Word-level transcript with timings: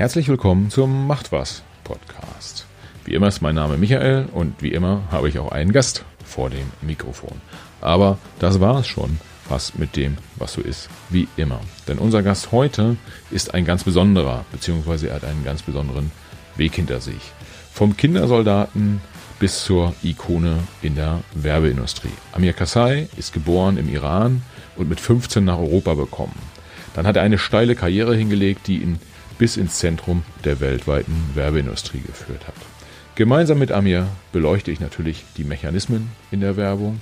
Herzlich 0.00 0.28
willkommen 0.28 0.70
zum 0.70 1.06
Macht 1.06 1.30
was 1.30 1.62
Podcast. 1.84 2.64
Wie 3.04 3.12
immer 3.12 3.28
ist 3.28 3.42
mein 3.42 3.54
Name 3.54 3.76
Michael 3.76 4.30
und 4.32 4.62
wie 4.62 4.72
immer 4.72 5.02
habe 5.10 5.28
ich 5.28 5.38
auch 5.38 5.52
einen 5.52 5.72
Gast 5.72 6.06
vor 6.24 6.48
dem 6.48 6.64
Mikrofon. 6.80 7.38
Aber 7.82 8.16
das 8.38 8.60
war 8.60 8.78
es 8.78 8.86
schon 8.86 9.20
fast 9.46 9.78
mit 9.78 9.96
dem, 9.96 10.16
was 10.36 10.54
so 10.54 10.62
ist, 10.62 10.88
wie 11.10 11.28
immer. 11.36 11.60
Denn 11.86 11.98
unser 11.98 12.22
Gast 12.22 12.50
heute 12.50 12.96
ist 13.30 13.52
ein 13.52 13.66
ganz 13.66 13.84
besonderer, 13.84 14.46
beziehungsweise 14.52 15.10
er 15.10 15.16
hat 15.16 15.24
einen 15.24 15.44
ganz 15.44 15.60
besonderen 15.60 16.10
Weg 16.56 16.76
hinter 16.76 17.02
sich. 17.02 17.20
Vom 17.70 17.94
Kindersoldaten 17.94 19.02
bis 19.38 19.64
zur 19.64 19.94
Ikone 20.02 20.60
in 20.80 20.94
der 20.94 21.20
Werbeindustrie. 21.34 22.08
Amir 22.32 22.54
Kassai 22.54 23.06
ist 23.18 23.34
geboren 23.34 23.76
im 23.76 23.92
Iran 23.92 24.40
und 24.76 24.88
mit 24.88 24.98
15 24.98 25.44
nach 25.44 25.58
Europa 25.58 25.92
gekommen. 25.92 26.38
Dann 26.94 27.06
hat 27.06 27.16
er 27.16 27.22
eine 27.22 27.36
steile 27.36 27.74
Karriere 27.74 28.16
hingelegt, 28.16 28.66
die 28.66 28.78
ihn 28.78 28.98
bis 29.40 29.56
ins 29.56 29.78
Zentrum 29.78 30.22
der 30.44 30.60
weltweiten 30.60 31.14
Werbeindustrie 31.34 32.02
geführt 32.06 32.46
hat. 32.46 32.54
Gemeinsam 33.14 33.58
mit 33.58 33.72
Amir 33.72 34.06
beleuchte 34.32 34.70
ich 34.70 34.80
natürlich 34.80 35.24
die 35.38 35.44
Mechanismen 35.44 36.10
in 36.30 36.40
der 36.40 36.58
Werbung. 36.58 37.00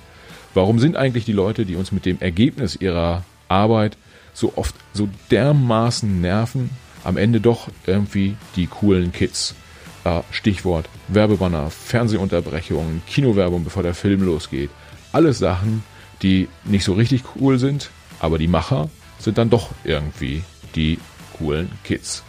Warum 0.54 0.78
sind 0.78 0.96
eigentlich 0.96 1.24
die 1.24 1.32
Leute, 1.32 1.66
die 1.66 1.74
uns 1.74 1.90
mit 1.90 2.06
dem 2.06 2.20
Ergebnis 2.20 2.76
ihrer 2.76 3.24
Arbeit 3.48 3.96
so 4.34 4.52
oft 4.54 4.76
so 4.92 5.08
dermaßen 5.32 6.20
nerven, 6.20 6.70
am 7.02 7.16
Ende 7.16 7.40
doch 7.40 7.70
irgendwie 7.86 8.36
die 8.54 8.68
coolen 8.68 9.10
Kids? 9.10 9.56
Äh, 10.04 10.20
Stichwort 10.30 10.88
Werbebanner, 11.08 11.70
Fernsehunterbrechungen, 11.70 13.02
Kinowerbung, 13.08 13.64
bevor 13.64 13.82
der 13.82 13.94
Film 13.94 14.22
losgeht. 14.22 14.70
Alles 15.10 15.40
Sachen, 15.40 15.82
die 16.22 16.46
nicht 16.64 16.84
so 16.84 16.92
richtig 16.92 17.24
cool 17.34 17.58
sind, 17.58 17.90
aber 18.20 18.38
die 18.38 18.46
Macher 18.46 18.90
sind 19.18 19.38
dann 19.38 19.50
doch 19.50 19.70
irgendwie 19.82 20.44
die 20.76 21.00
coolen 21.36 21.68
Kids. 21.82 22.22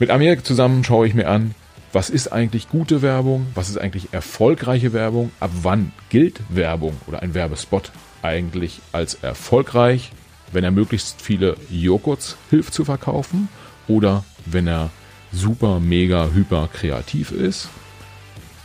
Mit 0.00 0.10
Amir 0.10 0.44
zusammen 0.44 0.84
schaue 0.84 1.08
ich 1.08 1.14
mir 1.14 1.26
an, 1.26 1.56
was 1.92 2.08
ist 2.08 2.28
eigentlich 2.28 2.68
gute 2.68 3.02
Werbung, 3.02 3.48
was 3.54 3.68
ist 3.68 3.78
eigentlich 3.78 4.12
erfolgreiche 4.12 4.92
Werbung, 4.92 5.32
ab 5.40 5.50
wann 5.62 5.90
gilt 6.08 6.38
Werbung 6.50 6.96
oder 7.08 7.20
ein 7.20 7.34
Werbespot 7.34 7.90
eigentlich 8.22 8.80
als 8.92 9.14
erfolgreich, 9.14 10.12
wenn 10.52 10.62
er 10.62 10.70
möglichst 10.70 11.20
viele 11.20 11.56
Joghurts 11.68 12.36
hilft 12.48 12.74
zu 12.74 12.84
verkaufen 12.84 13.48
oder 13.88 14.24
wenn 14.46 14.68
er 14.68 14.90
super, 15.32 15.80
mega, 15.80 16.28
hyper 16.32 16.68
kreativ 16.72 17.32
ist. 17.32 17.68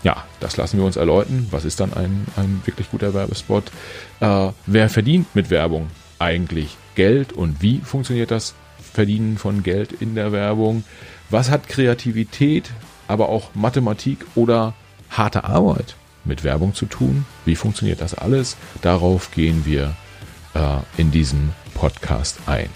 Ja, 0.03 0.25
das 0.39 0.57
lassen 0.57 0.77
wir 0.77 0.85
uns 0.85 0.97
erläutern. 0.97 1.47
Was 1.49 1.65
ist 1.65 1.79
dann 1.79 1.93
ein, 1.93 2.27
ein 2.35 2.61
wirklich 2.65 2.91
guter 2.91 3.15
Werbespot? 3.15 3.71
Äh, 4.19 4.49
wer 4.67 4.89
verdient 4.89 5.33
mit 5.33 5.49
Werbung 5.49 5.87
eigentlich 6.19 6.77
Geld 6.93 7.33
und 7.33 7.61
wie 7.63 7.79
funktioniert 7.79 8.29
das 8.29 8.53
Verdienen 8.93 9.39
von 9.39 9.63
Geld 9.63 9.93
in 9.93 10.13
der 10.13 10.31
Werbung? 10.31 10.83
Was 11.29 11.49
hat 11.49 11.67
Kreativität, 11.67 12.69
aber 13.07 13.29
auch 13.29 13.55
Mathematik 13.55 14.19
oder 14.35 14.73
harte 15.09 15.43
Arbeit 15.43 15.95
mit 16.25 16.43
Werbung 16.43 16.73
zu 16.73 16.85
tun? 16.85 17.25
Wie 17.45 17.55
funktioniert 17.55 18.01
das 18.01 18.13
alles? 18.13 18.57
Darauf 18.81 19.31
gehen 19.31 19.65
wir 19.65 19.95
äh, 20.53 20.77
in 20.97 21.11
diesem 21.11 21.51
Podcast 21.73 22.39
ein. 22.45 22.69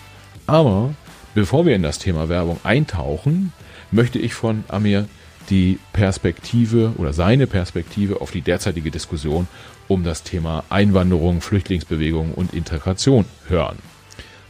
Aber 0.48 0.94
bevor 1.36 1.66
wir 1.66 1.76
in 1.76 1.84
das 1.84 2.00
Thema 2.00 2.30
Werbung 2.30 2.60
eintauchen, 2.64 3.54
möchte 3.92 4.20
ich 4.20 4.34
von 4.34 4.64
Amir 4.68 5.08
die 5.50 5.80
Perspektive 5.94 6.94
oder 6.98 7.14
seine 7.14 7.48
Perspektive 7.48 8.22
auf 8.22 8.32
die 8.32 8.42
derzeitige 8.42 8.92
Diskussion 8.92 9.48
um 9.88 10.04
das 10.04 10.24
Thema 10.24 10.64
Einwanderung, 10.70 11.42
Flüchtlingsbewegung 11.42 12.34
und 12.34 12.54
Integration 12.54 13.26
hören. 13.48 13.78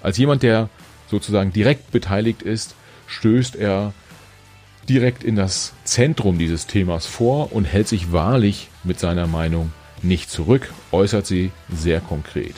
Als 0.01 0.17
jemand, 0.17 0.41
der 0.43 0.69
sozusagen 1.09 1.53
direkt 1.53 1.91
beteiligt 1.91 2.41
ist, 2.41 2.75
stößt 3.07 3.55
er 3.55 3.93
direkt 4.87 5.23
in 5.23 5.35
das 5.35 5.73
Zentrum 5.83 6.37
dieses 6.37 6.67
Themas 6.67 7.05
vor 7.05 7.51
und 7.51 7.65
hält 7.65 7.87
sich 7.87 8.11
wahrlich 8.11 8.69
mit 8.83 8.99
seiner 8.99 9.27
Meinung 9.27 9.71
nicht 10.01 10.29
zurück, 10.29 10.71
äußert 10.91 11.25
sie 11.25 11.51
sehr 11.69 11.99
konkret. 11.99 12.55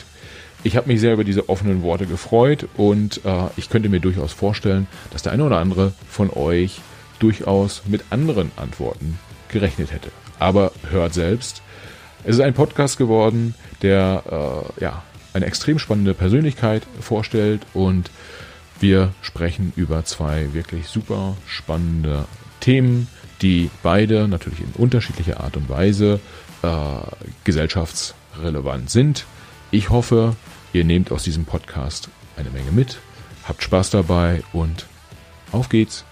Ich 0.62 0.76
habe 0.76 0.88
mich 0.88 1.00
sehr 1.00 1.14
über 1.14 1.24
diese 1.24 1.48
offenen 1.48 1.82
Worte 1.82 2.06
gefreut 2.06 2.68
und 2.76 3.24
äh, 3.24 3.46
ich 3.56 3.70
könnte 3.70 3.88
mir 3.88 4.00
durchaus 4.00 4.32
vorstellen, 4.32 4.86
dass 5.10 5.22
der 5.22 5.32
eine 5.32 5.44
oder 5.44 5.58
andere 5.58 5.92
von 6.08 6.30
euch 6.30 6.80
durchaus 7.18 7.82
mit 7.86 8.04
anderen 8.10 8.52
Antworten 8.56 9.18
gerechnet 9.48 9.90
hätte. 9.90 10.10
Aber 10.38 10.72
hört 10.90 11.14
selbst. 11.14 11.62
Es 12.24 12.36
ist 12.36 12.42
ein 12.42 12.54
Podcast 12.54 12.98
geworden, 12.98 13.54
der 13.80 14.66
äh, 14.78 14.82
ja 14.82 15.02
eine 15.32 15.46
extrem 15.46 15.78
spannende 15.78 16.12
Persönlichkeit 16.12 16.82
vorstellt 17.00 17.62
und 17.72 18.10
wir 18.80 19.12
sprechen 19.20 19.72
über 19.76 20.04
zwei 20.04 20.54
wirklich 20.54 20.88
super 20.88 21.36
spannende 21.46 22.24
Themen, 22.60 23.08
die 23.42 23.70
beide 23.82 24.26
natürlich 24.26 24.60
in 24.60 24.72
unterschiedlicher 24.74 25.40
Art 25.40 25.56
und 25.56 25.68
Weise 25.68 26.18
äh, 26.62 26.68
gesellschaftsrelevant 27.44 28.88
sind. 28.88 29.26
Ich 29.70 29.90
hoffe, 29.90 30.34
ihr 30.72 30.84
nehmt 30.84 31.12
aus 31.12 31.24
diesem 31.24 31.44
Podcast 31.44 32.08
eine 32.36 32.50
Menge 32.50 32.72
mit, 32.72 32.98
habt 33.44 33.62
Spaß 33.62 33.90
dabei 33.90 34.42
und 34.52 34.86
auf 35.52 35.68
geht's. 35.68 36.04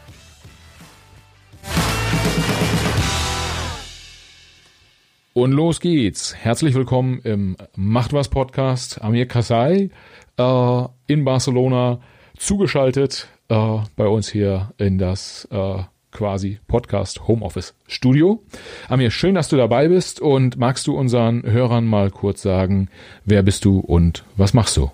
Und 5.33 5.53
los 5.53 5.81
geht's. 5.81 6.35
Herzlich 6.35 6.75
willkommen 6.75 7.21
im 7.23 7.57
Macht 7.77 8.13
was 8.13 8.29
Podcast. 8.29 9.01
Amir 9.01 9.27
Kasai 9.27 9.91
äh, 10.37 10.85
in 11.07 11.25
Barcelona 11.25 12.01
zugeschaltet 12.39 13.29
äh, 13.49 13.79
bei 13.97 14.07
uns 14.07 14.29
hier 14.29 14.73
in 14.79 14.99
das 14.99 15.47
äh, 15.51 15.83
quasi 16.11 16.59
Podcast 16.67 17.29
Homeoffice 17.29 17.75
Studio. 17.87 18.41
Amir, 18.89 19.11
schön, 19.11 19.35
dass 19.35 19.49
du 19.49 19.57
dabei 19.57 19.89
bist 19.89 20.21
und 20.21 20.57
magst 20.57 20.87
du 20.87 20.97
unseren 20.97 21.43
Hörern 21.43 21.85
mal 21.85 22.11
kurz 22.11 22.43
sagen, 22.43 22.89
wer 23.25 23.43
bist 23.43 23.65
du 23.65 23.81
und 23.81 24.25
was 24.37 24.55
machst 24.55 24.77
du? 24.77 24.91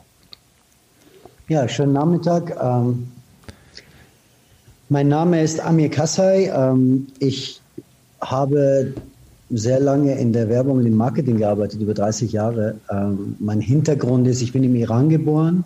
Ja, 1.49 1.69
schönen 1.69 1.93
Nachmittag. 1.93 2.57
Ähm, 2.61 3.09
mein 4.89 5.09
Name 5.09 5.43
ist 5.43 5.61
Amir 5.61 5.91
Kassai. 5.91 6.51
Ähm, 6.55 7.07
ich 7.19 7.61
habe 8.21 8.95
sehr 9.51 9.79
lange 9.79 10.19
in 10.19 10.33
der 10.33 10.49
Werbung 10.49 10.79
und 10.79 10.87
im 10.87 10.97
Marketing 10.97 11.37
gearbeitet, 11.37 11.81
über 11.81 11.95
30 11.95 12.33
Jahre. 12.33 12.81
Ähm, 12.91 13.37
mein 13.39 13.61
Hintergrund 13.61 14.27
ist, 14.27 14.43
ich 14.43 14.53
bin 14.53 14.65
im 14.65 14.75
Iran 14.75 15.11
geboren, 15.11 15.65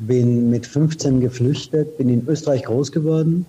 bin 0.00 0.50
mit 0.50 0.66
15 0.66 1.20
geflüchtet, 1.20 1.98
bin 1.98 2.08
in 2.08 2.26
Österreich 2.26 2.64
groß 2.64 2.90
geworden, 2.92 3.46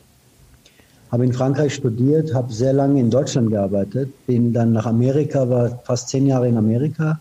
habe 1.12 1.26
in 1.26 1.34
Frankreich 1.34 1.74
studiert, 1.74 2.34
habe 2.34 2.54
sehr 2.54 2.74
lange 2.74 3.00
in 3.00 3.10
Deutschland 3.10 3.50
gearbeitet, 3.50 4.10
bin 4.28 4.54
dann 4.54 4.72
nach 4.74 4.86
Amerika, 4.86 5.50
war 5.50 5.82
fast 5.84 6.10
zehn 6.10 6.28
Jahre 6.28 6.48
in 6.48 6.58
Amerika 6.58 7.20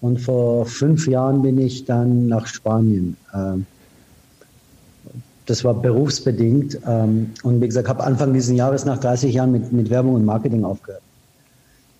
und 0.00 0.20
vor 0.20 0.66
fünf 0.66 1.06
Jahren 1.06 1.42
bin 1.42 1.58
ich 1.58 1.84
dann 1.84 2.26
nach 2.26 2.46
Spanien. 2.46 3.16
Ähm, 3.34 3.66
das 5.46 5.62
war 5.64 5.74
berufsbedingt 5.74 6.78
ähm, 6.86 7.32
und 7.42 7.60
wie 7.60 7.66
gesagt, 7.66 7.88
habe 7.88 8.04
Anfang 8.04 8.32
dieses 8.32 8.54
Jahres 8.56 8.84
nach 8.84 8.98
30 8.98 9.32
Jahren 9.32 9.52
mit, 9.52 9.72
mit 9.72 9.90
Werbung 9.90 10.14
und 10.14 10.24
Marketing 10.24 10.64
aufgehört. 10.64 11.02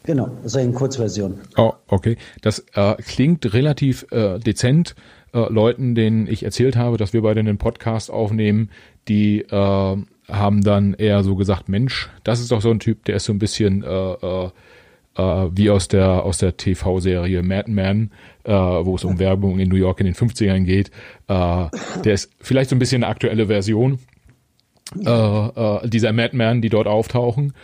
Genau, 0.06 0.31
das 0.43 0.53
ist 0.53 0.56
eine 0.56 0.72
Kurzversion. 0.72 1.41
Oh, 1.56 1.72
okay. 1.89 2.17
Das 2.41 2.65
äh, 2.75 2.94
klingt 3.03 3.53
relativ 3.53 4.06
äh, 4.12 4.39
dezent. 4.39 4.94
Äh, 5.34 5.53
Leuten, 5.53 5.97
denen 5.97 6.28
ich 6.28 6.44
erzählt 6.44 6.77
habe, 6.77 6.97
dass 6.97 7.12
wir 7.12 7.22
beide 7.22 7.41
einen 7.41 7.59
Podcast 7.59 8.11
aufnehmen, 8.11 8.71
die 9.09 9.41
äh, 9.41 9.97
haben 10.28 10.62
dann 10.62 10.94
eher 10.94 11.25
so 11.25 11.34
gesagt, 11.34 11.69
Mensch, 11.69 12.09
das 12.22 12.41
ist 12.41 12.53
doch 12.53 12.61
so 12.61 12.71
ein 12.71 12.78
Typ, 12.78 13.05
der 13.05 13.17
ist 13.17 13.25
so 13.25 13.33
ein 13.33 13.41
bisschen 13.41 13.83
äh, 13.83 14.12
äh, 14.12 14.50
äh 15.17 15.50
wie 15.53 15.71
aus 15.71 15.89
der 15.89 16.25
aus 16.25 16.38
der 16.38 16.56
TV-Serie 16.56 17.43
Mad 17.43 17.70
Men, 17.70 18.12
äh, 18.44 18.52
wo 18.52 18.94
es 18.94 19.05
um 19.05 19.19
Werbung 19.19 19.59
in 19.59 19.69
New 19.69 19.76
York 19.76 19.99
in 19.99 20.06
den 20.06 20.14
50ern 20.14 20.62
geht. 20.64 20.91
Äh, 21.26 21.67
der 22.05 22.14
ist 22.14 22.31
vielleicht 22.41 22.70
so 22.70 22.76
ein 22.76 22.79
bisschen 22.79 23.02
eine 23.02 23.11
aktuelle 23.11 23.49
Version 23.49 23.99
äh, 24.94 25.11
äh, 25.11 25.88
dieser 25.88 26.12
Madman, 26.12 26.62
die 26.62 26.69
dort 26.69 26.87
auftauchen. 26.87 27.55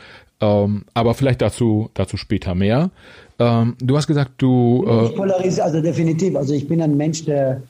Ähm, 0.42 0.84
aber 0.92 1.14
vielleicht 1.14 1.40
dazu, 1.40 1.88
dazu 1.94 2.16
später 2.16 2.54
mehr. 2.54 2.90
Ähm, 3.38 3.76
du 3.80 3.96
hast 3.96 4.08
gesagt, 4.08 4.32
du. 4.38 4.84
Äh 4.86 5.06
ich 5.06 5.16
polarisiere, 5.16 5.64
also 5.64 5.80
definitiv. 5.80 6.36
Also 6.36 6.52
ich 6.52 6.66
bin 6.66 6.82
ein 6.82 6.96
Mensch, 6.96 7.24
der, 7.24 7.62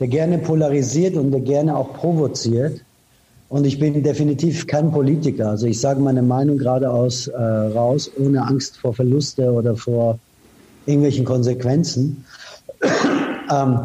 der 0.00 0.08
gerne 0.08 0.38
polarisiert 0.38 1.14
und 1.14 1.30
der 1.30 1.40
gerne 1.40 1.76
auch 1.76 1.94
provoziert. 1.94 2.82
Und 3.48 3.64
ich 3.64 3.78
bin 3.78 4.02
definitiv 4.02 4.66
kein 4.66 4.92
Politiker. 4.92 5.50
Also 5.50 5.66
ich 5.66 5.80
sage 5.80 6.00
meine 6.00 6.22
Meinung 6.22 6.58
geradeaus 6.58 7.28
äh, 7.28 7.36
raus, 7.40 8.10
ohne 8.18 8.44
Angst 8.46 8.78
vor 8.78 8.92
Verluste 8.92 9.52
oder 9.52 9.76
vor 9.76 10.18
irgendwelchen 10.86 11.24
Konsequenzen. 11.24 12.24
ähm, 13.52 13.78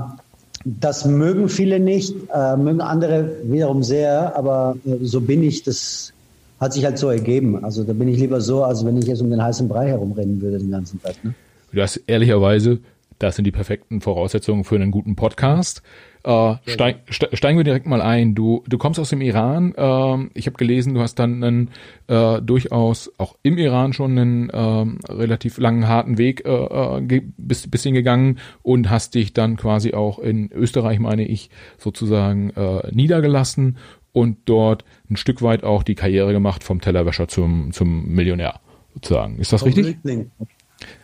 das 0.66 1.06
mögen 1.06 1.48
viele 1.48 1.80
nicht, 1.80 2.16
äh, 2.34 2.58
mögen 2.58 2.82
andere 2.82 3.30
wiederum 3.44 3.84
sehr, 3.84 4.36
aber 4.36 4.76
äh, 4.86 5.04
so 5.04 5.22
bin 5.22 5.44
ich. 5.44 5.62
Das 5.62 6.12
hat 6.60 6.74
sich 6.74 6.86
halt 6.86 6.98
so 6.98 7.10
ergeben. 7.10 7.64
Also 7.64 7.84
da 7.84 7.94
bin 7.94 8.08
ich 8.08 8.20
lieber 8.20 8.42
so, 8.42 8.64
als 8.64 8.86
wenn 8.86 8.98
ich 8.98 9.06
jetzt 9.06 9.22
um 9.22 9.30
den 9.30 9.42
heißen 9.42 9.68
Brei 9.68 9.88
herumrennen 9.88 10.42
würde 10.42 10.58
den 10.58 10.72
ganzen 10.72 11.02
Tag. 11.02 11.16
Ne? 11.24 11.34
Du 11.72 11.82
hast 11.82 11.98
ehrlicherweise 12.08 12.80
Das 13.18 13.38
sind 13.38 13.46
die 13.46 13.52
perfekten 13.52 14.02
Voraussetzungen 14.02 14.66
für 14.66 14.76
einen 14.76 14.92
guten 14.92 15.16
Podcast. 15.16 15.82
Äh, 16.26 16.56
steig, 16.66 16.98
steigen 17.10 17.58
wir 17.58 17.64
direkt 17.64 17.86
mal 17.86 18.02
ein. 18.02 18.36
Du, 18.36 18.64
du 18.68 18.78
kommst 18.78 19.00
aus 19.00 19.10
dem 19.10 19.22
Iran. 19.22 19.74
Äh, 19.76 20.30
ich 20.34 20.48
habe 20.48 20.58
gelesen, 20.58 20.96
du 20.96 21.02
hast 21.02 21.16
dann 21.16 21.42
einen 21.42 21.70
äh, 22.08 22.42
durchaus 22.42 23.12
auch 23.18 23.38
im 23.42 23.58
Iran 23.58 23.94
schon 23.94 24.18
einen 24.18 24.50
äh, 24.50 25.12
relativ 25.14 25.60
langen, 25.60 25.88
harten 25.88 26.18
Weg 26.18 26.46
äh, 26.46 26.50
äh 26.50 27.22
bis, 27.38 27.70
bis 27.70 27.84
hingegangen 27.84 28.40
und 28.64 28.90
hast 28.90 29.16
dich 29.16 29.34
dann 29.34 29.56
quasi 29.56 29.94
auch 29.94 30.20
in 30.20 30.52
Österreich, 30.52 31.00
meine 31.00 31.26
ich, 31.26 31.50
sozusagen 31.78 32.50
äh, 32.50 32.92
niedergelassen 32.92 33.78
und 34.16 34.38
dort 34.46 34.86
ein 35.10 35.18
Stück 35.18 35.42
weit 35.42 35.64
auch 35.64 35.84
die 35.84 35.96
Karriere 35.96 36.32
gemacht 36.32 36.64
vom 36.64 36.80
Tellerwäscher 36.80 37.28
zum, 37.28 37.74
zum 37.74 38.08
Millionär 38.08 38.62
sozusagen. 38.94 39.38
Ist 39.40 39.52
das 39.52 39.62
Vom 39.62 39.68
richtig? 39.68 39.98
Flüchtling 40.02 40.32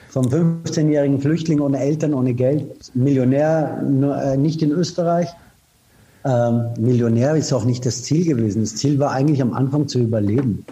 vom 0.09 0.25
15-jährigen 0.25 1.21
Flüchtling 1.21 1.61
ohne 1.61 1.79
Eltern, 1.79 2.13
ohne 2.13 2.33
Geld, 2.33 2.65
Millionär, 2.93 3.81
nur, 3.81 4.21
äh, 4.21 4.35
nicht 4.35 4.61
in 4.61 4.71
Österreich. 4.71 5.29
Ähm, 6.25 6.65
Millionär 6.77 7.35
ist 7.35 7.53
auch 7.53 7.63
nicht 7.63 7.85
das 7.85 8.03
Ziel 8.03 8.25
gewesen. 8.25 8.61
Das 8.61 8.75
Ziel 8.75 8.99
war 8.99 9.11
eigentlich 9.11 9.41
am 9.41 9.53
Anfang 9.53 9.87
zu 9.87 9.99
überleben. 9.99 10.65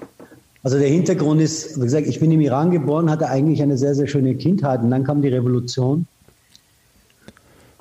Also 0.62 0.78
der 0.78 0.90
Hintergrund 0.90 1.40
ist, 1.42 1.78
wie 1.78 1.86
gesagt, 1.86 2.08
ich 2.08 2.20
bin 2.20 2.32
im 2.32 2.42
Iran 2.42 2.70
geboren, 2.70 3.10
hatte 3.10 3.30
eigentlich 3.30 3.62
eine 3.62 3.78
sehr, 3.78 3.96
sehr 3.96 4.08
schöne 4.08 4.36
Kindheit 4.36 4.82
und 4.82 4.92
dann 4.92 5.06
kam 5.06 5.22
die 5.22 5.30
Revolution 5.30 6.06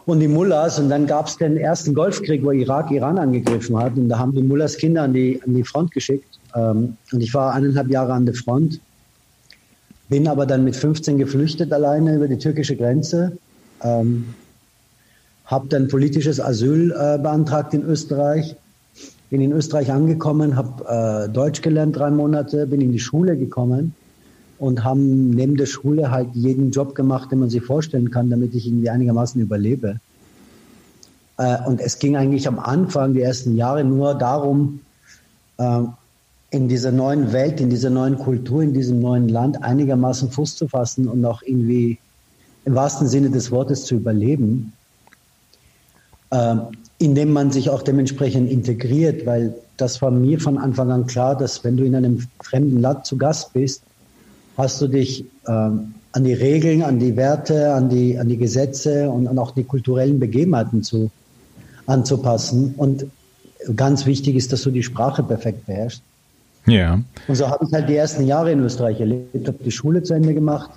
und 0.08 0.20
die 0.20 0.28
Mullahs 0.28 0.78
und 0.78 0.88
dann 0.88 1.06
gab 1.06 1.26
es 1.26 1.36
den 1.36 1.56
ersten 1.56 1.94
Golfkrieg, 1.94 2.44
wo 2.44 2.50
Irak 2.50 2.90
Iran 2.90 3.18
angegriffen 3.18 3.76
hat 3.78 3.96
und 3.96 4.08
da 4.08 4.18
haben 4.18 4.34
die 4.34 4.42
Mullahs 4.42 4.76
Kinder 4.76 5.02
an 5.02 5.12
die, 5.12 5.40
an 5.46 5.54
die 5.54 5.64
Front 5.64 5.92
geschickt 5.92 6.38
ähm, 6.54 6.96
und 7.12 7.20
ich 7.20 7.32
war 7.34 7.54
eineinhalb 7.54 7.88
Jahre 7.90 8.12
an 8.12 8.26
der 8.26 8.34
Front 8.34 8.80
bin 10.08 10.26
aber 10.26 10.46
dann 10.46 10.64
mit 10.64 10.74
15 10.74 11.18
geflüchtet 11.18 11.72
alleine 11.72 12.16
über 12.16 12.28
die 12.28 12.38
türkische 12.38 12.76
Grenze. 12.76 13.36
Ähm, 13.82 14.34
habe 15.44 15.68
dann 15.68 15.88
politisches 15.88 16.40
Asyl 16.40 16.92
äh, 16.92 17.18
beantragt 17.18 17.74
in 17.74 17.82
Österreich. 17.82 18.56
Bin 19.30 19.42
in 19.42 19.52
Österreich 19.52 19.92
angekommen, 19.92 20.56
habe 20.56 21.26
äh, 21.26 21.32
Deutsch 21.32 21.60
gelernt 21.60 21.96
drei 21.96 22.10
Monate, 22.10 22.66
bin 22.66 22.80
in 22.80 22.92
die 22.92 22.98
Schule 22.98 23.36
gekommen 23.36 23.94
und 24.58 24.84
haben 24.84 25.30
neben 25.30 25.56
der 25.56 25.66
Schule 25.66 26.10
halt 26.10 26.28
jeden 26.34 26.70
Job 26.70 26.94
gemacht, 26.94 27.30
den 27.30 27.40
man 27.40 27.50
sich 27.50 27.62
vorstellen 27.62 28.10
kann, 28.10 28.30
damit 28.30 28.54
ich 28.54 28.66
irgendwie 28.66 28.90
einigermaßen 28.90 29.40
überlebe. 29.40 30.00
Äh, 31.38 31.58
und 31.66 31.80
es 31.80 31.98
ging 31.98 32.16
eigentlich 32.16 32.46
am 32.48 32.58
Anfang, 32.58 33.14
die 33.14 33.22
ersten 33.22 33.56
Jahre, 33.56 33.84
nur 33.84 34.14
darum, 34.14 34.80
äh, 35.58 35.82
in 36.50 36.68
dieser 36.68 36.92
neuen 36.92 37.32
Welt, 37.32 37.60
in 37.60 37.70
dieser 37.70 37.90
neuen 37.90 38.18
Kultur, 38.18 38.62
in 38.62 38.72
diesem 38.72 39.00
neuen 39.00 39.28
Land 39.28 39.62
einigermaßen 39.62 40.30
Fuß 40.30 40.56
zu 40.56 40.66
fassen 40.66 41.08
und 41.08 41.24
auch 41.24 41.42
irgendwie 41.42 41.98
im 42.64 42.74
wahrsten 42.74 43.06
Sinne 43.06 43.30
des 43.30 43.50
Wortes 43.50 43.84
zu 43.84 43.96
überleben, 43.96 44.72
äh, 46.30 46.56
indem 46.98 47.32
man 47.32 47.52
sich 47.52 47.70
auch 47.70 47.82
dementsprechend 47.82 48.50
integriert, 48.50 49.24
weil 49.26 49.54
das 49.76 50.02
war 50.02 50.10
mir 50.10 50.40
von 50.40 50.58
Anfang 50.58 50.90
an 50.90 51.06
klar, 51.06 51.36
dass 51.36 51.62
wenn 51.64 51.76
du 51.76 51.84
in 51.84 51.94
einem 51.94 52.26
fremden 52.42 52.80
Land 52.80 53.06
zu 53.06 53.16
Gast 53.16 53.52
bist, 53.52 53.82
hast 54.58 54.80
du 54.82 54.88
dich 54.88 55.24
äh, 55.46 55.50
an 55.50 56.24
die 56.24 56.34
Regeln, 56.34 56.82
an 56.82 56.98
die 56.98 57.16
Werte, 57.16 57.72
an 57.72 57.88
die, 57.88 58.18
an 58.18 58.28
die 58.28 58.36
Gesetze 58.36 59.08
und 59.08 59.28
an 59.28 59.38
auch 59.38 59.52
die 59.52 59.64
kulturellen 59.64 60.18
Begebenheiten 60.18 60.82
zu, 60.82 61.10
anzupassen. 61.86 62.74
Und 62.76 63.06
ganz 63.76 64.04
wichtig 64.04 64.36
ist, 64.36 64.52
dass 64.52 64.62
du 64.62 64.70
die 64.70 64.82
Sprache 64.82 65.22
perfekt 65.22 65.66
beherrschst. 65.66 66.02
Ja. 66.66 67.00
Und 67.28 67.34
so 67.34 67.48
habe 67.48 67.64
ich 67.64 67.72
halt 67.72 67.88
die 67.88 67.96
ersten 67.96 68.26
Jahre 68.26 68.52
in 68.52 68.60
Österreich 68.60 69.00
erlebt, 69.00 69.46
habe 69.48 69.58
die 69.64 69.70
Schule 69.70 70.02
zu 70.02 70.12
Ende 70.12 70.34
gemacht, 70.34 70.70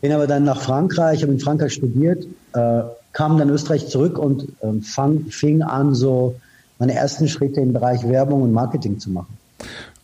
bin 0.00 0.12
aber 0.12 0.26
dann 0.26 0.44
nach 0.44 0.60
Frankreich, 0.60 1.22
habe 1.22 1.32
in 1.32 1.40
Frankreich 1.40 1.74
studiert, 1.74 2.26
äh, 2.54 2.82
kam 3.12 3.36
dann 3.36 3.50
Österreich 3.50 3.88
zurück 3.88 4.18
und 4.18 4.44
äh, 4.60 4.80
fang, 4.82 5.26
fing 5.26 5.62
an, 5.62 5.94
so 5.94 6.36
meine 6.78 6.94
ersten 6.94 7.28
Schritte 7.28 7.60
im 7.60 7.72
Bereich 7.72 8.06
Werbung 8.08 8.42
und 8.42 8.52
Marketing 8.52 8.98
zu 8.98 9.10
machen. 9.10 9.36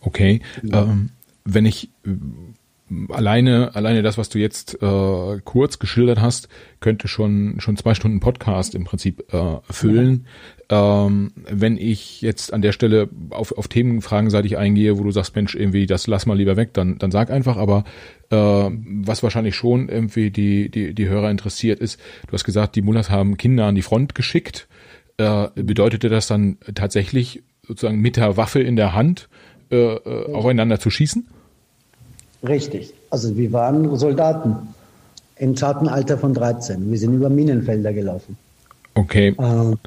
Okay. 0.01 0.41
Ja. 0.63 0.83
Ähm, 0.83 1.11
wenn 1.45 1.67
ich 1.67 1.89
alleine, 3.09 3.75
alleine 3.75 4.03
das, 4.03 4.19
was 4.19 4.29
du 4.29 4.39
jetzt 4.39 4.83
äh, 4.83 5.41
kurz 5.45 5.79
geschildert 5.79 6.21
hast, 6.21 6.49
könnte 6.81 7.09
schon 7.09 7.57
schon 7.59 7.77
zwei 7.77 7.95
Stunden 7.95 8.21
Podcast 8.21 8.75
im 8.75 8.85
Prinzip 8.85 9.33
äh, 9.33 9.57
füllen. 9.71 10.27
Ja. 10.71 11.07
Ähm, 11.07 11.33
wenn 11.51 11.77
ich 11.77 12.23
jetzt 12.23 12.53
an 12.53 12.63
der 12.63 12.73
Stelle 12.73 13.09
auf, 13.31 13.53
auf 13.53 13.69
Themenfragen 13.69 14.31
seitig 14.31 14.57
eingehe, 14.57 14.99
wo 14.99 15.05
du 15.05 15.11
sagst, 15.11 15.37
Mensch, 15.37 15.55
irgendwie 15.55 15.87
das 15.87 16.07
lass 16.07 16.27
mal 16.27 16.37
lieber 16.37 16.57
weg, 16.57 16.73
dann 16.75 16.99
dann 16.99 17.11
sag 17.11 17.31
einfach. 17.31 17.57
Aber 17.57 17.85
äh, 18.31 18.37
was 18.37 19.23
wahrscheinlich 19.23 19.55
schon 19.55 19.89
irgendwie 19.89 20.31
die 20.31 20.71
die 20.71 20.95
die 20.95 21.09
Hörer 21.09 21.31
interessiert 21.31 21.81
ist, 21.81 22.01
du 22.27 22.33
hast 22.33 22.45
gesagt, 22.45 22.77
die 22.77 22.83
Mullahs 22.83 23.11
haben 23.11 23.37
Kinder 23.37 23.67
an 23.67 23.75
die 23.75 23.83
Front 23.83 24.15
geschickt. 24.15 24.69
Äh, 25.19 25.49
bedeutete 25.55 26.09
das 26.09 26.27
dann 26.27 26.59
tatsächlich 26.75 27.43
sozusagen 27.67 28.01
mit 28.01 28.17
der 28.17 28.37
Waffe 28.37 28.61
in 28.61 28.77
der 28.77 28.95
Hand 28.95 29.29
äh, 29.71 29.77
äh, 29.77 30.33
aufeinander 30.33 30.79
zu 30.79 30.91
schießen? 30.91 31.29
Richtig. 32.47 32.93
Also 33.11 33.37
wir 33.37 33.53
waren 33.53 33.97
Soldaten 33.97 34.57
im 35.37 35.57
zarten 35.57 35.89
Alter 35.89 36.19
von 36.19 36.35
13. 36.35 36.91
Wir 36.91 36.99
sind 36.99 37.15
über 37.15 37.29
Minenfelder 37.29 37.93
gelaufen. 37.93 38.37
Okay. 38.95 39.35
Ähm, 39.39 39.79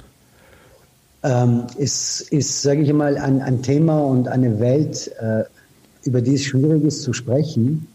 ähm, 1.23 1.63
ist, 1.77 2.21
ist 2.31 2.61
sage 2.61 2.81
ich 2.81 2.93
mal, 2.93 3.17
ein, 3.17 3.41
ein 3.41 3.61
Thema 3.61 3.99
und 3.99 4.27
eine 4.27 4.59
Welt, 4.59 5.11
äh, 5.19 5.43
über 6.03 6.21
die 6.21 6.35
es 6.35 6.43
schwierig 6.43 6.83
ist 6.83 7.01
zu 7.01 7.13
sprechen. 7.13 7.87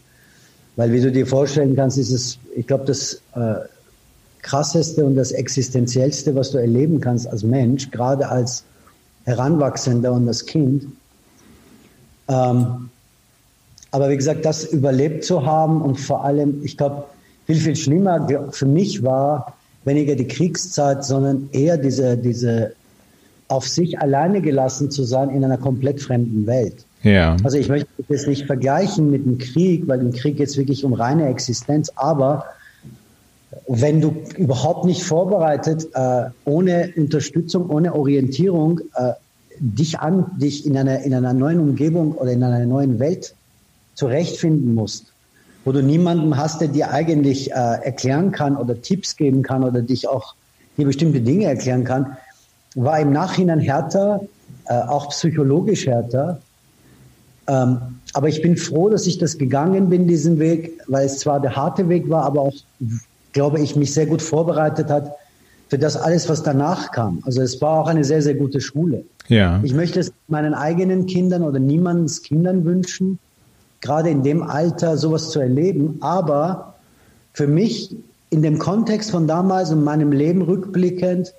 Weil, 0.75 0.91
wie 0.91 1.01
du 1.01 1.11
dir 1.11 1.25
vorstellen 1.27 1.75
kannst, 1.75 1.97
ist 1.97 2.11
es, 2.11 2.37
ich 2.55 2.67
glaube, 2.67 2.85
das 2.85 3.21
äh, 3.35 3.55
krasseste 4.41 5.05
und 5.05 5.15
das 5.15 5.31
existenziellste, 5.31 6.35
was 6.35 6.51
du 6.51 6.57
erleben 6.57 6.99
kannst 6.99 7.27
als 7.27 7.43
Mensch, 7.43 7.91
gerade 7.91 8.27
als 8.27 8.63
Heranwachsender 9.25 10.11
und 10.13 10.27
als 10.27 10.45
Kind. 10.45 10.87
Ähm, 12.27 12.89
aber 13.91 14.09
wie 14.09 14.17
gesagt, 14.17 14.45
das 14.45 14.63
überlebt 14.63 15.23
zu 15.23 15.45
haben 15.45 15.81
und 15.81 15.99
vor 15.99 16.23
allem, 16.23 16.61
ich 16.63 16.77
glaube, 16.77 17.03
viel, 17.45 17.57
viel 17.57 17.75
schlimmer 17.75 18.49
für 18.51 18.65
mich 18.65 19.03
war 19.03 19.53
weniger 19.83 20.15
die 20.15 20.27
Kriegszeit, 20.27 21.03
sondern 21.03 21.49
eher 21.51 21.77
diese, 21.77 22.17
diese 22.17 22.73
auf 23.47 23.67
sich 23.67 23.99
alleine 23.99 24.41
gelassen 24.41 24.91
zu 24.91 25.03
sein 25.03 25.29
in 25.29 25.43
einer 25.43 25.57
komplett 25.57 26.01
fremden 26.01 26.47
Welt. 26.47 26.85
Ja. 27.03 27.35
Also 27.43 27.57
ich 27.57 27.67
möchte 27.67 27.89
das 28.07 28.27
nicht 28.27 28.45
vergleichen 28.45 29.11
mit 29.11 29.25
dem 29.25 29.37
Krieg, 29.39 29.87
weil 29.87 29.99
im 29.99 30.13
Krieg 30.13 30.37
geht 30.37 30.47
es 30.47 30.57
wirklich 30.57 30.85
um 30.85 30.93
reine 30.93 31.27
Existenz, 31.27 31.91
aber 31.95 32.45
wenn 33.67 33.99
du 33.99 34.15
überhaupt 34.37 34.85
nicht 34.85 35.03
vorbereitet, 35.03 35.89
äh, 35.93 36.29
ohne 36.45 36.93
Unterstützung, 36.95 37.69
ohne 37.69 37.93
Orientierung, 37.93 38.79
äh, 38.95 39.13
dich 39.59 39.99
an, 39.99 40.27
dich 40.37 40.65
in 40.65 40.77
einer, 40.77 41.01
in 41.01 41.13
einer 41.13 41.33
neuen 41.33 41.59
Umgebung 41.59 42.13
oder 42.13 42.31
in 42.31 42.43
einer 42.43 42.65
neuen 42.65 42.99
Welt 42.99 43.35
zurechtfinden 44.01 44.73
musst, 44.73 45.13
wo 45.63 45.71
du 45.71 45.83
niemanden 45.83 46.35
hast, 46.35 46.59
der 46.59 46.69
dir 46.69 46.89
eigentlich 46.89 47.51
äh, 47.51 47.53
erklären 47.53 48.31
kann 48.31 48.57
oder 48.57 48.81
Tipps 48.81 49.15
geben 49.15 49.43
kann 49.43 49.63
oder 49.63 49.83
dich 49.83 50.07
auch 50.07 50.33
dir 50.77 50.87
bestimmte 50.87 51.21
Dinge 51.21 51.45
erklären 51.45 51.83
kann, 51.83 52.17
war 52.73 52.99
im 52.99 53.11
Nachhinein 53.11 53.59
härter, 53.59 54.21
äh, 54.65 54.73
auch 54.73 55.09
psychologisch 55.09 55.85
härter. 55.85 56.39
Ähm, 57.47 57.77
aber 58.13 58.27
ich 58.27 58.41
bin 58.41 58.57
froh, 58.57 58.89
dass 58.89 59.05
ich 59.05 59.19
das 59.19 59.37
gegangen 59.37 59.89
bin, 59.89 60.07
diesen 60.07 60.39
Weg, 60.39 60.79
weil 60.87 61.05
es 61.05 61.19
zwar 61.19 61.39
der 61.39 61.55
harte 61.55 61.87
Weg 61.87 62.09
war, 62.09 62.23
aber 62.23 62.41
auch, 62.41 62.55
glaube 63.33 63.59
ich, 63.59 63.75
mich 63.75 63.93
sehr 63.93 64.07
gut 64.07 64.23
vorbereitet 64.23 64.89
hat 64.89 65.11
für 65.69 65.77
das 65.77 65.95
alles, 65.95 66.27
was 66.27 66.41
danach 66.41 66.91
kam. 66.91 67.21
Also 67.23 67.43
es 67.43 67.61
war 67.61 67.81
auch 67.81 67.87
eine 67.87 68.03
sehr, 68.03 68.23
sehr 68.23 68.33
gute 68.33 68.61
Schule. 68.61 69.05
Ja. 69.27 69.59
Ich 69.61 69.73
möchte 69.75 69.99
es 69.99 70.11
meinen 70.27 70.55
eigenen 70.55 71.05
Kindern 71.05 71.43
oder 71.43 71.59
niemandens 71.59 72.23
Kindern 72.23 72.65
wünschen, 72.65 73.19
gerade 73.81 74.09
in 74.09 74.23
dem 74.23 74.43
Alter 74.43 74.97
sowas 74.97 75.29
zu 75.29 75.39
erleben. 75.39 75.97
Aber 76.01 76.75
für 77.33 77.47
mich 77.47 77.95
in 78.29 78.41
dem 78.41 78.59
Kontext 78.59 79.11
von 79.11 79.27
damals 79.27 79.71
und 79.71 79.83
meinem 79.83 80.11
Leben 80.11 80.41
rückblickend 80.41 81.33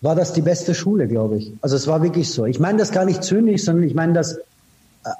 war 0.00 0.14
das 0.14 0.32
die 0.32 0.42
beste 0.42 0.74
Schule, 0.74 1.08
glaube 1.08 1.38
ich. 1.38 1.52
Also 1.60 1.76
es 1.76 1.86
war 1.86 2.02
wirklich 2.02 2.30
so. 2.30 2.44
Ich 2.44 2.60
meine 2.60 2.78
das 2.78 2.92
gar 2.92 3.04
nicht 3.04 3.22
zynisch, 3.22 3.64
sondern 3.64 3.84
ich 3.84 3.94
meine 3.94 4.12
das 4.12 4.32
äh, 4.34 4.40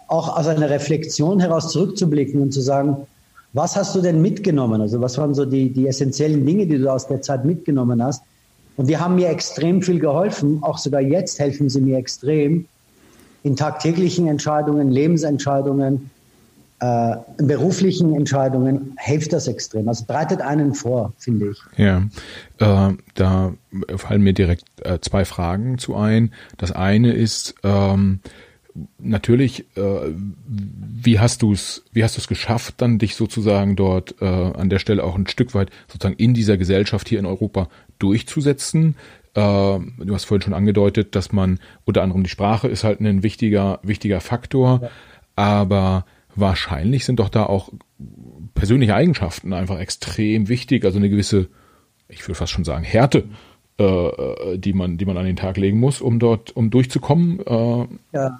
auch 0.09 0.37
aus 0.37 0.47
einer 0.49 0.69
Reflexion 0.69 1.41
heraus 1.41 1.71
zurückzublicken 1.71 2.41
und 2.43 2.53
zu 2.53 2.61
sagen, 2.61 3.07
was 3.53 3.77
hast 3.77 3.95
du 3.95 4.03
denn 4.03 4.21
mitgenommen? 4.21 4.81
Also 4.81 5.01
was 5.01 5.17
waren 5.17 5.35
so 5.35 5.45
die, 5.45 5.71
die 5.71 5.87
essentiellen 5.87 6.45
Dinge, 6.45 6.67
die 6.67 6.79
du 6.79 6.93
aus 6.93 7.07
der 7.07 7.23
Zeit 7.23 7.45
mitgenommen 7.45 8.03
hast? 8.03 8.23
Und 8.77 8.89
die 8.89 8.99
haben 8.99 9.15
mir 9.15 9.29
extrem 9.29 9.81
viel 9.81 9.99
geholfen. 9.99 10.59
Auch 10.63 10.77
sogar 10.77 11.01
jetzt 11.01 11.39
helfen 11.39 11.71
sie 11.71 11.81
mir 11.81 11.97
extrem 11.97 12.67
in 13.43 13.57
tagtäglichen 13.57 14.27
Entscheidungen, 14.29 14.91
Lebensentscheidungen, 14.91 16.11
äh, 16.81 17.17
beruflichen 17.39 18.15
Entscheidungen 18.15 18.97
hilft 18.99 19.33
das 19.33 19.49
extrem. 19.49 19.89
Also 19.89 20.05
bereitet 20.05 20.41
einen 20.41 20.75
vor, 20.75 21.13
finde 21.19 21.51
ich. 21.51 21.59
Ja, 21.77 22.03
äh, 22.59 22.95
da 23.15 23.55
fallen 23.97 24.23
mir 24.23 24.35
direkt 24.35 24.65
äh, 24.83 24.99
zwei 25.01 25.25
Fragen 25.25 25.79
zu 25.79 25.95
ein. 25.97 26.33
Das 26.59 26.73
eine 26.73 27.13
ist, 27.13 27.55
ähm, 27.63 28.21
natürlich, 28.99 29.61
äh, 29.77 30.13
wie 30.47 31.19
hast 31.19 31.43
du 31.43 31.53
es, 31.53 31.85
wie 31.93 32.05
hast 32.05 32.17
du 32.17 32.21
es 32.21 32.29
geschafft, 32.29 32.75
dann 32.79 32.99
dich 32.99 33.15
sozusagen 33.17 33.77
dort 33.77 34.21
äh, 34.21 34.25
an 34.27 34.69
der 34.69 34.79
Stelle 34.79 35.05
auch 35.05 35.17
ein 35.17 35.27
Stück 35.27 35.55
weit 35.55 35.71
sozusagen 35.89 36.17
in 36.17 36.35
dieser 36.35 36.57
Gesellschaft 36.57 37.09
hier 37.09 37.19
in 37.19 37.27
Europa 37.27 37.69
durchzusetzen? 37.99 38.97
Äh, 39.35 39.41
du 39.41 40.13
hast 40.15 40.25
vorhin 40.25 40.43
schon 40.43 40.55
angedeutet, 40.55 41.15
dass 41.15 41.33
man 41.33 41.59
unter 41.85 42.03
anderem 42.03 42.23
die 42.23 42.31
Sprache 42.31 42.69
ist 42.69 42.85
halt 42.85 43.01
ein 43.01 43.23
wichtiger, 43.23 43.81
wichtiger 43.83 44.21
Faktor, 44.21 44.81
ja. 44.83 44.91
aber 45.37 46.05
wahrscheinlich 46.37 47.05
sind 47.05 47.19
doch 47.19 47.29
da 47.29 47.45
auch 47.47 47.71
persönliche 48.55 48.95
Eigenschaften 48.95 49.53
einfach 49.53 49.79
extrem 49.79 50.49
wichtig, 50.49 50.85
also 50.85 50.99
eine 50.99 51.11
gewisse, 51.11 51.49
ich 52.09 52.23
würde 52.25 52.35
fast 52.35 52.53
schon 52.53 52.65
sagen, 52.65 52.85
Härte, 52.85 53.25
äh, 53.79 53.85
äh, 53.85 54.59
die 54.59 54.73
man, 54.73 54.97
die 54.97 55.05
man 55.05 55.17
an 55.17 55.27
den 55.27 55.37
Tag 55.37 55.57
legen 55.57 55.79
muss, 55.79 56.01
um 56.01 56.19
dort, 56.19 56.57
um 56.57 56.71
durchzukommen. 56.71 57.41
Äh. 57.41 57.87
Ja. 58.13 58.39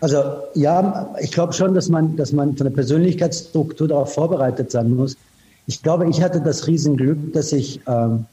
Also 0.00 0.22
ja, 0.54 1.14
ich 1.20 1.32
glaube 1.32 1.52
schon, 1.52 1.74
dass 1.74 1.88
man, 1.88 2.16
dass 2.16 2.32
man 2.32 2.56
von 2.56 2.66
der 2.66 2.72
Persönlichkeitsstruktur 2.72 3.88
darauf 3.88 4.12
vorbereitet 4.14 4.70
sein 4.70 4.94
muss. 4.94 5.16
Ich 5.66 5.82
glaube, 5.82 6.08
ich 6.08 6.22
hatte 6.22 6.40
das 6.40 6.66
Riesenglück, 6.66 7.32
dass 7.32 7.52
ich 7.52 7.80
ähm, 7.88 8.26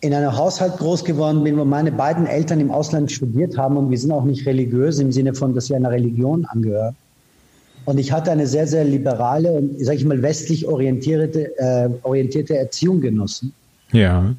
in 0.00 0.14
einem 0.14 0.36
Haushalt 0.36 0.78
groß 0.78 1.04
geworden 1.04 1.44
bin, 1.44 1.58
wo 1.58 1.64
meine 1.64 1.92
beiden 1.92 2.26
Eltern 2.26 2.60
im 2.60 2.70
Ausland 2.70 3.12
studiert 3.12 3.58
haben 3.58 3.76
und 3.76 3.90
wir 3.90 3.98
sind 3.98 4.12
auch 4.12 4.24
nicht 4.24 4.46
religiös 4.46 4.98
im 4.98 5.12
Sinne 5.12 5.34
von, 5.34 5.54
dass 5.54 5.68
wir 5.68 5.76
einer 5.76 5.90
Religion 5.90 6.46
angehören. 6.46 6.96
Und 7.84 7.98
ich 7.98 8.12
hatte 8.12 8.30
eine 8.30 8.46
sehr, 8.46 8.66
sehr 8.66 8.84
liberale 8.84 9.52
und, 9.52 9.84
sage 9.84 9.98
ich 9.98 10.04
mal, 10.04 10.22
westlich 10.22 10.66
orientierte, 10.66 11.56
äh, 11.58 11.88
orientierte 12.02 12.56
Erziehung 12.56 13.00
genossen. 13.00 13.52
Ja. 13.92 14.34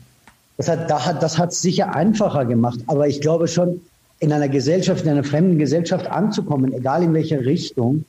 Das 0.57 0.69
hat, 0.69 0.89
da 0.89 1.05
hat, 1.05 1.21
das 1.21 1.37
hat 1.37 1.53
sicher 1.53 1.93
einfacher 1.93 2.45
gemacht. 2.45 2.79
Aber 2.87 3.07
ich 3.07 3.21
glaube 3.21 3.47
schon, 3.47 3.81
in 4.19 4.31
einer 4.31 4.47
Gesellschaft, 4.47 5.03
in 5.03 5.11
einer 5.11 5.23
fremden 5.23 5.57
Gesellschaft 5.57 6.07
anzukommen, 6.07 6.73
egal 6.73 7.03
in 7.03 7.13
welcher 7.13 7.45
Richtung. 7.45 8.05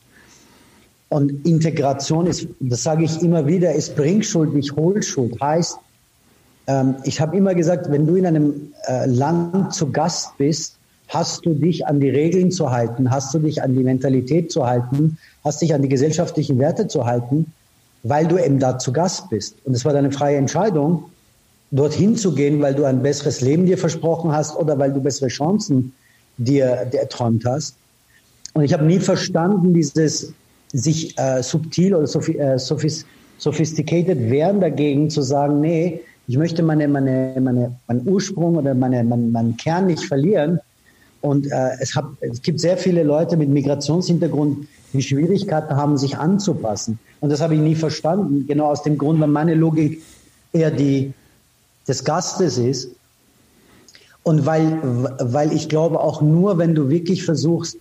Und 1.08 1.44
Integration 1.46 2.26
ist, 2.26 2.46
das 2.60 2.82
sage 2.82 3.04
ich 3.04 3.22
immer 3.22 3.46
wieder, 3.46 3.72
ist 3.72 3.96
Bringschuld, 3.96 4.54
nicht 4.54 4.76
Hohlschuld. 4.76 5.40
Heißt, 5.40 5.78
ähm, 6.66 6.96
ich 7.04 7.20
habe 7.20 7.36
immer 7.36 7.54
gesagt, 7.54 7.90
wenn 7.90 8.06
du 8.06 8.14
in 8.16 8.26
einem 8.26 8.72
äh, 8.86 9.06
Land 9.06 9.74
zu 9.74 9.90
Gast 9.90 10.36
bist, 10.38 10.76
hast 11.08 11.44
du 11.46 11.54
dich 11.54 11.86
an 11.86 12.00
die 12.00 12.10
Regeln 12.10 12.50
zu 12.50 12.70
halten, 12.70 13.10
hast 13.10 13.34
du 13.34 13.38
dich 13.38 13.62
an 13.62 13.74
die 13.74 13.84
Mentalität 13.84 14.50
zu 14.50 14.66
halten, 14.66 15.18
hast 15.44 15.62
dich 15.62 15.74
an 15.74 15.82
die 15.82 15.88
gesellschaftlichen 15.88 16.58
Werte 16.58 16.88
zu 16.88 17.04
halten, 17.04 17.52
weil 18.02 18.26
du 18.26 18.38
eben 18.38 18.58
da 18.58 18.78
zu 18.78 18.92
Gast 18.92 19.30
bist. 19.30 19.56
Und 19.64 19.74
es 19.74 19.84
war 19.84 19.92
deine 19.92 20.10
freie 20.10 20.36
Entscheidung, 20.36 21.04
dorthin 21.70 22.16
zu 22.16 22.34
gehen, 22.34 22.60
weil 22.60 22.74
du 22.74 22.84
ein 22.84 23.02
besseres 23.02 23.40
Leben 23.40 23.66
dir 23.66 23.78
versprochen 23.78 24.32
hast 24.32 24.56
oder 24.56 24.78
weil 24.78 24.92
du 24.92 25.00
bessere 25.00 25.28
Chancen 25.28 25.92
dir, 26.36 26.86
dir 26.86 27.00
erträumt 27.00 27.44
hast. 27.44 27.76
Und 28.54 28.62
ich 28.62 28.72
habe 28.72 28.84
nie 28.84 29.00
verstanden, 29.00 29.74
dieses 29.74 30.32
sich 30.72 31.16
äh, 31.18 31.42
subtil 31.42 31.94
oder 31.94 32.06
sophi 32.06 32.36
äh, 32.38 32.58
sophisticated 33.38 34.30
wehren 34.30 34.60
dagegen 34.60 35.10
zu 35.10 35.22
sagen, 35.22 35.60
nee, 35.60 36.00
ich 36.26 36.38
möchte 36.38 36.62
meine, 36.62 36.88
meine, 36.88 37.34
meine, 37.40 37.76
meinen 37.86 38.08
Ursprung 38.08 38.56
oder 38.56 38.74
meine, 38.74 39.02
meinen, 39.04 39.32
meinen 39.32 39.56
Kern 39.56 39.86
nicht 39.86 40.04
verlieren. 40.04 40.60
Und 41.24 41.50
äh, 41.50 41.70
es, 41.80 41.96
hab, 41.96 42.12
es 42.20 42.42
gibt 42.42 42.60
sehr 42.60 42.76
viele 42.76 43.02
Leute 43.02 43.38
mit 43.38 43.48
Migrationshintergrund, 43.48 44.68
die 44.92 45.00
Schwierigkeiten 45.00 45.74
haben, 45.74 45.96
sich 45.96 46.18
anzupassen. 46.18 46.98
Und 47.20 47.30
das 47.30 47.40
habe 47.40 47.54
ich 47.54 47.60
nie 47.60 47.74
verstanden. 47.74 48.44
Genau 48.46 48.66
aus 48.66 48.82
dem 48.82 48.98
Grund, 48.98 49.18
weil 49.20 49.28
meine 49.28 49.54
Logik 49.54 50.02
eher 50.52 50.70
die 50.70 51.14
des 51.88 52.04
Gastes 52.04 52.58
ist. 52.58 52.90
Und 54.22 54.44
weil, 54.44 54.78
weil 55.18 55.54
ich 55.54 55.70
glaube, 55.70 55.98
auch 55.98 56.20
nur 56.20 56.58
wenn 56.58 56.74
du 56.74 56.90
wirklich 56.90 57.24
versuchst, 57.24 57.78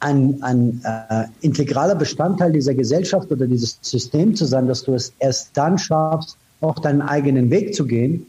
ein, 0.00 0.42
ein 0.42 0.82
äh, 0.84 1.24
integraler 1.40 1.94
Bestandteil 1.94 2.52
dieser 2.52 2.74
Gesellschaft 2.74 3.32
oder 3.32 3.46
dieses 3.46 3.78
System 3.80 4.34
zu 4.34 4.44
sein, 4.44 4.68
dass 4.68 4.82
du 4.82 4.92
es 4.92 5.14
erst 5.18 5.52
dann 5.54 5.78
schaffst, 5.78 6.36
auch 6.60 6.78
deinen 6.78 7.00
eigenen 7.00 7.48
Weg 7.48 7.74
zu 7.74 7.86
gehen, 7.86 8.26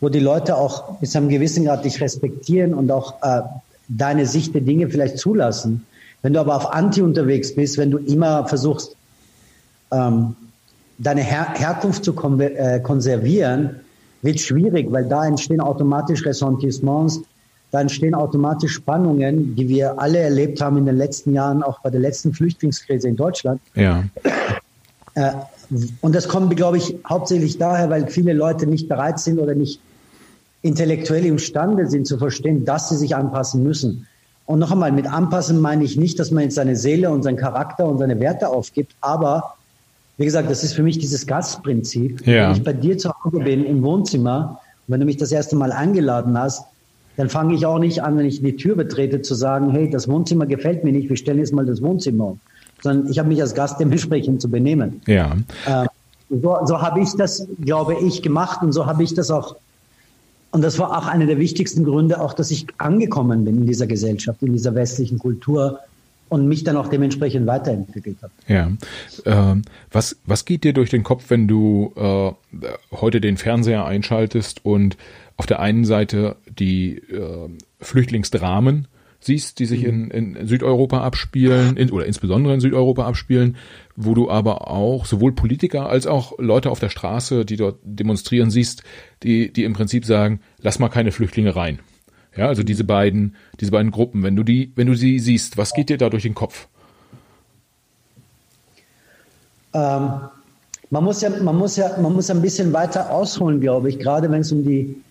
wo 0.00 0.08
die 0.08 0.20
Leute 0.20 0.56
auch 0.56 0.98
bis 0.98 1.10
zu 1.10 1.18
einem 1.18 1.28
gewissen 1.28 1.66
Grad 1.66 1.84
dich 1.84 2.00
respektieren 2.00 2.72
und 2.72 2.90
auch 2.90 3.22
äh, 3.22 3.42
deine 3.88 4.26
Sicht 4.26 4.54
der 4.54 4.62
Dinge 4.62 4.88
vielleicht 4.88 5.18
zulassen. 5.18 5.86
Wenn 6.22 6.32
du 6.32 6.40
aber 6.40 6.56
auf 6.56 6.72
Anti 6.72 7.02
unterwegs 7.02 7.54
bist, 7.54 7.78
wenn 7.78 7.90
du 7.90 7.98
immer 7.98 8.46
versuchst, 8.46 8.96
ähm, 9.92 10.34
deine 10.98 11.22
Her 11.22 11.54
Herkunft 11.54 12.04
zu 12.04 12.12
äh, 12.40 12.80
konservieren, 12.80 13.76
wird 14.22 14.40
schwierig, 14.40 14.90
weil 14.90 15.04
da 15.08 15.26
entstehen 15.26 15.60
automatisch 15.60 16.24
Ressentiments, 16.24 17.20
da 17.70 17.80
entstehen 17.80 18.14
automatisch 18.14 18.72
Spannungen, 18.72 19.54
die 19.54 19.68
wir 19.68 20.00
alle 20.00 20.18
erlebt 20.18 20.60
haben 20.60 20.78
in 20.78 20.86
den 20.86 20.96
letzten 20.96 21.32
Jahren, 21.32 21.62
auch 21.62 21.80
bei 21.80 21.90
der 21.90 22.00
letzten 22.00 22.32
Flüchtlingskrise 22.32 23.08
in 23.08 23.16
Deutschland. 23.16 23.60
Ja. 23.74 24.04
Äh, 25.14 25.32
und 26.00 26.14
das 26.14 26.28
kommt, 26.28 26.54
glaube 26.56 26.76
ich, 26.76 26.96
hauptsächlich 27.08 27.58
daher, 27.58 27.90
weil 27.90 28.06
viele 28.06 28.32
Leute 28.32 28.66
nicht 28.66 28.88
bereit 28.88 29.18
sind 29.18 29.38
oder 29.38 29.54
nicht 29.54 29.80
intellektuell 30.62 31.26
imstande 31.26 31.86
sind 31.88 32.06
zu 32.06 32.18
verstehen, 32.18 32.64
dass 32.64 32.88
sie 32.88 32.96
sich 32.96 33.14
anpassen 33.14 33.62
müssen. 33.62 34.06
Und 34.46 34.60
noch 34.60 34.70
einmal, 34.70 34.92
mit 34.92 35.06
anpassen 35.06 35.60
meine 35.60 35.84
ich 35.84 35.96
nicht, 35.96 36.18
dass 36.18 36.30
man 36.30 36.44
jetzt 36.44 36.54
seine 36.54 36.76
Seele 36.76 37.10
und 37.10 37.22
seinen 37.22 37.36
Charakter 37.36 37.86
und 37.86 37.98
seine 37.98 38.18
Werte 38.20 38.48
aufgibt, 38.48 38.94
aber 39.00 39.56
wie 40.18 40.24
gesagt, 40.24 40.50
das 40.50 40.64
ist 40.64 40.72
für 40.72 40.82
mich 40.82 40.98
dieses 40.98 41.26
Gastprinzip. 41.26 42.26
Ja. 42.26 42.48
Wenn 42.48 42.56
ich 42.56 42.64
bei 42.64 42.72
dir 42.72 42.96
zu 42.96 43.10
Hause 43.10 43.40
bin 43.40 43.64
im 43.64 43.82
Wohnzimmer, 43.82 44.60
und 44.86 44.92
wenn 44.92 45.00
du 45.00 45.06
mich 45.06 45.18
das 45.18 45.30
erste 45.30 45.56
Mal 45.56 45.72
eingeladen 45.72 46.38
hast, 46.38 46.64
dann 47.16 47.28
fange 47.28 47.54
ich 47.54 47.66
auch 47.66 47.78
nicht 47.78 48.02
an, 48.02 48.16
wenn 48.16 48.26
ich 48.26 48.40
die 48.40 48.56
Tür 48.56 48.76
betrete, 48.76 49.22
zu 49.22 49.34
sagen, 49.34 49.70
hey, 49.70 49.90
das 49.90 50.08
Wohnzimmer 50.08 50.46
gefällt 50.46 50.84
mir 50.84 50.92
nicht, 50.92 51.08
wir 51.08 51.16
stellen 51.16 51.38
jetzt 51.38 51.52
mal 51.52 51.66
das 51.66 51.82
Wohnzimmer 51.82 52.26
um. 52.26 52.40
Sondern 52.82 53.10
ich 53.10 53.18
habe 53.18 53.28
mich 53.28 53.40
als 53.40 53.54
Gast 53.54 53.80
dementsprechend 53.80 54.40
zu 54.40 54.50
benehmen. 54.50 55.00
Ja. 55.06 55.36
Ähm, 55.66 55.86
so 56.28 56.58
so 56.64 56.82
habe 56.82 57.00
ich 57.00 57.12
das, 57.14 57.46
glaube 57.60 57.96
ich, 58.00 58.22
gemacht 58.22 58.62
und 58.62 58.72
so 58.72 58.86
habe 58.86 59.02
ich 59.02 59.14
das 59.14 59.30
auch 59.30 59.56
und 60.56 60.62
das 60.62 60.78
war 60.78 60.96
auch 60.96 61.06
einer 61.06 61.26
der 61.26 61.36
wichtigsten 61.36 61.84
Gründe, 61.84 62.18
auch 62.18 62.32
dass 62.32 62.50
ich 62.50 62.66
angekommen 62.78 63.44
bin 63.44 63.58
in 63.58 63.66
dieser 63.66 63.86
Gesellschaft, 63.86 64.42
in 64.42 64.54
dieser 64.54 64.74
westlichen 64.74 65.18
Kultur 65.18 65.80
und 66.30 66.48
mich 66.48 66.64
dann 66.64 66.78
auch 66.78 66.88
dementsprechend 66.88 67.46
weiterentwickelt 67.46 68.16
habe. 68.22 68.32
Ja. 68.48 68.70
Ähm, 69.26 69.60
was, 69.92 70.16
was 70.24 70.46
geht 70.46 70.64
dir 70.64 70.72
durch 70.72 70.88
den 70.88 71.02
Kopf, 71.02 71.24
wenn 71.28 71.46
du 71.46 71.92
äh, 71.94 72.30
heute 72.90 73.20
den 73.20 73.36
Fernseher 73.36 73.84
einschaltest 73.84 74.64
und 74.64 74.96
auf 75.36 75.44
der 75.44 75.60
einen 75.60 75.84
Seite 75.84 76.36
die 76.58 77.00
äh, 77.00 77.50
Flüchtlingsdramen 77.82 78.88
siehst, 79.26 79.58
die 79.58 79.66
sich 79.66 79.84
in, 79.84 80.10
in 80.10 80.46
Südeuropa 80.46 81.02
abspielen, 81.02 81.76
in, 81.76 81.90
oder 81.90 82.06
insbesondere 82.06 82.54
in 82.54 82.60
Südeuropa 82.60 83.04
abspielen, 83.06 83.56
wo 83.94 84.14
du 84.14 84.30
aber 84.30 84.70
auch 84.70 85.04
sowohl 85.04 85.32
Politiker 85.32 85.88
als 85.88 86.06
auch 86.06 86.38
Leute 86.38 86.70
auf 86.70 86.80
der 86.80 86.88
Straße, 86.88 87.44
die 87.44 87.56
dort 87.56 87.78
demonstrieren, 87.82 88.50
siehst, 88.50 88.82
die, 89.22 89.52
die 89.52 89.64
im 89.64 89.74
Prinzip 89.74 90.06
sagen, 90.06 90.40
lass 90.60 90.78
mal 90.78 90.88
keine 90.88 91.12
Flüchtlinge 91.12 91.54
rein. 91.54 91.80
Ja, 92.36 92.48
also 92.48 92.62
diese 92.62 92.84
beiden, 92.84 93.36
diese 93.60 93.70
beiden 93.70 93.90
Gruppen, 93.90 94.22
wenn 94.22 94.36
du 94.36 94.42
die, 94.42 94.72
wenn 94.74 94.86
du 94.86 94.94
sie 94.94 95.18
siehst, 95.18 95.56
was 95.56 95.72
geht 95.72 95.88
dir 95.88 95.98
da 95.98 96.10
durch 96.10 96.22
den 96.22 96.34
Kopf? 96.34 96.68
Ähm, 99.72 100.10
man 100.90 101.04
muss 101.04 101.20
ja, 101.20 101.30
man 101.30 101.56
muss 101.56 101.76
ja, 101.76 101.98
man 102.00 102.12
muss 102.12 102.30
ein 102.30 102.42
bisschen 102.42 102.72
weiter 102.72 103.10
ausholen, 103.10 103.60
glaube 103.60 103.88
ich, 103.88 103.98
gerade 103.98 104.30
wenn 104.30 104.40
es 104.40 104.52
um 104.52 104.64
die 104.64 105.02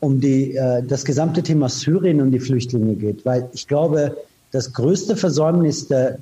um 0.00 0.20
die, 0.20 0.56
äh, 0.56 0.82
das 0.82 1.04
gesamte 1.04 1.42
Thema 1.42 1.68
Syrien 1.68 2.20
und 2.20 2.32
die 2.32 2.40
Flüchtlinge 2.40 2.94
geht. 2.94 3.24
Weil 3.24 3.48
ich 3.52 3.68
glaube, 3.68 4.16
das 4.50 4.72
größte 4.72 5.14
Versäumnis 5.14 5.86
der, 5.86 6.18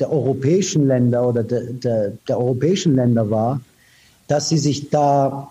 der 0.00 0.10
europäischen 0.10 0.86
Länder 0.86 1.28
oder 1.28 1.44
der, 1.44 1.62
der, 1.64 2.12
der 2.26 2.38
europäischen 2.38 2.96
Länder 2.96 3.30
war, 3.30 3.60
dass 4.26 4.48
sie 4.48 4.58
sich 4.58 4.90
da 4.90 5.50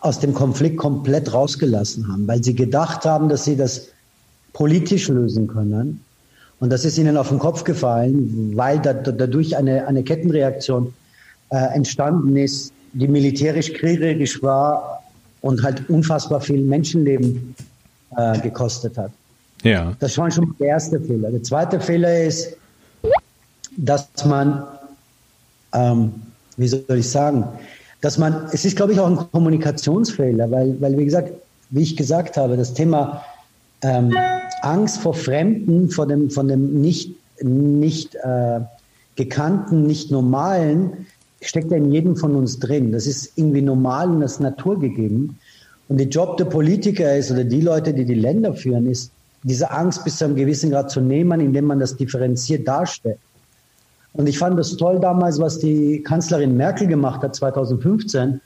aus 0.00 0.18
dem 0.20 0.34
Konflikt 0.34 0.76
komplett 0.76 1.32
rausgelassen 1.32 2.08
haben, 2.08 2.28
weil 2.28 2.42
sie 2.44 2.54
gedacht 2.54 3.04
haben, 3.04 3.28
dass 3.28 3.44
sie 3.44 3.56
das 3.56 3.88
politisch 4.52 5.08
lösen 5.08 5.46
können. 5.46 6.04
Und 6.60 6.70
das 6.70 6.84
ist 6.84 6.98
ihnen 6.98 7.16
auf 7.16 7.28
den 7.28 7.38
Kopf 7.38 7.64
gefallen, 7.64 8.52
weil 8.54 8.80
da, 8.80 8.92
dadurch 8.92 9.56
eine, 9.56 9.86
eine 9.86 10.02
Kettenreaktion 10.02 10.92
äh, 11.50 11.56
entstanden 11.74 12.36
ist, 12.36 12.72
die 12.92 13.08
militärisch 13.08 13.72
kriegerisch 13.72 14.42
war 14.42 14.97
und 15.40 15.62
halt 15.62 15.88
unfassbar 15.88 16.40
viel 16.40 16.62
Menschenleben 16.62 17.54
äh, 18.16 18.38
gekostet 18.40 18.96
hat. 18.96 19.12
Ja. 19.62 19.94
Das 20.00 20.16
war 20.18 20.30
schon 20.30 20.54
der 20.58 20.68
erste 20.68 21.00
Fehler. 21.00 21.30
Der 21.30 21.42
zweite 21.42 21.80
Fehler 21.80 22.24
ist, 22.24 22.56
dass 23.76 24.08
man, 24.24 24.64
ähm, 25.72 26.12
wie 26.56 26.68
soll 26.68 26.84
ich 26.90 27.08
sagen, 27.08 27.44
dass 28.00 28.18
man, 28.18 28.46
es 28.52 28.64
ist, 28.64 28.76
glaube 28.76 28.92
ich, 28.92 29.00
auch 29.00 29.08
ein 29.08 29.18
Kommunikationsfehler, 29.32 30.50
weil, 30.50 30.80
weil 30.80 30.96
wie 30.96 31.04
gesagt, 31.04 31.32
wie 31.70 31.82
ich 31.82 31.96
gesagt 31.96 32.36
habe, 32.36 32.56
das 32.56 32.74
Thema 32.74 33.24
ähm, 33.82 34.14
Angst 34.62 35.00
vor 35.00 35.14
Fremden, 35.14 35.90
vor 35.90 36.06
dem, 36.06 36.30
von 36.30 36.48
dem 36.48 36.80
nicht, 36.80 37.14
nicht 37.42 38.14
äh, 38.16 38.60
gekannten, 39.16 39.86
nicht 39.86 40.10
normalen, 40.10 41.06
steckt 41.40 41.70
ja 41.70 41.76
in 41.76 41.92
jedem 41.92 42.16
von 42.16 42.34
uns 42.34 42.58
drin. 42.58 42.92
Das 42.92 43.06
ist 43.06 43.32
irgendwie 43.36 43.62
normal 43.62 44.10
und 44.10 44.20
das 44.20 44.32
ist 44.32 44.40
naturgegeben. 44.40 45.38
Und 45.88 45.98
der 45.98 46.08
Job 46.08 46.36
der 46.36 46.44
Politiker 46.44 47.16
ist, 47.16 47.30
oder 47.30 47.44
die 47.44 47.60
Leute, 47.60 47.94
die 47.94 48.04
die 48.04 48.14
Länder 48.14 48.54
führen, 48.54 48.90
ist, 48.90 49.10
diese 49.42 49.70
Angst 49.70 50.04
bis 50.04 50.16
zu 50.18 50.24
einem 50.24 50.36
gewissen 50.36 50.70
Grad 50.70 50.90
zu 50.90 51.00
nehmen, 51.00 51.40
indem 51.40 51.66
man 51.66 51.78
das 51.78 51.96
differenziert 51.96 52.66
darstellt. 52.66 53.18
Und 54.12 54.26
ich 54.26 54.38
fand 54.38 54.58
das 54.58 54.76
toll 54.76 54.98
damals, 55.00 55.38
was 55.38 55.58
die 55.60 56.02
Kanzlerin 56.02 56.56
Merkel 56.56 56.88
gemacht 56.88 57.22
hat 57.22 57.36
2015, 57.36 58.40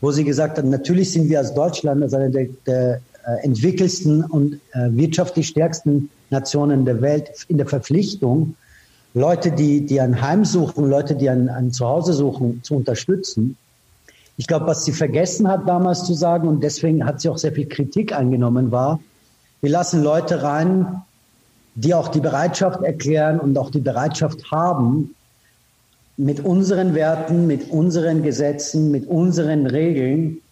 wo 0.00 0.12
sie 0.12 0.24
gesagt 0.24 0.58
hat, 0.58 0.64
natürlich 0.64 1.12
sind 1.12 1.28
wir 1.28 1.38
als 1.38 1.52
Deutschland 1.52 2.02
als 2.02 2.14
eine 2.14 2.30
der, 2.30 2.46
der 2.66 3.00
äh, 3.26 3.44
entwickelsten 3.44 4.22
und 4.22 4.60
äh, 4.72 4.88
wirtschaftlich 4.90 5.48
stärksten 5.48 6.10
Nationen 6.30 6.84
der 6.84 7.00
Welt 7.00 7.30
in 7.48 7.56
der 7.56 7.66
Verpflichtung, 7.66 8.54
Leute, 9.16 9.50
die, 9.50 9.86
die 9.86 9.98
ein 9.98 10.20
Heim 10.20 10.44
suchen, 10.44 10.90
Leute, 10.90 11.14
die 11.14 11.30
ein, 11.30 11.48
ein 11.48 11.72
Zuhause 11.72 12.12
suchen, 12.12 12.62
zu 12.62 12.74
unterstützen. 12.74 13.56
Ich 14.36 14.46
glaube, 14.46 14.66
was 14.66 14.84
sie 14.84 14.92
vergessen 14.92 15.48
hat 15.48 15.66
damals 15.66 16.04
zu 16.04 16.12
sagen, 16.12 16.46
und 16.46 16.62
deswegen 16.62 17.06
hat 17.06 17.22
sie 17.22 17.30
auch 17.30 17.38
sehr 17.38 17.52
viel 17.52 17.66
Kritik 17.66 18.12
eingenommen, 18.12 18.70
war, 18.70 19.00
wir 19.62 19.70
lassen 19.70 20.02
Leute 20.02 20.42
rein, 20.42 21.00
die 21.76 21.94
auch 21.94 22.08
die 22.08 22.20
Bereitschaft 22.20 22.82
erklären 22.82 23.40
und 23.40 23.56
auch 23.56 23.70
die 23.70 23.80
Bereitschaft 23.80 24.50
haben, 24.50 25.14
mit 26.18 26.44
unseren 26.44 26.94
Werten, 26.94 27.46
mit 27.46 27.70
unseren 27.70 28.22
Gesetzen, 28.22 28.90
mit 28.90 29.06
unseren 29.06 29.66
Regeln 29.66 30.42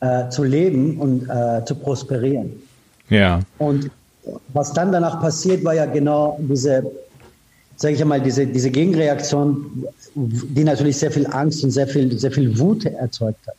äh, 0.00 0.28
zu 0.28 0.44
leben 0.44 0.98
und 0.98 1.26
äh, 1.26 1.64
zu 1.64 1.74
prosperieren. 1.74 2.52
Ja. 3.08 3.40
Und 3.56 3.90
was 4.52 4.74
dann 4.74 4.92
danach 4.92 5.22
passiert, 5.22 5.64
war 5.64 5.74
ja 5.74 5.86
genau 5.86 6.38
diese, 6.38 6.84
sage 7.82 7.96
ich 7.96 8.00
einmal, 8.00 8.20
diese, 8.20 8.46
diese 8.46 8.70
Gegenreaktion, 8.70 9.86
die 10.14 10.62
natürlich 10.62 10.96
sehr 10.98 11.10
viel 11.10 11.26
Angst 11.26 11.64
und 11.64 11.72
sehr 11.72 11.88
viel, 11.88 12.16
sehr 12.16 12.30
viel 12.30 12.56
Wut 12.56 12.84
erzeugt 12.84 13.44
hat. 13.44 13.56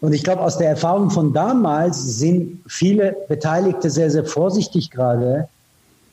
Und 0.00 0.14
ich 0.14 0.22
glaube, 0.22 0.40
aus 0.40 0.56
der 0.56 0.70
Erfahrung 0.70 1.10
von 1.10 1.34
damals 1.34 2.18
sind 2.18 2.60
viele 2.66 3.14
Beteiligte 3.28 3.90
sehr, 3.90 4.10
sehr 4.10 4.24
vorsichtig 4.24 4.90
gerade, 4.90 5.46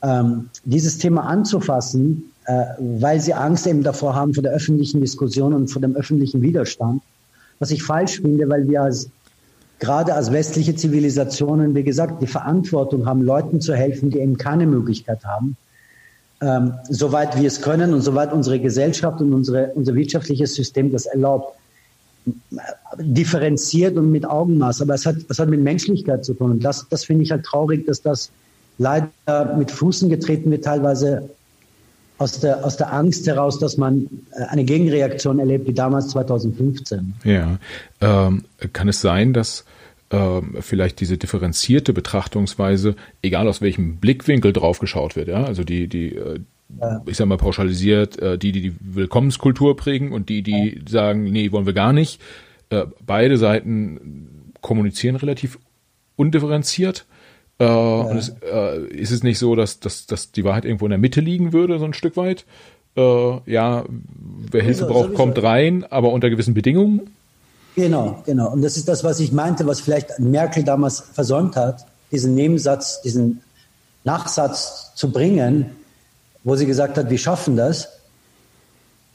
ähm, 0.03 0.49
dieses 0.65 0.97
Thema 0.97 1.21
anzufassen, 1.21 2.31
äh, 2.47 2.65
weil 2.79 3.21
sie 3.21 3.33
Angst 3.33 3.65
eben 3.65 3.81
davor 3.81 4.13
haben 4.13 4.33
vor 4.33 4.43
der 4.43 4.51
öffentlichen 4.51 4.99
Diskussion 4.99 5.53
und 5.53 5.69
vor 5.69 5.81
dem 5.81 5.95
öffentlichen 5.95 6.41
Widerstand. 6.41 7.01
Was 7.59 7.71
ich 7.71 7.81
falsch 7.81 8.19
finde, 8.19 8.49
weil 8.49 8.67
wir 8.67 8.81
als, 8.81 9.09
gerade 9.79 10.15
als 10.15 10.33
westliche 10.33 10.75
Zivilisationen, 10.75 11.75
wie 11.75 11.83
gesagt, 11.83 12.21
die 12.21 12.27
Verantwortung 12.27 13.05
haben, 13.05 13.21
Leuten 13.21 13.61
zu 13.61 13.73
helfen, 13.73 14.09
die 14.09 14.19
eben 14.19 14.37
keine 14.37 14.65
Möglichkeit 14.65 15.23
haben, 15.23 15.55
ähm, 16.41 16.73
soweit 16.89 17.39
wir 17.39 17.47
es 17.47 17.61
können 17.61 17.93
und 17.93 18.01
soweit 18.01 18.33
unsere 18.33 18.59
Gesellschaft 18.59 19.21
und 19.21 19.33
unsere, 19.33 19.71
unser 19.75 19.95
wirtschaftliches 19.95 20.55
System 20.55 20.91
das 20.91 21.05
erlaubt 21.05 21.55
differenziert 22.97 23.97
und 23.97 24.11
mit 24.11 24.25
Augenmaß. 24.25 24.81
Aber 24.81 24.93
es 24.93 25.05
hat, 25.05 25.15
es 25.29 25.39
hat 25.39 25.49
mit 25.49 25.61
Menschlichkeit 25.61 26.23
zu 26.25 26.33
tun. 26.33 26.51
Und 26.51 26.63
das, 26.63 26.87
das 26.89 27.05
finde 27.05 27.23
ich 27.23 27.31
halt 27.31 27.43
traurig, 27.43 27.85
dass 27.85 28.01
das 28.01 28.31
leider 28.77 29.09
mit 29.57 29.71
Fußen 29.71 30.09
getreten 30.09 30.51
wird, 30.51 30.63
teilweise 30.63 31.29
aus 32.17 32.39
der, 32.39 32.63
aus 32.63 32.77
der 32.77 32.93
Angst 32.93 33.25
heraus, 33.25 33.57
dass 33.57 33.77
man 33.77 34.07
äh, 34.33 34.43
eine 34.43 34.63
Gegenreaktion 34.63 35.39
erlebt, 35.39 35.67
wie 35.67 35.73
damals 35.73 36.09
2015. 36.09 37.15
Ja. 37.23 37.57
Ähm, 37.99 38.43
kann 38.73 38.87
es 38.87 39.01
sein, 39.01 39.33
dass 39.33 39.65
ähm, 40.11 40.57
vielleicht 40.59 40.99
diese 40.99 41.17
differenzierte 41.17 41.93
Betrachtungsweise, 41.93 42.95
egal 43.21 43.47
aus 43.47 43.61
welchem 43.61 43.97
Blickwinkel 43.97 44.53
drauf 44.53 44.79
geschaut 44.79 45.15
wird, 45.15 45.29
ja, 45.29 45.43
also 45.43 45.63
die, 45.63 45.87
die, 45.87 46.15
äh, 46.15 46.39
ich 47.05 47.17
sag 47.17 47.27
mal 47.27 47.37
pauschalisiert, 47.37 48.19
äh, 48.19 48.37
die, 48.37 48.51
die 48.51 48.61
die 48.61 48.75
Willkommenskultur 48.79 49.75
prägen 49.75 50.11
und 50.11 50.29
die, 50.29 50.41
die 50.41 50.81
sagen, 50.87 51.23
nee, 51.23 51.51
wollen 51.51 51.65
wir 51.65 51.73
gar 51.73 51.93
nicht. 51.93 52.21
Äh, 52.69 52.85
beide 53.05 53.37
Seiten 53.37 54.51
kommunizieren 54.61 55.15
relativ 55.15 55.57
undifferenziert. 56.17 57.05
Äh, 57.59 57.65
ja. 57.65 58.01
Und 58.01 58.17
es, 58.17 58.35
äh, 58.41 58.85
ist 58.87 59.11
es 59.11 59.23
nicht 59.23 59.39
so, 59.39 59.55
dass, 59.55 59.79
dass, 59.79 60.07
dass 60.07 60.31
die 60.31 60.43
Wahrheit 60.43 60.65
irgendwo 60.65 60.85
in 60.85 60.91
der 60.91 60.99
Mitte 60.99 61.21
liegen 61.21 61.53
würde, 61.53 61.79
so 61.79 61.85
ein 61.85 61.93
Stück 61.93 62.17
weit? 62.17 62.45
Äh, 62.97 63.51
ja, 63.51 63.85
wer 63.87 64.63
Hilfe 64.63 64.85
braucht, 64.85 65.13
kommt 65.13 65.41
rein, 65.41 65.85
aber 65.89 66.11
unter 66.11 66.29
gewissen 66.29 66.53
Bedingungen. 66.53 67.11
Genau, 67.75 68.21
genau. 68.25 68.51
Und 68.51 68.61
das 68.61 68.77
ist 68.77 68.87
das, 68.87 69.03
was 69.03 69.19
ich 69.19 69.31
meinte, 69.31 69.65
was 69.65 69.79
vielleicht 69.79 70.19
Merkel 70.19 70.63
damals 70.63 71.03
versäumt 71.13 71.55
hat, 71.55 71.85
diesen 72.11 72.35
Nebensatz, 72.35 73.01
diesen 73.01 73.41
Nachsatz 74.03 74.91
zu 74.95 75.11
bringen, 75.11 75.71
wo 76.43 76.55
sie 76.55 76.65
gesagt 76.65 76.97
hat, 76.97 77.09
wir 77.09 77.17
schaffen 77.17 77.55
das. 77.55 77.87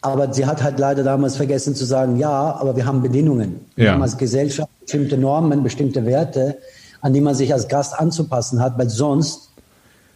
Aber 0.00 0.32
sie 0.32 0.46
hat 0.46 0.62
halt 0.62 0.78
leider 0.78 1.02
damals 1.02 1.36
vergessen 1.36 1.74
zu 1.74 1.84
sagen, 1.84 2.16
ja, 2.16 2.30
aber 2.30 2.76
wir 2.76 2.86
haben 2.86 3.02
Bedingungen. 3.02 3.60
Wir 3.74 3.92
haben 3.92 4.02
als 4.02 4.16
Gesellschaft 4.16 4.70
bestimmte 4.80 5.18
Normen, 5.18 5.62
bestimmte 5.62 6.06
Werte, 6.06 6.58
an 7.00 7.12
die 7.12 7.20
man 7.20 7.34
sich 7.34 7.52
als 7.52 7.66
Gast 7.68 7.98
anzupassen 7.98 8.60
hat, 8.60 8.78
weil 8.78 8.88
sonst 8.88 9.50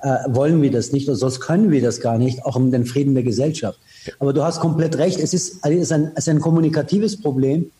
äh, 0.02 0.16
wollen 0.28 0.62
wir 0.62 0.70
das 0.70 0.92
nicht 0.92 1.08
und 1.08 1.16
sonst 1.16 1.40
können 1.40 1.70
wir 1.70 1.82
das 1.82 2.00
gar 2.00 2.18
nicht, 2.18 2.44
auch 2.44 2.56
um 2.56 2.70
den 2.70 2.86
Frieden 2.86 3.14
der 3.14 3.24
Gesellschaft. 3.24 3.78
Aber 4.18 4.32
du 4.32 4.44
hast 4.44 4.60
komplett 4.60 4.96
recht, 4.96 5.18
es 5.18 5.34
ist, 5.34 5.58
es 5.62 5.70
ist, 5.70 5.92
ein, 5.92 6.12
es 6.14 6.26
ist 6.26 6.28
ein 6.28 6.40
kommunikatives 6.40 7.20
Problem, 7.20 7.70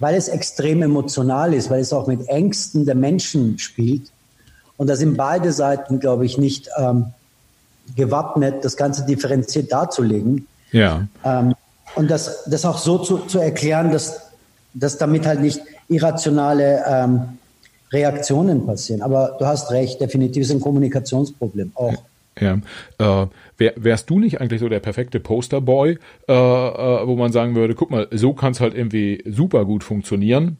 weil 0.00 0.16
es 0.16 0.28
extrem 0.28 0.82
emotional 0.82 1.54
ist, 1.54 1.70
weil 1.70 1.80
es 1.80 1.92
auch 1.92 2.06
mit 2.06 2.28
Ängsten 2.28 2.86
der 2.86 2.94
Menschen 2.94 3.58
spielt. 3.58 4.10
Und 4.76 4.88
da 4.88 4.96
sind 4.96 5.16
beide 5.16 5.52
Seiten, 5.52 6.00
glaube 6.00 6.24
ich, 6.24 6.38
nicht 6.38 6.68
ähm, 6.78 7.12
gewappnet, 7.94 8.64
das 8.64 8.76
Ganze 8.76 9.04
differenziert 9.04 9.70
darzulegen. 9.70 10.46
Ja. 10.72 11.06
Ähm, 11.24 11.54
und 11.96 12.10
das, 12.10 12.44
das 12.44 12.64
auch 12.64 12.78
so 12.78 12.98
zu, 12.98 13.18
zu 13.18 13.38
erklären, 13.38 13.92
dass, 13.92 14.20
dass 14.72 14.96
damit 14.96 15.26
halt 15.26 15.40
nicht 15.40 15.60
irrationale 15.88 16.82
ähm, 16.86 17.38
Reaktionen 17.92 18.64
passieren. 18.64 19.02
Aber 19.02 19.36
du 19.38 19.46
hast 19.46 19.70
recht, 19.70 20.00
definitiv 20.00 20.44
ist 20.44 20.50
ein 20.50 20.60
Kommunikationsproblem 20.60 21.72
auch. 21.74 21.94
Ja. 22.40 22.54
Äh, 22.98 23.26
wär, 23.58 23.74
wärst 23.76 24.10
du 24.10 24.18
nicht 24.18 24.40
eigentlich 24.40 24.60
so 24.60 24.68
der 24.68 24.80
perfekte 24.80 25.20
Posterboy, 25.20 25.98
äh, 26.28 26.32
äh, 26.32 27.06
wo 27.06 27.16
man 27.16 27.32
sagen 27.32 27.54
würde, 27.54 27.74
guck 27.74 27.90
mal, 27.90 28.08
so 28.10 28.32
kann 28.32 28.52
es 28.52 28.60
halt 28.60 28.74
irgendwie 28.74 29.22
super 29.26 29.64
gut 29.64 29.84
funktionieren. 29.84 30.56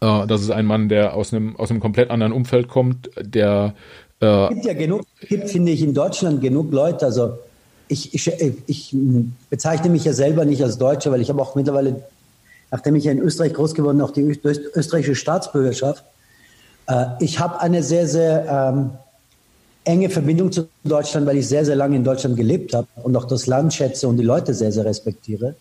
Äh, 0.00 0.26
das 0.26 0.42
ist 0.42 0.50
ein 0.50 0.66
Mann, 0.66 0.88
der 0.88 1.14
aus 1.14 1.32
einem, 1.32 1.56
aus 1.56 1.70
einem 1.70 1.80
komplett 1.80 2.10
anderen 2.10 2.32
Umfeld 2.32 2.68
kommt, 2.68 3.10
der 3.20 3.74
es 4.20 4.48
gibt 4.48 4.64
ja 4.64 4.72
genug, 4.72 5.02
gibt, 5.28 5.50
finde 5.50 5.72
ich, 5.72 5.82
in 5.82 5.92
Deutschland 5.92 6.40
genug 6.40 6.72
Leute. 6.72 7.04
Also 7.04 7.34
ich, 7.88 8.14
ich, 8.14 8.30
ich 8.66 8.96
bezeichne 9.50 9.90
mich 9.90 10.04
ja 10.04 10.12
selber 10.12 10.44
nicht 10.44 10.62
als 10.62 10.78
Deutscher, 10.78 11.10
weil 11.10 11.20
ich 11.20 11.28
habe 11.28 11.42
auch 11.42 11.54
mittlerweile, 11.54 12.02
nachdem 12.70 12.96
ich 12.96 13.04
ja 13.04 13.12
in 13.12 13.18
Österreich 13.18 13.52
groß 13.52 13.74
geworden 13.74 13.98
bin, 13.98 14.06
auch 14.06 14.12
die 14.12 14.22
österreichische 14.22 15.14
Staatsbürgerschaft. 15.14 16.04
Äh, 16.86 17.06
ich 17.20 17.38
habe 17.38 17.60
eine 17.60 17.82
sehr, 17.82 18.06
sehr 18.06 18.72
ähm, 18.74 18.90
enge 19.84 20.08
Verbindung 20.10 20.50
zu 20.50 20.68
Deutschland, 20.82 21.26
weil 21.26 21.36
ich 21.36 21.48
sehr, 21.48 21.64
sehr 21.64 21.76
lange 21.76 21.96
in 21.96 22.04
Deutschland 22.04 22.36
gelebt 22.36 22.74
habe 22.74 22.88
und 23.02 23.16
auch 23.16 23.26
das 23.26 23.46
Land 23.46 23.74
schätze 23.74 24.08
und 24.08 24.16
die 24.16 24.24
Leute 24.24 24.54
sehr, 24.54 24.72
sehr 24.72 24.84
respektiere. 24.84 25.54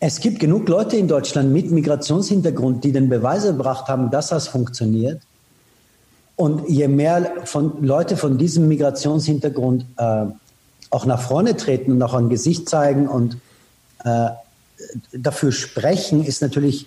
Es 0.00 0.20
gibt 0.20 0.40
genug 0.40 0.68
Leute 0.68 0.96
in 0.96 1.08
Deutschland 1.08 1.52
mit 1.52 1.70
Migrationshintergrund, 1.70 2.82
die 2.84 2.92
den 2.92 3.08
Beweis 3.08 3.44
erbracht 3.44 3.88
haben, 3.88 4.10
dass 4.10 4.28
das 4.28 4.48
funktioniert. 4.48 5.20
Und 6.36 6.68
je 6.68 6.88
mehr 6.88 7.32
von 7.44 7.84
Leute 7.84 8.16
von 8.16 8.38
diesem 8.38 8.66
Migrationshintergrund 8.66 9.84
äh, 9.98 10.24
auch 10.88 11.04
nach 11.04 11.20
vorne 11.20 11.56
treten 11.56 11.92
und 11.92 12.02
auch 12.02 12.14
ein 12.14 12.30
Gesicht 12.30 12.68
zeigen 12.68 13.08
und 13.08 13.36
äh, 14.04 14.30
dafür 15.12 15.52
sprechen, 15.52 16.24
ist 16.24 16.40
natürlich 16.40 16.86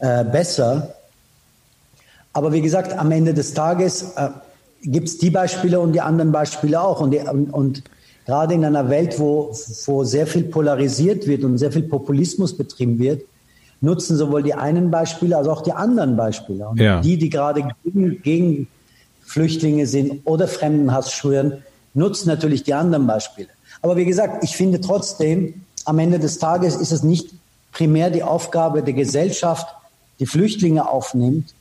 äh, 0.00 0.24
besser. 0.24 0.96
Aber 2.32 2.52
wie 2.52 2.60
gesagt, 2.60 2.92
am 2.98 3.12
Ende 3.12 3.34
des 3.34 3.54
Tages 3.54 4.14
äh, 4.16 4.30
gibt 4.82 5.08
es 5.08 5.18
die 5.18 5.30
Beispiele 5.30 5.80
und 5.80 5.92
die 5.92 6.00
anderen 6.00 6.32
Beispiele 6.32 6.80
auch. 6.80 7.00
Und, 7.00 7.12
die, 7.12 7.20
und, 7.20 7.50
und 7.50 7.82
gerade 8.26 8.54
in 8.54 8.64
einer 8.64 8.88
Welt, 8.88 9.18
wo, 9.18 9.52
wo 9.86 10.04
sehr 10.04 10.26
viel 10.26 10.44
polarisiert 10.44 11.26
wird 11.26 11.44
und 11.44 11.58
sehr 11.58 11.72
viel 11.72 11.84
Populismus 11.84 12.56
betrieben 12.56 12.98
wird, 12.98 13.22
nutzen 13.80 14.16
sowohl 14.16 14.42
die 14.42 14.54
einen 14.54 14.90
Beispiele 14.90 15.36
als 15.36 15.48
auch 15.48 15.62
die 15.62 15.72
anderen 15.72 16.16
Beispiele. 16.16 16.68
Und 16.68 16.80
ja. 16.80 17.00
die, 17.00 17.16
die 17.16 17.30
gerade 17.30 17.68
gegen, 17.84 18.22
gegen 18.22 18.68
Flüchtlinge 19.24 19.86
sind 19.86 20.20
oder 20.24 20.46
Fremdenhass 20.46 21.12
schwören, 21.12 21.62
nutzen 21.94 22.28
natürlich 22.28 22.62
die 22.62 22.74
anderen 22.74 23.06
Beispiele. 23.06 23.48
Aber 23.80 23.96
wie 23.96 24.04
gesagt, 24.04 24.44
ich 24.44 24.56
finde 24.56 24.80
trotzdem, 24.80 25.62
am 25.84 25.98
Ende 25.98 26.18
des 26.18 26.38
Tages 26.38 26.76
ist 26.76 26.92
es 26.92 27.02
nicht 27.02 27.30
primär 27.72 28.10
die 28.10 28.22
Aufgabe 28.22 28.82
der 28.82 28.94
Gesellschaft, 28.94 29.66
die 30.20 30.26
Flüchtlinge 30.26 30.88
aufnimmt, 30.88 31.54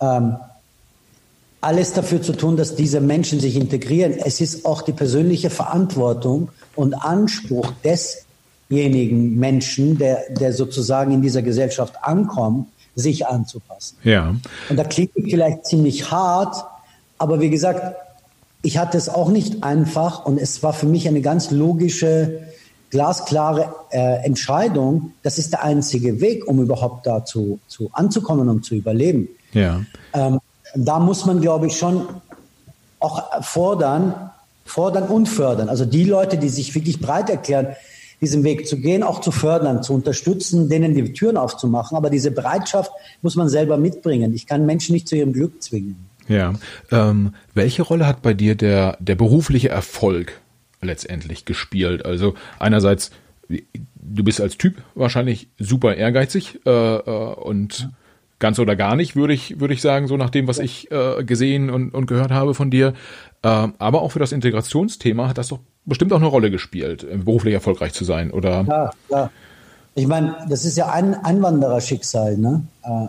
ähm, 0.00 0.36
alles 1.66 1.92
dafür 1.92 2.22
zu 2.22 2.32
tun, 2.32 2.56
dass 2.56 2.76
diese 2.76 3.00
Menschen 3.00 3.40
sich 3.40 3.56
integrieren. 3.56 4.12
Es 4.12 4.40
ist 4.40 4.64
auch 4.64 4.82
die 4.82 4.92
persönliche 4.92 5.50
Verantwortung 5.50 6.50
und 6.76 6.94
Anspruch 6.94 7.72
des 7.82 8.24
demjenigen 8.70 9.34
Menschen, 9.34 9.98
der, 9.98 10.30
der 10.30 10.52
sozusagen 10.52 11.10
in 11.10 11.22
dieser 11.22 11.42
Gesellschaft 11.42 11.94
ankommt, 12.02 12.68
sich 12.94 13.26
anzupassen. 13.26 13.96
Ja. 14.04 14.36
Und 14.70 14.76
da 14.76 14.84
klingt 14.84 15.10
vielleicht 15.14 15.66
ziemlich 15.66 16.08
hart, 16.08 16.64
aber 17.18 17.40
wie 17.40 17.50
gesagt, 17.50 17.96
ich 18.62 18.78
hatte 18.78 18.96
es 18.96 19.08
auch 19.08 19.28
nicht 19.28 19.64
einfach 19.64 20.24
und 20.24 20.38
es 20.38 20.62
war 20.62 20.72
für 20.72 20.86
mich 20.86 21.08
eine 21.08 21.20
ganz 21.20 21.50
logische, 21.50 22.42
glasklare 22.90 23.74
äh, 23.90 24.24
Entscheidung. 24.24 25.14
Das 25.24 25.36
ist 25.36 25.52
der 25.52 25.64
einzige 25.64 26.20
Weg, 26.20 26.46
um 26.46 26.62
überhaupt 26.62 27.08
dazu 27.08 27.58
zu 27.66 27.90
anzukommen 27.92 28.48
und 28.48 28.64
zu 28.64 28.76
überleben. 28.76 29.28
Ja. 29.52 29.82
Ähm, 30.14 30.38
da 30.74 30.98
muss 30.98 31.26
man, 31.26 31.40
glaube 31.40 31.66
ich, 31.66 31.76
schon 31.76 32.06
auch 32.98 33.42
fordern, 33.42 34.30
fordern 34.64 35.04
und 35.04 35.26
fördern. 35.26 35.68
Also 35.68 35.84
die 35.84 36.04
Leute, 36.04 36.38
die 36.38 36.48
sich 36.48 36.74
wirklich 36.74 37.00
breit 37.00 37.30
erklären, 37.30 37.68
diesen 38.20 38.44
Weg 38.44 38.66
zu 38.66 38.78
gehen, 38.78 39.02
auch 39.02 39.20
zu 39.20 39.30
fördern, 39.30 39.82
zu 39.82 39.92
unterstützen, 39.92 40.68
denen 40.68 40.94
die 40.94 41.12
Türen 41.12 41.36
aufzumachen. 41.36 41.96
Aber 41.96 42.10
diese 42.10 42.30
Bereitschaft 42.30 42.90
muss 43.22 43.36
man 43.36 43.48
selber 43.48 43.76
mitbringen. 43.76 44.34
Ich 44.34 44.46
kann 44.46 44.64
Menschen 44.64 44.94
nicht 44.94 45.08
zu 45.08 45.16
ihrem 45.16 45.32
Glück 45.32 45.62
zwingen. 45.62 46.06
Ja. 46.28 46.54
Ähm, 46.90 47.34
welche 47.54 47.82
Rolle 47.82 48.06
hat 48.06 48.22
bei 48.22 48.34
dir 48.34 48.54
der, 48.54 48.96
der 49.00 49.14
berufliche 49.14 49.68
Erfolg 49.68 50.40
letztendlich 50.80 51.44
gespielt? 51.44 52.04
Also 52.04 52.34
einerseits, 52.58 53.10
du 53.48 54.24
bist 54.24 54.40
als 54.40 54.56
Typ 54.56 54.82
wahrscheinlich 54.94 55.48
super 55.58 55.94
ehrgeizig 55.94 56.60
äh, 56.66 56.70
äh, 56.70 57.34
und 57.34 57.90
ganz 58.38 58.58
oder 58.58 58.76
gar 58.76 58.96
nicht, 58.96 59.16
würde 59.16 59.32
ich, 59.32 59.60
würde 59.60 59.74
ich 59.74 59.80
sagen, 59.80 60.08
so 60.08 60.16
nach 60.16 60.30
dem, 60.30 60.46
was 60.46 60.58
ich 60.58 60.90
äh, 60.90 61.24
gesehen 61.24 61.70
und, 61.70 61.94
und 61.94 62.06
gehört 62.06 62.30
habe 62.30 62.54
von 62.54 62.70
dir. 62.70 62.92
Äh, 63.42 63.68
aber 63.78 64.02
auch 64.02 64.12
für 64.12 64.18
das 64.18 64.32
Integrationsthema 64.32 65.28
hat 65.28 65.38
das 65.38 65.48
doch 65.48 65.60
bestimmt 65.84 66.12
auch 66.12 66.18
eine 66.18 66.26
Rolle 66.26 66.50
gespielt, 66.50 67.04
äh, 67.04 67.16
beruflich 67.16 67.54
erfolgreich 67.54 67.92
zu 67.92 68.04
sein, 68.04 68.30
oder? 68.30 68.64
Ja, 68.68 68.90
ja. 69.10 69.30
Ich 69.94 70.06
meine, 70.06 70.36
das 70.48 70.66
ist 70.66 70.76
ja 70.76 70.90
ein 70.90 71.14
Einwandererschicksal, 71.14 72.36
ne? 72.36 72.62
Äh, 72.82 73.06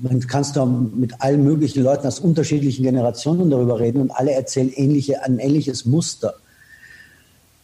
man 0.00 0.20
kannst 0.26 0.56
du 0.56 0.64
mit 0.64 1.20
allen 1.20 1.44
möglichen 1.44 1.82
Leuten 1.82 2.06
aus 2.06 2.18
unterschiedlichen 2.18 2.82
Generationen 2.82 3.50
darüber 3.50 3.78
reden 3.78 4.00
und 4.00 4.10
alle 4.10 4.32
erzählen 4.32 4.70
ähnliche, 4.70 5.22
ein 5.22 5.38
ähnliches 5.38 5.84
Muster. 5.84 6.34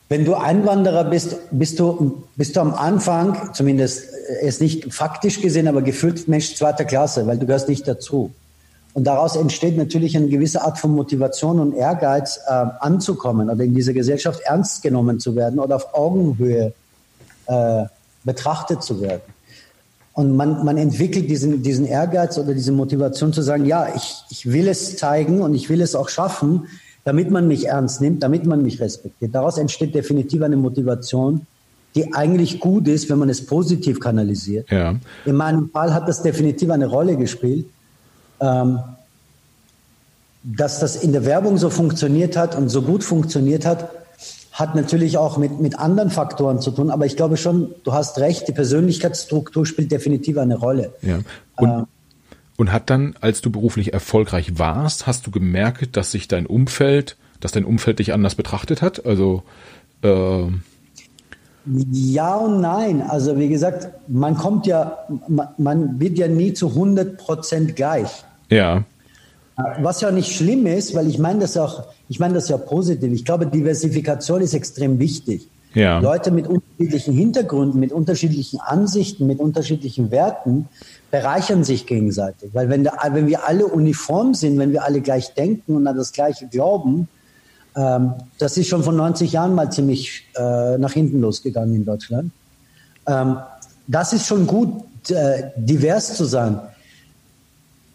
Wenn 0.08 0.24
du 0.24 0.34
Einwanderer 0.34 1.04
bist, 1.04 1.36
bist 1.50 1.78
du, 1.78 2.24
bist 2.36 2.56
du 2.56 2.60
am 2.60 2.74
Anfang, 2.74 3.52
zumindest 3.52 4.08
ist 4.42 4.60
nicht 4.60 4.92
faktisch 4.92 5.40
gesehen, 5.40 5.68
aber 5.68 5.82
gefühlt 5.82 6.28
Mensch 6.28 6.54
zweiter 6.54 6.84
Klasse, 6.84 7.26
weil 7.26 7.38
du 7.38 7.46
gehörst 7.46 7.68
nicht 7.68 7.86
dazu. 7.86 8.32
Und 8.94 9.04
daraus 9.04 9.36
entsteht 9.36 9.76
natürlich 9.76 10.16
eine 10.16 10.28
gewisse 10.28 10.62
Art 10.62 10.78
von 10.78 10.90
Motivation 10.92 11.60
und 11.60 11.74
Ehrgeiz, 11.74 12.40
äh, 12.46 12.50
anzukommen 12.80 13.48
oder 13.50 13.62
in 13.64 13.74
dieser 13.74 13.92
Gesellschaft 13.92 14.40
ernst 14.44 14.82
genommen 14.82 15.20
zu 15.20 15.36
werden 15.36 15.58
oder 15.58 15.76
auf 15.76 15.94
Augenhöhe 15.94 16.72
äh, 17.46 17.84
betrachtet 18.24 18.82
zu 18.82 19.00
werden. 19.00 19.22
Und 20.14 20.34
man, 20.34 20.64
man 20.64 20.76
entwickelt 20.78 21.30
diesen, 21.30 21.62
diesen 21.62 21.86
Ehrgeiz 21.86 22.38
oder 22.38 22.52
diese 22.52 22.72
Motivation 22.72 23.32
zu 23.32 23.40
sagen, 23.40 23.66
ja, 23.66 23.88
ich, 23.94 24.16
ich 24.30 24.50
will 24.50 24.66
es 24.66 24.96
zeigen 24.96 25.42
und 25.42 25.54
ich 25.54 25.70
will 25.70 25.80
es 25.80 25.94
auch 25.94 26.08
schaffen, 26.08 26.66
damit 27.04 27.30
man 27.30 27.46
mich 27.46 27.68
ernst 27.68 28.00
nimmt, 28.00 28.22
damit 28.22 28.44
man 28.44 28.62
mich 28.62 28.80
respektiert. 28.80 29.32
Daraus 29.34 29.58
entsteht 29.58 29.94
definitiv 29.94 30.42
eine 30.42 30.56
Motivation, 30.56 31.46
die 31.94 32.12
eigentlich 32.12 32.60
gut 32.60 32.86
ist, 32.88 33.08
wenn 33.08 33.18
man 33.18 33.28
es 33.28 33.44
positiv 33.44 34.00
kanalisiert. 34.00 34.70
Ja. 34.70 34.94
In 35.24 35.36
meinem 35.36 35.70
Fall 35.70 35.94
hat 35.94 36.08
das 36.08 36.22
definitiv 36.22 36.70
eine 36.70 36.86
Rolle 36.86 37.16
gespielt. 37.16 37.66
Ähm, 38.40 38.78
dass 40.44 40.78
das 40.78 40.96
in 40.96 41.12
der 41.12 41.24
Werbung 41.24 41.58
so 41.58 41.68
funktioniert 41.70 42.36
hat 42.36 42.56
und 42.56 42.68
so 42.68 42.82
gut 42.82 43.04
funktioniert 43.04 43.66
hat, 43.66 43.90
hat 44.52 44.74
natürlich 44.74 45.18
auch 45.18 45.36
mit, 45.36 45.60
mit 45.60 45.78
anderen 45.78 46.10
Faktoren 46.10 46.60
zu 46.60 46.70
tun. 46.70 46.90
Aber 46.90 47.06
ich 47.06 47.16
glaube 47.16 47.36
schon, 47.36 47.74
du 47.84 47.92
hast 47.92 48.18
recht, 48.18 48.48
die 48.48 48.52
Persönlichkeitsstruktur 48.52 49.66
spielt 49.66 49.92
definitiv 49.92 50.38
eine 50.38 50.56
Rolle. 50.56 50.94
Ja. 51.02 51.20
Und, 51.56 51.68
äh, 51.68 51.84
und 52.56 52.72
hat 52.72 52.90
dann, 52.90 53.14
als 53.20 53.40
du 53.40 53.50
beruflich 53.50 53.92
erfolgreich 53.92 54.58
warst, 54.58 55.06
hast 55.06 55.26
du 55.26 55.30
gemerkt, 55.30 55.96
dass 55.96 56.10
sich 56.10 56.26
dein 56.28 56.46
Umfeld, 56.46 57.16
dass 57.40 57.52
dein 57.52 57.64
Umfeld 57.64 58.00
dich 58.00 58.12
anders 58.12 58.34
betrachtet 58.34 58.82
hat? 58.82 59.06
Also 59.06 59.42
äh, 60.02 60.42
ja 61.92 62.36
und 62.36 62.60
nein. 62.60 63.02
Also 63.02 63.38
wie 63.38 63.48
gesagt, 63.48 63.88
man 64.08 64.36
kommt 64.36 64.66
ja, 64.66 64.98
man, 65.26 65.48
man 65.58 66.00
wird 66.00 66.18
ja 66.18 66.28
nie 66.28 66.52
zu 66.52 66.68
100 66.68 67.16
Prozent 67.16 67.76
gleich. 67.76 68.24
Ja. 68.50 68.84
Was 69.80 70.00
ja 70.00 70.10
nicht 70.10 70.34
schlimm 70.34 70.66
ist, 70.66 70.94
weil 70.94 71.08
ich 71.08 71.18
meine 71.18 71.40
das 71.40 71.56
auch, 71.56 71.84
ich 72.08 72.20
meine 72.20 72.34
das 72.34 72.48
ja 72.48 72.56
positiv. 72.56 73.12
Ich 73.12 73.24
glaube, 73.24 73.46
Diversifikation 73.46 74.40
ist 74.40 74.54
extrem 74.54 74.98
wichtig. 74.98 75.48
Ja. 75.74 75.98
Leute 75.98 76.30
mit 76.30 76.46
unterschiedlichen 76.46 77.12
Hintergründen, 77.12 77.78
mit 77.78 77.92
unterschiedlichen 77.92 78.60
Ansichten, 78.60 79.26
mit 79.26 79.38
unterschiedlichen 79.38 80.10
Werten 80.10 80.68
bereichern 81.10 81.64
sich 81.64 81.86
gegenseitig. 81.86 82.54
Weil 82.54 82.68
wenn, 82.68 82.84
der, 82.84 82.94
wenn 83.12 83.26
wir 83.26 83.46
alle 83.46 83.66
uniform 83.66 84.34
sind, 84.34 84.58
wenn 84.58 84.72
wir 84.72 84.84
alle 84.84 85.00
gleich 85.00 85.34
denken 85.34 85.76
und 85.76 85.86
an 85.86 85.96
das 85.96 86.12
Gleiche 86.12 86.46
glauben, 86.46 87.08
ähm, 87.76 88.14
das 88.38 88.56
ist 88.56 88.68
schon 88.68 88.82
vor 88.82 88.92
90 88.92 89.32
Jahren 89.32 89.54
mal 89.54 89.70
ziemlich 89.70 90.26
äh, 90.36 90.78
nach 90.78 90.92
hinten 90.92 91.20
losgegangen 91.20 91.74
in 91.74 91.84
Deutschland. 91.84 92.30
Ähm, 93.06 93.38
das 93.86 94.12
ist 94.12 94.26
schon 94.26 94.46
gut, 94.46 94.82
äh, 95.10 95.50
divers 95.56 96.16
zu 96.16 96.24
sein 96.24 96.60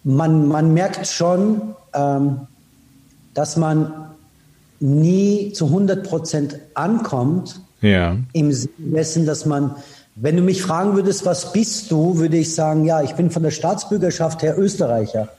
man, 0.03 0.47
man 0.47 0.73
merkt 0.73 1.07
schon, 1.07 1.75
ähm, 1.93 2.47
dass 3.33 3.57
man 3.57 4.11
nie 4.79 5.53
zu 5.53 5.67
100 5.67 6.07
Prozent 6.07 6.59
ankommt. 6.73 7.59
Ja. 7.81 8.17
Im 8.33 8.51
Sinne 8.51 8.71
dessen, 8.77 9.25
dass 9.25 9.45
man, 9.45 9.75
wenn 10.15 10.35
du 10.35 10.43
mich 10.43 10.61
fragen 10.61 10.95
würdest, 10.95 11.25
was 11.25 11.53
bist 11.53 11.89
du, 11.91 12.17
würde 12.17 12.37
ich 12.37 12.53
sagen, 12.53 12.85
ja, 12.85 13.01
ich 13.01 13.13
bin 13.15 13.31
von 13.31 13.43
der 13.43 13.51
Staatsbürgerschaft 13.51 14.41
her 14.41 14.57
Österreicher. 14.57 15.29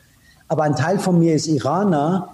Aber 0.48 0.64
ein 0.64 0.76
Teil 0.76 0.98
von 0.98 1.18
mir 1.18 1.34
ist 1.34 1.46
Iraner. 1.46 2.33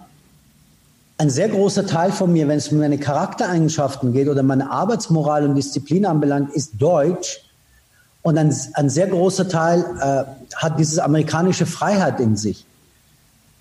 Ein 1.20 1.28
sehr 1.28 1.50
großer 1.50 1.86
Teil 1.86 2.12
von 2.12 2.32
mir, 2.32 2.48
wenn 2.48 2.56
es 2.56 2.68
um 2.68 2.78
meine 2.78 2.96
Charaktereigenschaften 2.96 4.14
geht 4.14 4.26
oder 4.26 4.42
meine 4.42 4.70
Arbeitsmoral 4.70 5.44
und 5.44 5.54
Disziplin 5.54 6.06
anbelangt, 6.06 6.54
ist 6.54 6.80
Deutsch. 6.80 7.44
Und 8.22 8.38
ein, 8.38 8.56
ein 8.72 8.88
sehr 8.88 9.06
großer 9.06 9.46
Teil 9.46 9.84
äh, 10.00 10.56
hat 10.56 10.78
diese 10.78 11.04
amerikanische 11.04 11.66
Freiheit 11.66 12.20
in 12.20 12.38
sich. 12.38 12.64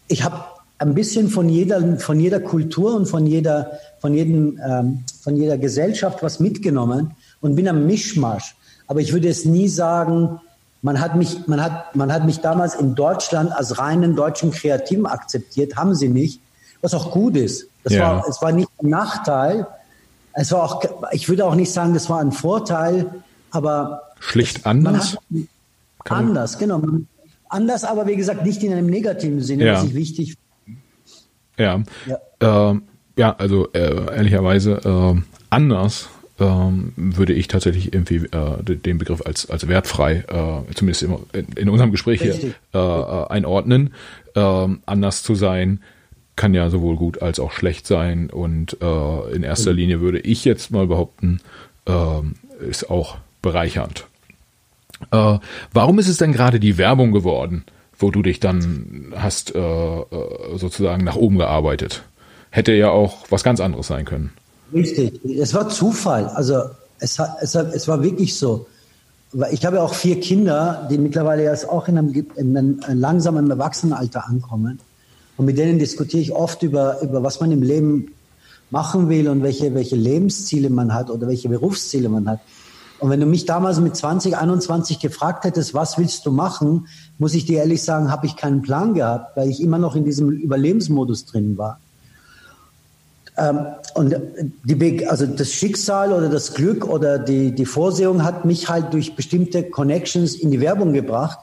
Ich 0.07 0.23
habe 0.23 0.41
ein 0.77 0.93
bisschen 0.93 1.27
von 1.27 1.49
jeder, 1.49 1.97
von 1.97 2.21
jeder 2.21 2.39
Kultur 2.39 2.95
und 2.95 3.07
von 3.07 3.27
jeder, 3.27 3.71
von, 3.99 4.13
jedem, 4.13 4.57
ähm, 4.65 5.03
von 5.21 5.35
jeder 5.35 5.57
Gesellschaft 5.57 6.23
was 6.23 6.39
mitgenommen 6.39 7.11
und 7.41 7.55
bin 7.55 7.67
am 7.67 7.85
Mischmasch. 7.85 8.55
Aber 8.87 9.01
ich 9.01 9.11
würde 9.11 9.27
es 9.27 9.43
nie 9.43 9.67
sagen, 9.67 10.39
man 10.81 11.01
hat 11.01 11.17
mich, 11.17 11.45
man 11.47 11.61
hat, 11.61 11.93
man 11.93 12.13
hat 12.13 12.25
mich 12.25 12.39
damals 12.39 12.75
in 12.75 12.95
Deutschland 12.95 13.51
als 13.51 13.79
reinen 13.79 14.15
deutschen 14.15 14.51
Kreativen 14.51 15.05
akzeptiert, 15.05 15.75
haben 15.75 15.93
sie 15.93 16.07
nicht, 16.07 16.39
was 16.81 16.93
auch 16.93 17.11
gut 17.11 17.35
ist. 17.35 17.67
Das 17.83 17.93
ja. 17.93 18.01
war, 18.01 18.27
es 18.27 18.41
war 18.41 18.51
nicht 18.51 18.69
ein 18.81 18.89
Nachteil. 18.89 19.67
Es 20.33 20.51
war 20.51 20.63
auch, 20.63 20.83
ich 21.11 21.27
würde 21.27 21.45
auch 21.45 21.55
nicht 21.55 21.71
sagen, 21.71 21.93
das 21.93 22.09
war 22.09 22.19
ein 22.19 22.31
Vorteil, 22.31 23.23
aber 23.51 24.03
Schlicht 24.19 24.65
anders? 24.65 25.17
anders, 26.05 26.57
genau. 26.57 26.81
Anders, 27.49 27.83
aber 27.83 28.05
wie 28.05 28.15
gesagt, 28.15 28.45
nicht 28.45 28.61
in 28.63 28.71
einem 28.71 28.87
negativen 28.87 29.41
Sinne, 29.41 29.65
ja. 29.65 29.73
was 29.73 29.85
ich 29.85 29.95
wichtig 29.95 30.35
Ja. 31.57 31.83
Ja, 32.05 32.71
äh, 32.71 32.79
ja 33.17 33.35
also 33.37 33.71
äh, 33.73 34.15
ehrlicherweise 34.15 34.81
äh, 34.83 35.21
anders 35.49 36.09
ähm, 36.39 36.93
würde 36.95 37.33
ich 37.33 37.47
tatsächlich 37.47 37.93
irgendwie 37.93 38.27
äh, 38.31 38.63
den 38.63 38.97
Begriff 38.97 39.21
als, 39.25 39.49
als 39.49 39.67
wertfrei, 39.67 40.23
äh, 40.27 40.73
zumindest 40.73 41.03
in, 41.03 41.45
in, 41.55 41.69
unserem 41.69 41.91
Gespräch 41.91 42.21
hier, 42.21 42.53
äh, 42.73 42.77
einordnen. 42.77 43.93
Ähm, 44.35 44.81
anders 44.85 45.23
zu 45.23 45.35
sein 45.35 45.81
kann 46.39 46.53
ja 46.53 46.69
sowohl 46.69 46.95
gut 46.95 47.21
als 47.21 47.37
auch 47.41 47.51
schlecht 47.51 47.85
sein 47.85 48.29
und 48.29 48.77
äh, 48.81 49.35
in 49.35 49.43
erster 49.43 49.73
Linie 49.73 49.99
würde 49.99 50.19
ich 50.19 50.45
jetzt 50.45 50.71
mal 50.71 50.87
behaupten, 50.87 51.41
äh, 51.85 52.21
ist 52.65 52.89
auch 52.89 53.17
bereichernd. 53.41 54.07
Äh, 55.11 55.37
warum 55.73 55.99
ist 55.99 56.07
es 56.07 56.15
denn 56.15 56.31
gerade 56.31 56.61
die 56.61 56.77
Werbung 56.77 57.11
geworden, 57.11 57.65
wo 57.97 58.09
du 58.09 58.21
dich 58.21 58.39
dann 58.39 59.13
hast 59.17 59.53
äh, 59.53 59.59
äh, 59.59 60.05
sozusagen 60.55 61.03
nach 61.03 61.17
oben 61.17 61.37
gearbeitet? 61.37 62.03
Hätte 62.51 62.71
ja 62.71 62.89
auch 62.89 63.25
was 63.29 63.43
ganz 63.43 63.59
anderes 63.59 63.87
sein 63.87 64.05
können. 64.05 64.31
Richtig, 64.73 65.19
es 65.25 65.53
war 65.53 65.67
Zufall. 65.67 66.25
Also 66.27 66.61
es, 66.99 67.19
hat, 67.19 67.35
es, 67.41 67.53
hat, 67.53 67.73
es 67.73 67.85
war 67.89 68.01
wirklich 68.01 68.37
so. 68.37 68.65
Ich 69.51 69.65
habe 69.65 69.81
auch 69.81 69.93
vier 69.93 70.21
Kinder, 70.21 70.87
die 70.89 70.97
mittlerweile 70.97 71.43
jetzt 71.43 71.67
auch 71.67 71.89
in 71.89 71.97
einem, 71.97 72.25
in 72.37 72.57
einem 72.57 72.79
langsamen 72.97 73.51
Erwachsenenalter 73.51 74.25
ankommen. 74.25 74.79
Und 75.39 75.45
mit 75.45 75.57
denen 75.57 75.79
diskutiere 75.79 76.21
ich 76.21 76.33
oft 76.33 76.63
über, 76.63 77.01
über 77.01 77.23
was 77.23 77.39
man 77.39 77.49
im 77.53 77.61
Leben 77.61 78.11
machen 78.71 79.07
will 79.07 79.29
und 79.29 79.41
welche, 79.41 79.73
welche 79.73 79.95
Lebensziele 79.95 80.69
man 80.69 80.93
hat 80.93 81.09
oder 81.09 81.29
welche 81.29 81.47
Berufsziele 81.47 82.09
man 82.09 82.29
hat. 82.29 82.41
Und 82.99 83.09
wenn 83.09 83.21
du 83.21 83.25
mich 83.25 83.45
damals 83.45 83.79
mit 83.79 83.95
20, 83.95 84.35
21 84.35 84.99
gefragt 84.99 85.45
hättest, 85.45 85.73
was 85.73 85.97
willst 85.97 86.25
du 86.25 86.33
machen, 86.33 86.87
muss 87.19 87.33
ich 87.35 87.45
dir 87.45 87.59
ehrlich 87.59 87.81
sagen, 87.81 88.11
habe 88.11 88.25
ich 88.25 88.35
keinen 88.35 88.61
Plan 88.61 88.93
gehabt, 88.93 89.37
weil 89.37 89.49
ich 89.49 89.61
immer 89.61 89.77
noch 89.77 89.95
in 89.95 90.03
diesem 90.03 90.29
Überlebensmodus 90.29 91.23
drin 91.23 91.57
war. 91.57 91.79
Ähm, 93.37 93.59
und 93.93 94.17
die, 94.65 95.07
also 95.07 95.25
das 95.25 95.53
Schicksal 95.53 96.11
oder 96.11 96.27
das 96.27 96.53
Glück 96.53 96.85
oder 96.85 97.17
die, 97.17 97.55
die 97.55 97.65
Vorsehung 97.65 98.25
hat 98.25 98.43
mich 98.43 98.67
halt 98.67 98.91
durch 98.91 99.15
bestimmte 99.15 99.63
Connections 99.63 100.35
in 100.35 100.51
die 100.51 100.59
Werbung 100.59 100.91
gebracht. 100.91 101.39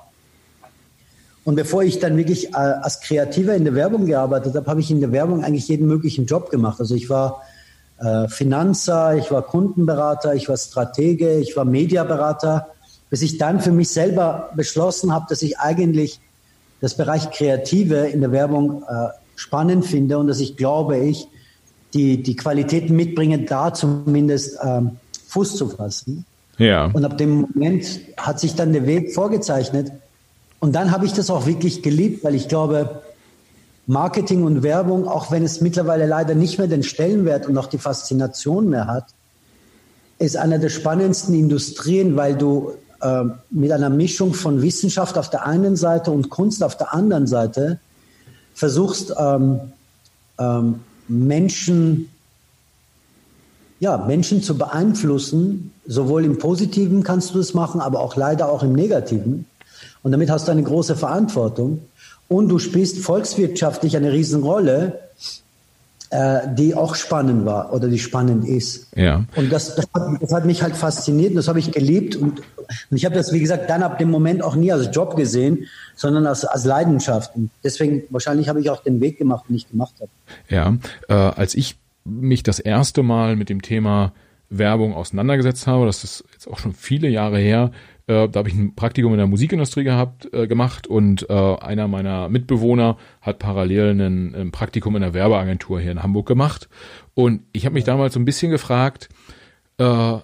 Und 1.47 1.55
bevor 1.55 1.85
ich 1.85 2.01
dann 2.01 2.17
wirklich 2.17 2.49
äh, 2.49 2.57
als 2.57 3.01
Kreativer 3.01 3.55
in 3.55 3.63
der 3.63 3.77
Werbung 3.77 4.05
gearbeitet 4.05 4.57
habe, 4.57 4.67
habe 4.69 4.81
ich 4.81 4.91
in 4.91 5.01
der 5.01 5.13
Werbung 5.13 5.45
eigentlich 5.45 5.69
jeden 5.69 5.87
möglichen 5.87 6.27
Job 6.27 6.51
gemacht. 6.51 6.81
Also 6.81 6.97
ich 6.97 7.09
war 7.09 7.41
äh, 8.01 8.27
Finanzer, 8.27 9.17
ich 9.17 9.31
war 9.31 9.43
Kundenberater, 9.43 10.35
ich 10.35 10.49
war 10.49 10.57
Stratege, 10.57 11.39
ich 11.39 11.57
war 11.57 11.65
Mediaberater, 11.65 12.67
bis 13.11 13.23
ich 13.23 13.39
dann 13.39 13.61
für 13.61 13.71
mich 13.71 13.91
selber 13.91 14.51
beschlossen 14.57 15.15
habe, 15.15 15.27
dass 15.29 15.41
ich 15.41 15.61
eigentlich 15.61 16.21
das 16.81 16.97
Bereich 16.97 17.31
Kreative 17.31 18.09
in 18.09 18.23
der 18.23 18.33
Werbung 18.33 18.83
äh, 18.83 19.11
spannend 19.37 19.87
finde 19.87 20.19
und 20.19 20.27
dass 20.27 20.41
ich 20.41 20.57
glaube, 20.57 20.99
ich 20.99 21.29
die, 21.95 22.25
die 22.25 22.35
Qualitäten 22.35 22.97
mitbringe, 22.97 23.39
da 23.45 23.73
zumindest 23.73 24.59
ähm, 24.65 24.97
Fuß 25.29 25.55
zu 25.55 25.69
fassen. 25.69 26.25
Ja. 26.59 26.87
Und 26.87 27.05
ab 27.05 27.17
dem 27.19 27.43
Moment 27.43 28.01
hat 28.17 28.41
sich 28.41 28.57
dann 28.57 28.73
der 28.73 28.85
Weg 28.85 29.15
vorgezeichnet. 29.15 29.93
Und 30.61 30.75
dann 30.75 30.91
habe 30.91 31.07
ich 31.07 31.13
das 31.13 31.31
auch 31.31 31.47
wirklich 31.47 31.83
geliebt, 31.83 32.25
weil 32.25 32.35
ich 32.35 32.49
glaube, 32.49 33.03
Marketing 33.87 34.43
und 34.43 34.63
Werbung, 34.63 35.07
auch 35.07 35.31
wenn 35.31 35.45
es 35.45 35.61
mittlerweile 35.61 36.07
leider 36.07 36.35
nicht 36.35 36.59
mehr 36.59 36.67
den 36.67 36.83
Stellenwert 36.83 37.47
und 37.47 37.57
auch 37.57 37.67
die 37.67 37.79
Faszination 37.79 38.69
mehr 38.69 38.87
hat, 38.89 39.07
ist 40.19 40.37
einer 40.37 40.59
der 40.59 40.71
spannendsten 40.71 41.35
Industrien, 41.35 42.17
weil 42.17 42.37
du 42.37 42.73
äh, 43.01 43.25
mit 43.51 43.71
einer 43.71 43.91
Mischung 43.91 44.35
von 44.35 44.63
Wissenschaft 44.63 45.19
auf 45.19 45.31
der 45.31 45.47
einen 45.47 45.77
Seite 45.77 46.11
und 46.11 46.31
Kunst 46.31 46.65
auf 46.65 46.77
der 46.77 46.95
anderen 46.95 47.27
Seite 47.27 47.79
versuchst, 48.55 49.13
ähm, 49.19 49.61
ähm, 50.39 50.81
Menschen, 51.07 52.09
ja, 53.79 53.99
Menschen 53.99 54.43
zu 54.43 54.57
beeinflussen. 54.57 55.73
Sowohl 55.87 56.25
im 56.25 56.39
Positiven 56.39 57.03
kannst 57.03 57.35
du 57.35 57.39
es 57.39 57.55
machen, 57.55 57.81
aber 57.81 58.01
auch 58.01 58.17
leider 58.17 58.49
auch 58.49 58.63
im 58.63 58.73
Negativen. 58.73 59.47
Und 60.03 60.13
damit 60.13 60.31
hast 60.31 60.49
du 60.49 60.53
eine 60.53 60.63
große 60.63 60.97
Verantwortung. 60.97 61.83
Und 62.29 62.49
du 62.49 62.59
spielst 62.59 62.99
volkswirtschaftlich 62.99 63.97
eine 63.97 64.13
Riesenrolle, 64.13 65.01
äh, 66.11 66.41
die 66.55 66.75
auch 66.75 66.95
spannend 66.95 67.47
war 67.47 67.73
oder 67.73 67.89
die 67.89 67.99
spannend 67.99 68.47
ist. 68.47 68.87
Ja. 68.97 69.25
Und 69.35 69.53
das, 69.53 69.75
das, 69.75 69.87
hat, 69.93 70.23
das 70.23 70.33
hat 70.33 70.45
mich 70.45 70.63
halt 70.63 70.77
fasziniert 70.77 71.31
und 71.31 71.37
das 71.37 71.49
habe 71.49 71.59
ich 71.59 71.73
geliebt. 71.73 72.17
Und, 72.17 72.41
und 72.41 72.97
ich 72.97 73.05
habe 73.05 73.15
das, 73.15 73.33
wie 73.33 73.41
gesagt, 73.41 73.69
dann 73.69 73.83
ab 73.83 73.99
dem 73.99 74.11
Moment 74.11 74.43
auch 74.43 74.55
nie 74.55 74.71
als 74.73 74.95
Job 74.95 75.17
gesehen, 75.17 75.67
sondern 75.95 76.27
als, 76.27 76.45
als 76.45 76.65
Leidenschaft. 76.65 77.35
Und 77.35 77.51
deswegen, 77.65 78.05
wahrscheinlich 78.11 78.49
habe 78.49 78.61
ich 78.61 78.71
auch 78.71 78.83
den 78.83 79.01
Weg 79.01 79.19
gemacht, 79.19 79.47
den 79.49 79.57
ich 79.57 79.69
gemacht 79.69 79.95
habe. 80.01 80.11
Ja, 80.49 80.77
äh, 81.09 81.15
als 81.15 81.55
ich 81.55 81.77
mich 82.05 82.43
das 82.43 82.61
erste 82.61 83.03
Mal 83.03 83.37
mit 83.37 83.49
dem 83.49 83.63
Thema 83.63 84.13
Werbung 84.49 84.95
auseinandergesetzt 84.95 85.67
habe, 85.67 85.87
das 85.87 86.05
ist 86.05 86.25
jetzt 86.33 86.47
auch 86.47 86.59
schon 86.59 86.73
viele 86.73 87.09
Jahre 87.09 87.39
her, 87.39 87.73
äh, 88.07 88.29
da 88.29 88.39
habe 88.39 88.49
ich 88.49 88.55
ein 88.55 88.75
Praktikum 88.75 89.13
in 89.13 89.19
der 89.19 89.27
Musikindustrie 89.27 89.85
gehabt, 89.85 90.33
äh, 90.33 90.47
gemacht 90.47 90.87
und 90.87 91.29
äh, 91.29 91.33
einer 91.33 91.89
meiner 91.89 92.29
Mitbewohner 92.29 92.97
hat 93.21 93.39
parallel 93.39 94.01
ein, 94.01 94.35
ein 94.35 94.51
Praktikum 94.53 94.95
in 94.97 95.03
der 95.03 95.15
Werbeagentur 95.15 95.81
hier 95.81 95.93
in 95.93 96.03
Hamburg 96.03 96.27
gemacht. 96.27 96.69
Und 97.15 97.43
ich 97.53 97.65
habe 97.67 97.75
mich 97.75 97.85
damals 97.85 98.15
so 98.15 98.21
ein 98.21 98.25
bisschen 98.25 98.51
gefragt, 98.51 99.09
äh, 99.79 100.19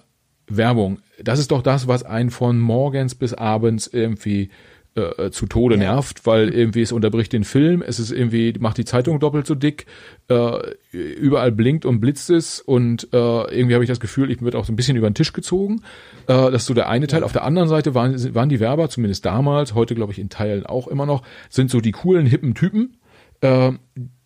Werbung, 0.47 0.99
das 1.21 1.39
ist 1.39 1.51
doch 1.51 1.61
das, 1.61 1.87
was 1.87 2.03
einen 2.03 2.29
von 2.29 2.59
morgens 2.59 3.15
bis 3.15 3.33
abends 3.33 3.87
irgendwie 3.87 4.49
äh, 4.95 5.31
zu 5.31 5.47
Tode 5.47 5.75
ja. 5.75 5.93
nervt, 5.93 6.25
weil 6.25 6.49
irgendwie 6.49 6.81
es 6.81 6.91
unterbricht 6.91 7.33
den 7.33 7.43
Film, 7.43 7.81
es 7.81 7.99
ist 7.99 8.11
irgendwie, 8.11 8.53
macht 8.59 8.77
die 8.77 8.85
Zeitung 8.85 9.19
doppelt 9.19 9.47
so 9.47 9.55
dick, 9.55 9.85
äh, 10.29 10.57
überall 10.91 11.51
blinkt 11.51 11.85
und 11.85 11.99
blitzt 11.99 12.29
es 12.29 12.59
und 12.59 13.07
äh, 13.11 13.17
irgendwie 13.17 13.73
habe 13.73 13.83
ich 13.83 13.89
das 13.89 13.99
Gefühl, 13.99 14.29
ich 14.31 14.41
wird 14.41 14.55
auch 14.55 14.65
so 14.65 14.73
ein 14.73 14.75
bisschen 14.75 14.97
über 14.97 15.09
den 15.09 15.15
Tisch 15.15 15.33
gezogen. 15.33 15.81
Äh, 16.27 16.51
das 16.51 16.63
ist 16.63 16.65
so 16.65 16.73
der 16.73 16.89
eine 16.89 17.07
Teil. 17.07 17.21
Ja. 17.21 17.25
Auf 17.25 17.33
der 17.33 17.43
anderen 17.43 17.69
Seite 17.69 17.95
waren, 17.95 18.35
waren 18.35 18.49
die 18.49 18.59
Werber, 18.59 18.89
zumindest 18.89 19.25
damals, 19.25 19.73
heute 19.73 19.95
glaube 19.95 20.11
ich 20.11 20.19
in 20.19 20.29
Teilen 20.29 20.65
auch 20.65 20.87
immer 20.87 21.05
noch, 21.05 21.23
sind 21.49 21.71
so 21.71 21.81
die 21.81 21.91
coolen, 21.91 22.25
hippen 22.25 22.53
Typen. 22.53 22.97
Äh, 23.41 23.71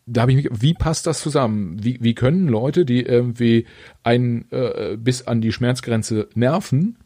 da 0.07 0.21
habe 0.21 0.31
ich 0.31 0.37
mich, 0.37 0.61
wie 0.61 0.73
passt 0.73 1.05
das 1.05 1.21
zusammen? 1.21 1.83
Wie, 1.83 1.97
wie 2.01 2.15
können 2.15 2.47
Leute, 2.47 2.85
die 2.85 3.01
irgendwie 3.01 3.67
einen 4.03 4.49
äh, 4.51 4.97
bis 4.97 5.27
an 5.27 5.41
die 5.41 5.51
Schmerzgrenze 5.51 6.29
nerven, 6.33 6.97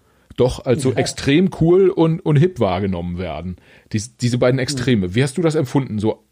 doch 0.42 0.66
als 0.66 0.82
so 0.82 0.90
ja. 0.90 0.98
extrem 0.98 1.52
cool 1.62 1.90
und, 1.90 2.20
und 2.20 2.36
hip 2.36 2.60
wahrgenommen 2.60 3.20
werden. 3.20 3.58
Dies, 3.94 4.18
diese 4.18 4.40
beiden 4.40 4.60
Extreme. 4.60 5.14
Wie 5.14 5.24
hast 5.24 5.38
du 5.38 5.42
das 5.42 5.56
empfunden? 5.56 6.00
So 6.00 6.24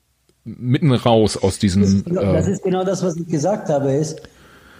mitten 0.43 0.91
raus 0.91 1.38
aus 1.38 1.60
diesem. 1.60 1.84
Das 1.84 1.93
ist, 1.93 2.06
genau, 2.06 2.22
äh, 2.22 2.34
das 2.34 2.48
ist 2.48 2.63
genau 2.63 2.84
das, 2.84 3.04
was 3.04 3.15
ich 3.17 3.28
gesagt 3.28 3.69
habe. 3.69 3.91
Ist, 3.91 4.22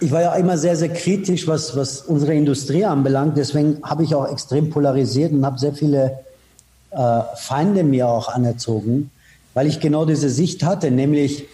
ich 0.00 0.10
war 0.10 0.22
ja 0.22 0.34
immer 0.34 0.58
sehr, 0.58 0.74
sehr 0.74 0.88
kritisch, 0.88 1.46
was, 1.46 1.76
was 1.76 2.00
unsere 2.00 2.34
Industrie 2.34 2.84
anbelangt. 2.84 3.36
Deswegen 3.36 3.78
habe 3.84 4.02
ich 4.02 4.14
auch 4.14 4.30
extrem 4.30 4.68
polarisiert 4.68 5.32
und 5.32 5.46
habe 5.46 5.58
sehr 5.58 5.74
viele 5.74 6.18
äh, 6.90 7.20
Feinde 7.36 7.84
mir 7.84 8.08
auch 8.08 8.28
anerzogen, 8.28 9.10
weil 9.54 9.68
ich 9.68 9.78
genau 9.78 10.06
diese 10.06 10.28
Sicht 10.28 10.64
hatte, 10.64 10.90
nämlich 10.90 11.46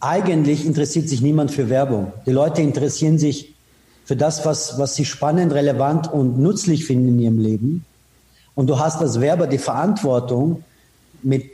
eigentlich 0.00 0.66
interessiert 0.66 1.08
sich 1.08 1.22
niemand 1.22 1.52
für 1.52 1.70
Werbung. 1.70 2.12
Die 2.26 2.32
Leute 2.32 2.60
interessieren 2.60 3.18
sich 3.18 3.51
für 4.12 4.16
das, 4.16 4.44
was, 4.44 4.78
was 4.78 4.94
sie 4.94 5.06
spannend, 5.06 5.54
relevant 5.54 6.12
und 6.12 6.38
nützlich 6.38 6.84
finden 6.84 7.08
in 7.08 7.18
ihrem 7.18 7.38
Leben. 7.38 7.86
Und 8.54 8.66
du 8.66 8.78
hast 8.78 9.00
als 9.00 9.22
Werber 9.22 9.46
die 9.46 9.56
Verantwortung, 9.56 10.64
mit, 11.22 11.46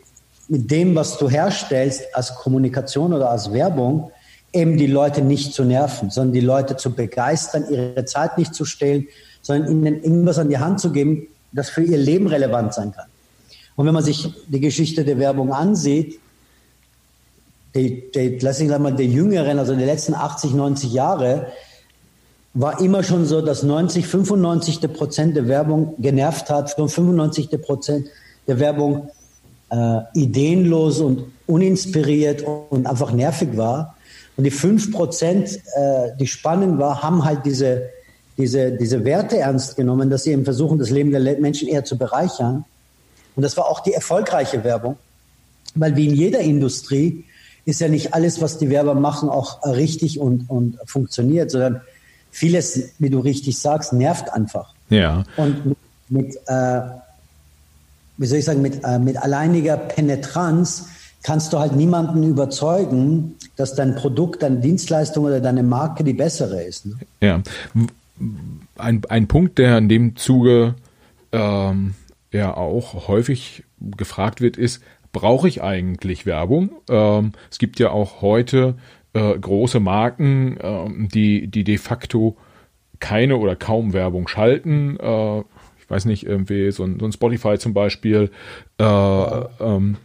mit 0.48 0.68
dem, 0.68 0.96
was 0.96 1.18
du 1.18 1.30
herstellst, 1.30 2.02
als 2.14 2.34
Kommunikation 2.34 3.12
oder 3.12 3.30
als 3.30 3.52
Werbung, 3.52 4.10
eben 4.52 4.76
die 4.76 4.88
Leute 4.88 5.22
nicht 5.22 5.54
zu 5.54 5.62
nerven, 5.62 6.10
sondern 6.10 6.32
die 6.32 6.40
Leute 6.40 6.76
zu 6.76 6.90
begeistern, 6.90 7.64
ihre 7.70 8.04
Zeit 8.06 8.36
nicht 8.38 8.56
zu 8.56 8.64
stehlen, 8.64 9.06
sondern 9.40 9.70
ihnen 9.70 10.02
irgendwas 10.02 10.40
an 10.40 10.48
die 10.48 10.58
Hand 10.58 10.80
zu 10.80 10.90
geben, 10.90 11.28
das 11.52 11.70
für 11.70 11.84
ihr 11.84 11.96
Leben 11.96 12.26
relevant 12.26 12.74
sein 12.74 12.90
kann. 12.90 13.06
Und 13.76 13.86
wenn 13.86 13.94
man 13.94 14.02
sich 14.02 14.34
die 14.48 14.58
Geschichte 14.58 15.04
der 15.04 15.20
Werbung 15.20 15.52
ansieht, 15.52 16.18
die, 17.76 18.10
die, 18.12 18.40
lass 18.40 18.58
ich 18.58 18.68
mal, 18.68 18.96
der 18.96 19.06
jüngeren, 19.06 19.60
also 19.60 19.76
der 19.76 19.86
letzten 19.86 20.14
80, 20.14 20.54
90 20.54 20.92
Jahre, 20.92 21.52
war 22.54 22.80
immer 22.80 23.02
schon 23.02 23.26
so, 23.26 23.40
dass 23.40 23.62
90, 23.62 24.06
95 24.06 24.92
Prozent 24.92 25.36
der 25.36 25.48
Werbung 25.48 25.94
genervt 25.98 26.50
hat, 26.50 26.70
95 26.70 27.50
Prozent 27.60 28.06
der 28.46 28.58
Werbung 28.58 29.10
äh, 29.70 30.00
ideenlos 30.14 31.00
und 31.00 31.24
uninspiriert 31.46 32.44
und 32.70 32.86
einfach 32.86 33.12
nervig 33.12 33.56
war. 33.56 33.96
Und 34.36 34.44
die 34.44 34.50
5 34.50 34.92
Prozent, 34.92 35.60
äh, 35.76 36.16
die 36.18 36.26
spannend 36.26 36.78
war, 36.78 37.02
haben 37.02 37.24
halt 37.24 37.44
diese, 37.44 37.90
diese, 38.36 38.72
diese 38.72 39.04
Werte 39.04 39.38
ernst 39.38 39.76
genommen, 39.76 40.10
dass 40.10 40.24
sie 40.24 40.32
eben 40.32 40.44
versuchen, 40.44 40.78
das 40.78 40.90
Leben 40.90 41.10
der 41.10 41.20
Menschen 41.40 41.68
eher 41.68 41.84
zu 41.84 41.98
bereichern. 41.98 42.64
Und 43.36 43.42
das 43.42 43.56
war 43.56 43.66
auch 43.66 43.80
die 43.80 43.92
erfolgreiche 43.92 44.64
Werbung, 44.64 44.96
weil 45.74 45.96
wie 45.96 46.06
in 46.06 46.14
jeder 46.14 46.40
Industrie 46.40 47.24
ist 47.64 47.80
ja 47.80 47.88
nicht 47.88 48.14
alles, 48.14 48.40
was 48.40 48.58
die 48.58 48.70
Werber 48.70 48.94
machen, 48.94 49.28
auch 49.28 49.62
richtig 49.64 50.18
und, 50.18 50.48
und 50.48 50.78
funktioniert, 50.86 51.50
sondern 51.50 51.82
vieles, 52.30 52.90
wie 52.98 53.10
du 53.10 53.20
richtig 53.20 53.58
sagst, 53.58 53.92
nervt 53.92 54.32
einfach. 54.32 54.74
Ja. 54.90 55.24
Und 55.36 55.66
mit, 55.66 55.78
mit 56.08 56.36
äh, 56.46 56.80
wie 58.18 58.26
soll 58.26 58.38
ich 58.38 58.44
sagen, 58.44 58.62
mit, 58.62 58.84
äh, 58.84 58.98
mit 58.98 59.16
alleiniger 59.16 59.76
Penetranz 59.76 60.88
kannst 61.22 61.52
du 61.52 61.58
halt 61.58 61.74
niemanden 61.74 62.22
überzeugen, 62.22 63.36
dass 63.56 63.74
dein 63.74 63.94
Produkt, 63.94 64.42
deine 64.42 64.58
Dienstleistung 64.58 65.24
oder 65.24 65.40
deine 65.40 65.62
Marke 65.62 66.04
die 66.04 66.12
bessere 66.12 66.62
ist. 66.62 66.86
Ne? 66.86 66.94
Ja. 67.20 67.42
Ein, 68.76 69.02
ein 69.08 69.28
Punkt, 69.28 69.58
der 69.58 69.78
in 69.78 69.88
dem 69.88 70.16
Zuge 70.16 70.74
ähm, 71.32 71.94
ja 72.32 72.56
auch 72.56 73.08
häufig 73.08 73.64
gefragt 73.96 74.40
wird, 74.40 74.56
ist, 74.56 74.82
brauche 75.12 75.48
ich 75.48 75.62
eigentlich 75.62 76.26
Werbung? 76.26 76.70
Ähm, 76.88 77.32
es 77.50 77.58
gibt 77.58 77.78
ja 77.78 77.90
auch 77.90 78.22
heute 78.22 78.74
äh, 79.12 79.38
große 79.38 79.80
Marken, 79.80 80.56
äh, 80.58 81.08
die, 81.08 81.48
die 81.48 81.64
de 81.64 81.78
facto 81.78 82.36
keine 83.00 83.36
oder 83.36 83.56
kaum 83.56 83.92
Werbung 83.92 84.28
schalten. 84.28 84.98
Äh, 84.98 85.40
ich 85.40 85.90
weiß 85.90 86.04
nicht, 86.04 86.26
irgendwie 86.26 86.70
so 86.70 86.84
ein, 86.84 86.98
so 87.00 87.06
ein 87.06 87.12
Spotify 87.12 87.58
zum 87.58 87.72
Beispiel 87.72 88.30
äh, 88.78 88.84
ähm, 88.84 89.96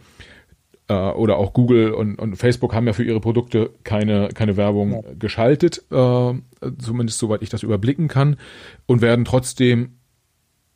äh, 0.88 0.94
oder 0.94 1.36
auch 1.36 1.52
Google 1.52 1.92
und, 1.92 2.18
und 2.18 2.36
Facebook 2.36 2.74
haben 2.74 2.86
ja 2.86 2.92
für 2.92 3.04
ihre 3.04 3.20
Produkte 3.20 3.70
keine, 3.84 4.28
keine 4.28 4.56
Werbung 4.56 4.92
ja. 4.92 5.00
geschaltet, 5.18 5.84
äh, 5.90 6.32
zumindest 6.78 7.18
soweit 7.18 7.42
ich 7.42 7.50
das 7.50 7.62
überblicken 7.62 8.08
kann, 8.08 8.36
und 8.86 9.02
werden 9.02 9.24
trotzdem 9.24 9.98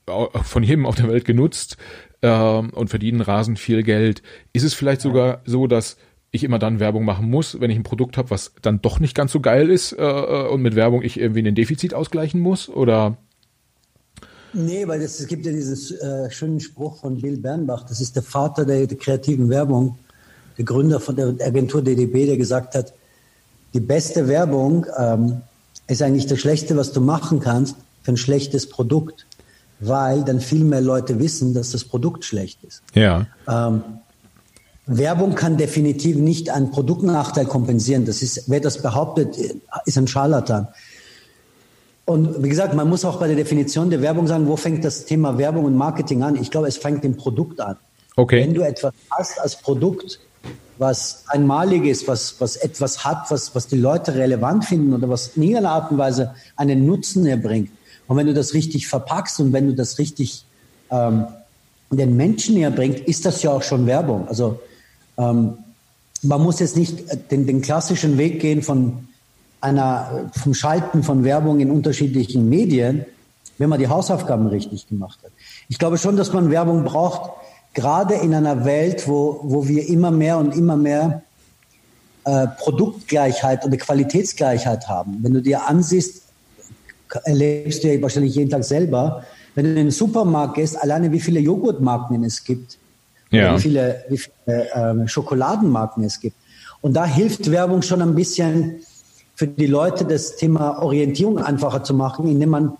von 0.06 0.62
jedem 0.62 0.86
auf 0.86 0.94
der 0.94 1.08
Welt 1.08 1.24
genutzt 1.26 1.76
äh, 2.22 2.30
und 2.30 2.88
verdienen 2.88 3.20
rasend 3.20 3.58
viel 3.58 3.82
Geld. 3.82 4.22
Ist 4.52 4.62
es 4.62 4.74
vielleicht 4.74 5.02
sogar 5.02 5.42
so, 5.44 5.66
dass 5.66 5.98
ich 6.30 6.44
immer 6.44 6.58
dann 6.58 6.80
Werbung 6.80 7.04
machen 7.04 7.30
muss, 7.30 7.60
wenn 7.60 7.70
ich 7.70 7.76
ein 7.76 7.82
Produkt 7.82 8.16
habe, 8.16 8.30
was 8.30 8.52
dann 8.62 8.82
doch 8.82 9.00
nicht 9.00 9.14
ganz 9.14 9.32
so 9.32 9.40
geil 9.40 9.70
ist 9.70 9.92
äh, 9.92 10.02
äh 10.02 10.48
und 10.48 10.62
mit 10.62 10.74
Werbung 10.74 11.02
ich 11.02 11.18
irgendwie 11.18 11.40
einen 11.40 11.54
Defizit 11.54 11.94
ausgleichen 11.94 12.40
muss? 12.40 12.68
Oder? 12.68 13.16
Nee, 14.52 14.88
weil 14.88 15.00
es 15.02 15.26
gibt 15.26 15.46
ja 15.46 15.52
diesen 15.52 15.98
äh, 15.98 16.30
schönen 16.30 16.60
Spruch 16.60 17.00
von 17.00 17.20
Bill 17.20 17.38
Bernbach, 17.38 17.84
das 17.84 18.00
ist 18.00 18.16
der 18.16 18.22
Vater 18.22 18.64
der, 18.64 18.86
der 18.86 18.98
kreativen 18.98 19.48
Werbung, 19.50 19.98
der 20.56 20.64
Gründer 20.64 21.00
von 21.00 21.16
der 21.16 21.34
Agentur 21.46 21.82
DDB, 21.82 22.26
der 22.26 22.36
gesagt 22.36 22.74
hat, 22.74 22.92
die 23.74 23.80
beste 23.80 24.28
Werbung 24.28 24.86
ähm, 24.96 25.42
ist 25.86 26.02
eigentlich 26.02 26.26
das 26.26 26.38
Schlechte, 26.38 26.76
was 26.76 26.92
du 26.92 27.00
machen 27.00 27.40
kannst 27.40 27.76
für 28.02 28.12
ein 28.12 28.16
schlechtes 28.16 28.68
Produkt, 28.68 29.26
weil 29.80 30.24
dann 30.24 30.40
viel 30.40 30.64
mehr 30.64 30.80
Leute 30.80 31.18
wissen, 31.18 31.52
dass 31.54 31.72
das 31.72 31.84
Produkt 31.84 32.24
schlecht 32.24 32.64
ist. 32.64 32.82
Ja. 32.94 33.26
Ähm, 33.46 33.82
Werbung 34.88 35.34
kann 35.34 35.58
definitiv 35.58 36.16
nicht 36.16 36.50
einen 36.50 36.70
Produktnachteil 36.70 37.44
kompensieren. 37.44 38.06
Das 38.06 38.22
ist, 38.22 38.44
wer 38.48 38.60
das 38.60 38.80
behauptet, 38.80 39.36
ist 39.84 39.98
ein 39.98 40.08
Scharlatan. 40.08 40.68
Und 42.06 42.42
wie 42.42 42.48
gesagt, 42.48 42.72
man 42.72 42.88
muss 42.88 43.04
auch 43.04 43.20
bei 43.20 43.26
der 43.26 43.36
Definition 43.36 43.90
der 43.90 44.00
Werbung 44.00 44.26
sagen, 44.26 44.48
wo 44.48 44.56
fängt 44.56 44.82
das 44.82 45.04
Thema 45.04 45.36
Werbung 45.36 45.66
und 45.66 45.76
Marketing 45.76 46.22
an? 46.22 46.36
Ich 46.36 46.50
glaube, 46.50 46.66
es 46.66 46.78
fängt 46.78 47.04
im 47.04 47.18
Produkt 47.18 47.60
an. 47.60 47.76
Okay. 48.16 48.40
Wenn 48.40 48.54
du 48.54 48.62
etwas 48.62 48.94
hast 49.10 49.38
als 49.38 49.56
Produkt, 49.56 50.18
was 50.78 51.24
einmaliges, 51.26 52.08
was, 52.08 52.40
was 52.40 52.56
etwas 52.56 53.04
hat, 53.04 53.30
was, 53.30 53.54
was 53.54 53.66
die 53.66 53.76
Leute 53.76 54.14
relevant 54.14 54.64
finden 54.64 54.94
oder 54.94 55.08
was 55.10 55.36
in 55.36 55.42
irgendeiner 55.42 55.72
Art 55.72 55.90
und 55.90 55.98
Weise 55.98 56.34
einen 56.56 56.86
Nutzen 56.86 57.26
erbringt. 57.26 57.70
Und 58.06 58.16
wenn 58.16 58.26
du 58.26 58.32
das 58.32 58.54
richtig 58.54 58.86
verpackst 58.86 59.38
und 59.40 59.52
wenn 59.52 59.66
du 59.66 59.74
das 59.74 59.98
richtig 59.98 60.46
ähm, 60.90 61.26
den 61.90 62.16
Menschen 62.16 62.54
näher 62.54 62.70
bringt, 62.70 63.00
ist 63.00 63.26
das 63.26 63.42
ja 63.42 63.50
auch 63.50 63.62
schon 63.62 63.86
Werbung. 63.86 64.28
Also 64.28 64.60
ähm, 65.18 65.58
man 66.22 66.42
muss 66.42 66.58
jetzt 66.60 66.76
nicht 66.76 67.30
den, 67.30 67.46
den 67.46 67.60
klassischen 67.60 68.18
Weg 68.18 68.40
gehen 68.40 68.62
von 68.62 69.08
einer, 69.60 70.30
vom 70.32 70.54
Schalten 70.54 71.02
von 71.02 71.24
Werbung 71.24 71.60
in 71.60 71.70
unterschiedlichen 71.70 72.48
Medien, 72.48 73.04
wenn 73.58 73.68
man 73.68 73.78
die 73.78 73.88
Hausaufgaben 73.88 74.46
richtig 74.46 74.88
gemacht 74.88 75.18
hat. 75.24 75.32
Ich 75.68 75.78
glaube 75.78 75.98
schon, 75.98 76.16
dass 76.16 76.32
man 76.32 76.50
Werbung 76.50 76.84
braucht, 76.84 77.32
gerade 77.74 78.14
in 78.14 78.34
einer 78.34 78.64
Welt, 78.64 79.08
wo, 79.08 79.40
wo 79.42 79.68
wir 79.68 79.88
immer 79.88 80.10
mehr 80.10 80.38
und 80.38 80.56
immer 80.56 80.76
mehr 80.76 81.22
äh, 82.24 82.46
Produktgleichheit 82.58 83.64
oder 83.64 83.76
Qualitätsgleichheit 83.76 84.88
haben. 84.88 85.18
Wenn 85.22 85.34
du 85.34 85.42
dir 85.42 85.68
ansiehst, 85.68 86.22
erlebst 87.24 87.82
du 87.82 87.92
ja 87.92 88.00
wahrscheinlich 88.02 88.34
jeden 88.34 88.50
Tag 88.50 88.64
selber, 88.64 89.24
wenn 89.54 89.64
du 89.64 89.70
in 89.70 89.76
den 89.76 89.90
Supermarkt 89.90 90.54
gehst, 90.54 90.80
alleine 90.80 91.10
wie 91.10 91.20
viele 91.20 91.40
Joghurtmarken 91.40 92.22
es 92.24 92.44
gibt, 92.44 92.78
ja. 93.30 93.56
wie 93.56 93.60
viele, 93.60 94.04
wie 94.08 94.18
viele 94.18 94.70
äh, 94.72 95.08
Schokoladenmarken 95.08 96.04
es 96.04 96.20
gibt. 96.20 96.36
Und 96.80 96.94
da 96.94 97.04
hilft 97.04 97.50
Werbung 97.50 97.82
schon 97.82 98.02
ein 98.02 98.14
bisschen 98.14 98.80
für 99.34 99.46
die 99.46 99.66
Leute, 99.66 100.04
das 100.04 100.36
Thema 100.36 100.82
Orientierung 100.82 101.38
einfacher 101.38 101.84
zu 101.84 101.94
machen, 101.94 102.28
indem 102.28 102.50
man 102.50 102.72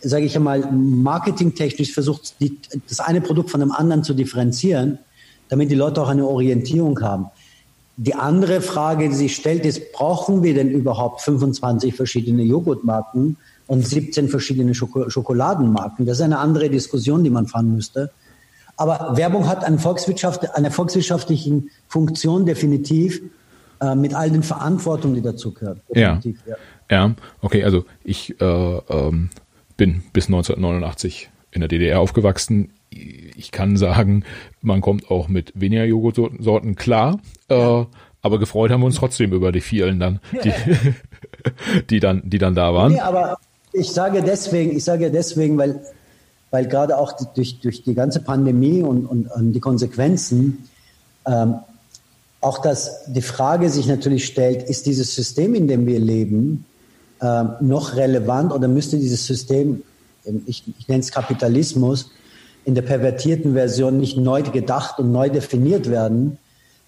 sage 0.00 0.24
ich 0.24 0.36
einmal, 0.36 0.70
marketingtechnisch 0.70 1.92
versucht, 1.92 2.40
die, 2.40 2.56
das 2.88 3.00
eine 3.00 3.20
Produkt 3.20 3.50
von 3.50 3.60
dem 3.60 3.72
anderen 3.72 4.04
zu 4.04 4.14
differenzieren, 4.14 4.98
damit 5.48 5.70
die 5.70 5.74
Leute 5.74 6.02
auch 6.02 6.08
eine 6.08 6.26
Orientierung 6.26 7.00
haben. 7.00 7.26
Die 7.96 8.14
andere 8.14 8.60
Frage, 8.60 9.08
die 9.08 9.14
sich 9.14 9.34
stellt, 9.34 9.64
ist, 9.64 9.92
brauchen 9.92 10.42
wir 10.42 10.54
denn 10.54 10.70
überhaupt 10.70 11.20
25 11.22 11.94
verschiedene 11.94 12.42
Joghurtmarken 12.44 13.36
und 13.66 13.86
17 13.86 14.28
verschiedene 14.28 14.74
Schoko 14.74 15.10
Schokoladenmarken? 15.10 16.06
Das 16.06 16.18
ist 16.18 16.24
eine 16.24 16.38
andere 16.38 16.70
Diskussion, 16.70 17.24
die 17.24 17.30
man 17.30 17.48
fahren 17.48 17.74
müsste. 17.74 18.10
Aber 18.78 19.16
Werbung 19.16 19.48
hat 19.48 19.64
eine, 19.64 19.78
Volkswirtschaft, 19.78 20.54
eine 20.54 20.70
volkswirtschaftliche 20.70 21.64
Funktion 21.88 22.46
definitiv 22.46 23.20
äh, 23.80 23.94
mit 23.96 24.14
all 24.14 24.30
den 24.30 24.44
Verantwortungen, 24.44 25.16
die 25.16 25.22
dazu 25.22 25.52
gehören. 25.52 25.80
Ja. 25.92 26.20
ja. 26.46 26.56
ja, 26.88 27.14
okay, 27.42 27.64
also 27.64 27.84
ich 28.04 28.40
äh, 28.40 28.44
ähm, 28.44 29.30
bin 29.76 30.04
bis 30.12 30.26
1989 30.26 31.28
in 31.50 31.60
der 31.60 31.68
DDR 31.68 31.98
aufgewachsen. 31.98 32.70
Ich 32.90 33.50
kann 33.50 33.76
sagen, 33.76 34.24
man 34.62 34.80
kommt 34.80 35.10
auch 35.10 35.26
mit 35.26 35.52
weniger 35.56 35.84
Joghurtsorten 35.84 36.76
klar. 36.76 37.18
Ja. 37.50 37.80
Äh, 37.80 37.86
aber 38.20 38.38
gefreut 38.38 38.70
haben 38.70 38.80
wir 38.80 38.86
uns 38.86 38.96
trotzdem 38.96 39.32
über 39.32 39.52
die 39.52 39.60
vielen 39.60 39.98
dann, 39.98 40.20
die, 40.44 40.52
die 41.90 42.00
dann, 42.00 42.22
die 42.24 42.38
dann 42.38 42.54
da 42.54 42.74
waren. 42.74 42.92
Nee, 42.92 43.00
aber 43.00 43.38
ich 43.72 43.90
sage 43.90 44.22
deswegen, 44.22 44.76
ich 44.76 44.84
sage 44.84 45.10
deswegen, 45.10 45.58
weil, 45.58 45.80
weil 46.50 46.66
gerade 46.66 46.98
auch 46.98 47.12
durch, 47.34 47.60
durch 47.60 47.82
die 47.82 47.94
ganze 47.94 48.20
Pandemie 48.20 48.82
und, 48.82 49.06
und, 49.06 49.30
und 49.30 49.52
die 49.52 49.60
Konsequenzen 49.60 50.68
ähm, 51.26 51.56
auch 52.40 52.58
dass 52.58 53.04
die 53.06 53.22
Frage 53.22 53.68
sich 53.68 53.86
natürlich 53.86 54.26
stellt, 54.26 54.68
ist 54.68 54.86
dieses 54.86 55.14
System, 55.14 55.54
in 55.54 55.66
dem 55.66 55.86
wir 55.86 55.98
leben, 55.98 56.64
äh, 57.20 57.44
noch 57.60 57.96
relevant 57.96 58.52
oder 58.52 58.68
müsste 58.68 58.98
dieses 58.98 59.26
System, 59.26 59.82
ich, 60.46 60.62
ich 60.78 60.88
nenne 60.88 61.00
es 61.00 61.10
Kapitalismus, 61.10 62.10
in 62.64 62.74
der 62.74 62.82
pervertierten 62.82 63.54
Version 63.54 63.98
nicht 63.98 64.16
neu 64.16 64.42
gedacht 64.42 64.98
und 64.98 65.10
neu 65.10 65.30
definiert 65.30 65.90
werden, 65.90 66.38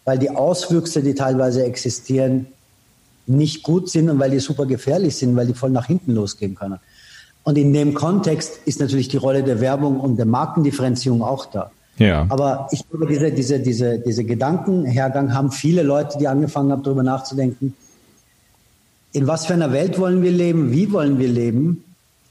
weil 0.05 0.19
die 0.19 0.31
Auswüchse, 0.31 1.03
die 1.03 1.15
teilweise 1.15 1.65
existieren, 1.65 2.47
nicht 3.27 3.63
gut 3.63 3.89
sind 3.89 4.09
und 4.09 4.19
weil 4.19 4.31
die 4.31 4.41
super 4.41 4.67
gefährlich 4.67 5.17
sind, 5.17 5.37
weil 5.37 5.47
die 5.47 5.55
voll 5.55 5.71
nach 5.71 5.87
hinten 5.87 6.15
losgehen 6.15 6.55
können. 6.55 6.79
Und 7.43 7.57
in 7.57 7.73
dem 7.73 7.95
Kontext 7.95 8.61
ist 8.67 8.81
natürlich 8.81 9.09
die 9.09 9.17
Rolle 9.17 9.43
der 9.43 9.61
Werbung 9.61 9.99
und 10.01 10.17
der 10.17 10.27
Markendifferenzierung 10.27 11.23
auch 11.23 11.47
da. 11.47 11.71
Ja. 11.99 12.27
Aber 12.29 12.69
ich 12.71 12.89
glaube, 12.89 13.07
diese, 13.07 13.31
diese, 13.31 13.61
diese, 13.61 13.99
diese 13.99 14.25
Gedankenhergang 14.25 15.35
haben 15.35 15.51
viele 15.51 15.83
Leute, 15.83 16.19
die 16.19 16.29
angefangen 16.29 16.73
haben, 16.73 16.83
darüber 16.83 17.03
nachzudenken, 17.03 17.75
in 19.13 19.27
was 19.27 19.47
für 19.47 19.55
einer 19.55 19.73
Welt 19.73 19.99
wollen 19.99 20.23
wir 20.23 20.31
leben, 20.31 20.73
wie 20.73 20.93
wollen 20.93 21.19
wir 21.19 21.29
leben 21.29 21.85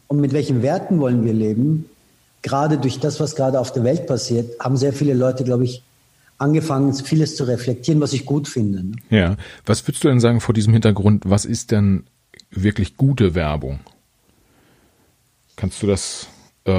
und 0.07 0.21
mit 0.21 0.33
welchen 0.33 0.61
Werten 0.61 0.99
wollen 0.99 1.25
wir 1.25 1.33
leben. 1.33 1.85
Gerade 2.41 2.77
durch 2.77 2.99
das, 2.99 3.19
was 3.19 3.35
gerade 3.35 3.59
auf 3.59 3.73
der 3.73 3.83
Welt 3.83 4.07
passiert, 4.07 4.59
haben 4.59 4.77
sehr 4.77 4.93
viele 4.93 5.13
Leute, 5.13 5.43
glaube 5.43 5.65
ich, 5.65 5.83
angefangen, 6.37 6.93
vieles 6.93 7.35
zu 7.35 7.43
reflektieren, 7.43 7.99
was 7.99 8.13
ich 8.13 8.25
gut 8.25 8.47
finde. 8.47 8.83
Ne? 8.83 8.91
Ja, 9.09 9.35
was 9.65 9.85
würdest 9.85 10.03
du 10.03 10.07
denn 10.07 10.21
sagen 10.21 10.39
vor 10.39 10.53
diesem 10.53 10.73
Hintergrund, 10.73 11.23
was 11.25 11.45
ist 11.45 11.71
denn 11.71 12.05
wirklich 12.49 12.95
gute 12.97 13.35
Werbung? 13.35 13.79
Kannst 15.59 15.83
du 15.83 15.87
das, 15.87 16.27
äh, 16.63 16.71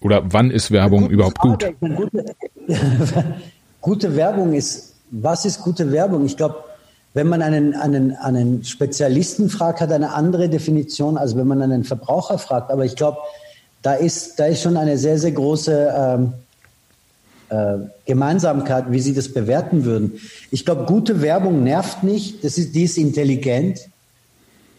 oder 0.00 0.22
wann 0.32 0.50
ist 0.50 0.70
Werbung 0.70 1.10
überhaupt 1.10 1.36
Frage. 1.36 1.74
gut? 1.78 1.96
Gute, 1.96 2.34
gute 3.82 4.16
Werbung 4.16 4.54
ist, 4.54 4.94
was 5.10 5.44
ist 5.44 5.60
gute 5.60 5.92
Werbung? 5.92 6.24
Ich 6.24 6.38
glaube, 6.38 6.64
wenn 7.12 7.28
man 7.28 7.42
einen, 7.42 7.74
einen, 7.74 8.16
einen 8.16 8.64
Spezialisten 8.64 9.50
fragt, 9.50 9.82
hat 9.82 9.92
eine 9.92 10.14
andere 10.14 10.48
Definition, 10.48 11.18
als 11.18 11.36
wenn 11.36 11.46
man 11.46 11.60
einen 11.60 11.84
Verbraucher 11.84 12.38
fragt. 12.38 12.70
Aber 12.70 12.86
ich 12.86 12.96
glaube, 12.96 13.18
da 13.82 13.92
ist, 13.92 14.40
da 14.40 14.46
ist 14.46 14.62
schon 14.62 14.78
eine 14.78 14.96
sehr, 14.96 15.18
sehr 15.18 15.32
große 15.32 15.92
ähm, 15.94 16.32
äh, 17.50 17.86
Gemeinsamkeit, 18.06 18.86
wie 18.88 19.00
Sie 19.00 19.12
das 19.12 19.30
bewerten 19.30 19.84
würden. 19.84 20.18
Ich 20.50 20.64
glaube, 20.64 20.86
gute 20.86 21.20
Werbung 21.20 21.62
nervt 21.64 22.02
nicht, 22.02 22.42
das 22.42 22.56
ist, 22.56 22.74
die 22.74 22.84
ist 22.84 22.96
intelligent. 22.96 23.90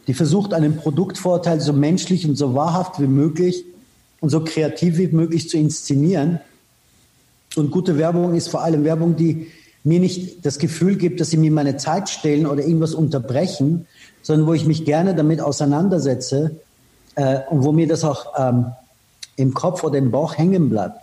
Die 0.07 0.13
versucht, 0.13 0.53
einen 0.53 0.77
Produktvorteil 0.77 1.61
so 1.61 1.73
menschlich 1.73 2.27
und 2.27 2.35
so 2.35 2.55
wahrhaft 2.55 2.99
wie 2.99 3.07
möglich 3.07 3.65
und 4.19 4.29
so 4.29 4.43
kreativ 4.43 4.97
wie 4.97 5.07
möglich 5.07 5.49
zu 5.49 5.57
inszenieren. 5.57 6.39
Und 7.55 7.71
gute 7.71 7.97
Werbung 7.97 8.33
ist 8.35 8.49
vor 8.49 8.63
allem 8.63 8.83
Werbung, 8.83 9.15
die 9.15 9.47
mir 9.83 9.99
nicht 9.99 10.45
das 10.45 10.59
Gefühl 10.59 10.95
gibt, 10.95 11.19
dass 11.19 11.29
sie 11.29 11.37
mir 11.37 11.51
meine 11.51 11.77
Zeit 11.77 12.09
stehlen 12.09 12.45
oder 12.45 12.63
irgendwas 12.63 12.93
unterbrechen, 12.93 13.85
sondern 14.21 14.47
wo 14.47 14.53
ich 14.53 14.65
mich 14.65 14.85
gerne 14.85 15.13
damit 15.13 15.41
auseinandersetze 15.41 16.55
äh, 17.15 17.39
und 17.49 17.63
wo 17.63 17.71
mir 17.71 17.87
das 17.87 18.03
auch 18.03 18.33
ähm, 18.37 18.67
im 19.35 19.53
Kopf 19.53 19.83
oder 19.83 19.97
im 19.97 20.11
Bauch 20.11 20.37
hängen 20.37 20.69
bleibt, 20.69 20.97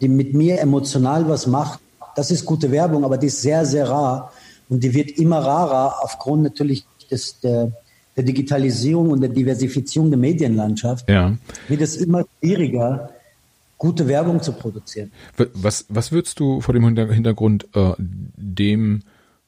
die 0.00 0.08
mit 0.08 0.34
mir 0.34 0.60
emotional 0.60 1.28
was 1.28 1.46
macht. 1.46 1.80
Das 2.14 2.30
ist 2.30 2.44
gute 2.44 2.70
Werbung, 2.70 3.04
aber 3.04 3.18
die 3.18 3.26
ist 3.26 3.42
sehr, 3.42 3.66
sehr 3.66 3.88
rar 3.88 4.32
und 4.68 4.84
die 4.84 4.94
wird 4.94 5.10
immer 5.18 5.38
rarer 5.40 5.96
aufgrund 6.02 6.42
natürlich 6.42 6.84
des, 7.10 7.40
der, 7.40 7.72
der 8.16 8.24
Digitalisierung 8.24 9.10
und 9.10 9.20
der 9.20 9.30
Diversifizierung 9.30 10.10
der 10.10 10.18
Medienlandschaft. 10.18 11.08
Ja. 11.08 11.36
Wird 11.68 11.80
es 11.80 11.96
immer 11.96 12.24
schwieriger, 12.38 13.10
gute 13.78 14.06
Werbung 14.06 14.42
zu 14.42 14.52
produzieren. 14.52 15.10
Was, 15.54 15.86
was 15.88 16.12
würdest 16.12 16.38
du 16.38 16.60
vor 16.60 16.74
dem 16.74 16.84
Hintergrund 16.84 17.68
äh, 17.74 17.92
dem 17.98 19.02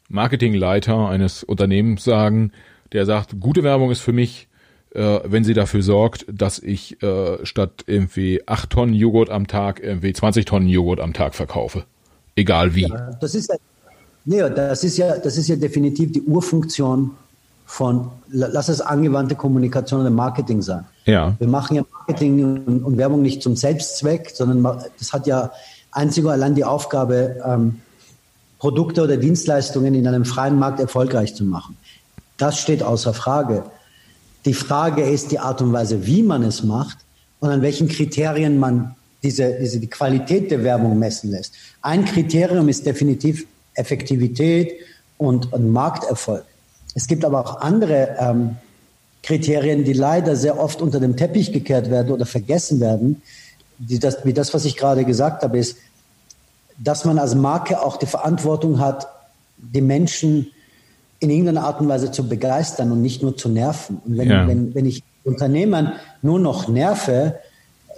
Marketingleiter 0.09 1.09
eines 1.09 1.45
Unternehmens 1.45 2.05
sagen, 2.05 2.53
der 2.93 3.07
sagt, 3.07 3.39
gute 3.41 3.63
Werbung 3.63 3.91
ist 3.91 4.01
für 4.01 4.13
mich, 4.13 4.49
äh, 4.95 5.21
wenn 5.25 5.45
sie 5.45 5.55
dafür 5.55 5.83
sorgt, 5.83 6.27
dass 6.33 6.59
ich 6.59 7.03
äh, 7.03 7.45
statt 7.45 7.85
irgendwie 7.87 8.43
acht 8.47 8.71
Tonnen 8.71 8.95
Joghurt 8.95 9.31
am 9.31 9.47
Tag 9.47 9.81
irgendwie 9.83 10.13
20 10.13 10.45
Tonnen 10.45 10.69
Joghurt 10.69 11.01
am 11.01 11.13
Tag 11.13 11.35
verkaufe. 11.35 11.85
Egal 12.37 12.75
wie. 12.75 12.89
Ja, 12.89 13.11
das 13.21 13.35
ist 13.35 13.51
ja, 13.51 13.57
nee, 14.25 14.39
das 14.39 14.85
ist 14.85 14.97
ja, 14.97 15.19
das 15.19 15.37
ist 15.37 15.49
ja 15.49 15.57
definitiv 15.57 16.13
die 16.13 16.23
Urfunktion 16.23 17.13
von, 17.65 18.11
lass 18.29 18.69
es 18.69 18.81
angewandte 18.81 19.35
Kommunikation 19.35 20.01
oder 20.01 20.11
Marketing 20.11 20.63
sein. 20.63 20.85
Ja. 21.07 21.35
Wir 21.39 21.49
machen 21.49 21.77
ja 21.77 21.83
Marketing 21.93 22.65
und, 22.67 22.85
und 22.85 22.97
Werbung 22.99 23.23
nicht 23.23 23.43
zum 23.43 23.57
Selbstzweck, 23.57 24.31
sondern 24.35 24.83
das 24.99 25.13
hat 25.13 25.27
ja 25.27 25.51
einzig 25.91 26.25
und 26.25 26.31
allein 26.31 26.55
die 26.55 26.65
Aufgabe, 26.65 27.43
ähm, 27.45 27.81
Produkte 28.59 29.03
oder 29.03 29.17
Dienstleistungen 29.17 29.95
in 29.95 30.07
einem 30.07 30.25
freien 30.25 30.59
Markt 30.59 30.81
erfolgreich 30.81 31.35
zu 31.35 31.45
machen. 31.45 31.77
Das 32.37 32.59
steht 32.59 32.83
außer 32.83 33.13
Frage. 33.13 33.65
Die 34.45 34.55
Frage 34.55 35.03
ist 35.03 35.31
die 35.33 35.39
Art 35.39 35.61
und 35.63 35.73
Weise, 35.73 36.07
wie 36.07 36.23
man 36.23 36.43
es 36.43 36.63
macht 36.63 36.99
und 37.41 37.51
an 37.51 37.63
welchen 37.63 37.89
Kriterien 37.89 38.59
man 38.59 38.95
diese, 39.23 39.59
diese 39.61 39.81
die 39.81 39.89
Qualität 39.89 40.51
der 40.51 40.63
Werbung 40.65 40.99
messen 40.99 41.31
lässt. 41.31 41.55
Ein 41.83 42.05
Kriterium 42.05 42.69
ist 42.69 42.85
definitiv 42.87 43.47
Effektivität 43.75 44.73
und, 45.19 45.53
und 45.53 45.73
Markterfolg. 45.73 46.45
Es 46.95 47.07
gibt 47.07 47.25
aber 47.25 47.41
auch 47.41 47.61
andere 47.61 48.17
ähm, 48.19 48.57
Kriterien, 49.23 49.85
die 49.85 49.93
leider 49.93 50.37
sehr 50.37 50.59
oft 50.59 50.81
unter 50.81 51.01
dem 51.01 51.17
Teppich 51.17 51.53
gekehrt 51.53 51.91
werden 51.91 52.13
oder 52.13 52.27
vergessen 52.27 52.81
werden. 52.81 53.23
Die 53.79 53.99
das, 53.99 54.25
wie 54.25 54.33
das, 54.33 54.55
was 54.55 54.65
ich 54.65 54.77
gerade 54.77 55.05
gesagt 55.05 55.43
habe, 55.43 55.59
ist, 55.59 55.79
dass 56.79 57.05
man 57.05 57.19
als 57.19 57.35
Marke 57.35 57.83
auch 57.83 57.97
die 57.97 58.07
Verantwortung 58.07 58.81
hat, 58.81 59.09
die 59.57 59.81
Menschen 59.81 60.51
in 61.21 61.31
irgendeiner 61.31 61.65
Art 61.65 61.81
und 61.81 61.89
Weise 61.89 62.11
zu 62.11 62.29
begeistern 62.29 62.93
und 62.93 63.01
nicht 63.01 63.23
nur 63.23 63.37
zu 63.37 63.49
nerven. 63.49 64.01
Und 64.05 64.19
wenn, 64.19 64.31
ja. 64.31 64.47
wenn, 64.47 64.75
wenn 64.75 64.87
ich 64.87 65.03
Unternehmern 65.25 65.93
nur 66.23 66.39
noch 66.39 66.69
nerve, 66.69 67.39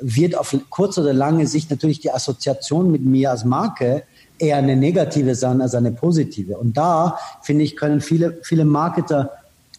wird 0.01 0.37
auf 0.37 0.57
kurz 0.71 0.99
oder 0.99 1.13
lange 1.13 1.47
Sicht 1.47 1.71
natürlich 1.71 2.01
die 2.01 2.13
Assoziation 2.13 2.91
mit 2.93 3.05
mir 3.05 3.31
als 3.31 3.45
Marke 3.45 4.05
eher 4.39 4.57
eine 4.57 4.77
negative 4.77 5.35
sein 5.35 5.61
als 5.61 5.75
eine 5.75 5.93
positive. 5.93 6.57
Und 6.57 6.77
da, 6.77 7.19
finde 7.43 7.65
ich, 7.65 7.77
können 7.77 8.01
viele, 8.01 8.39
viele 8.43 8.65
Marketer 8.65 9.31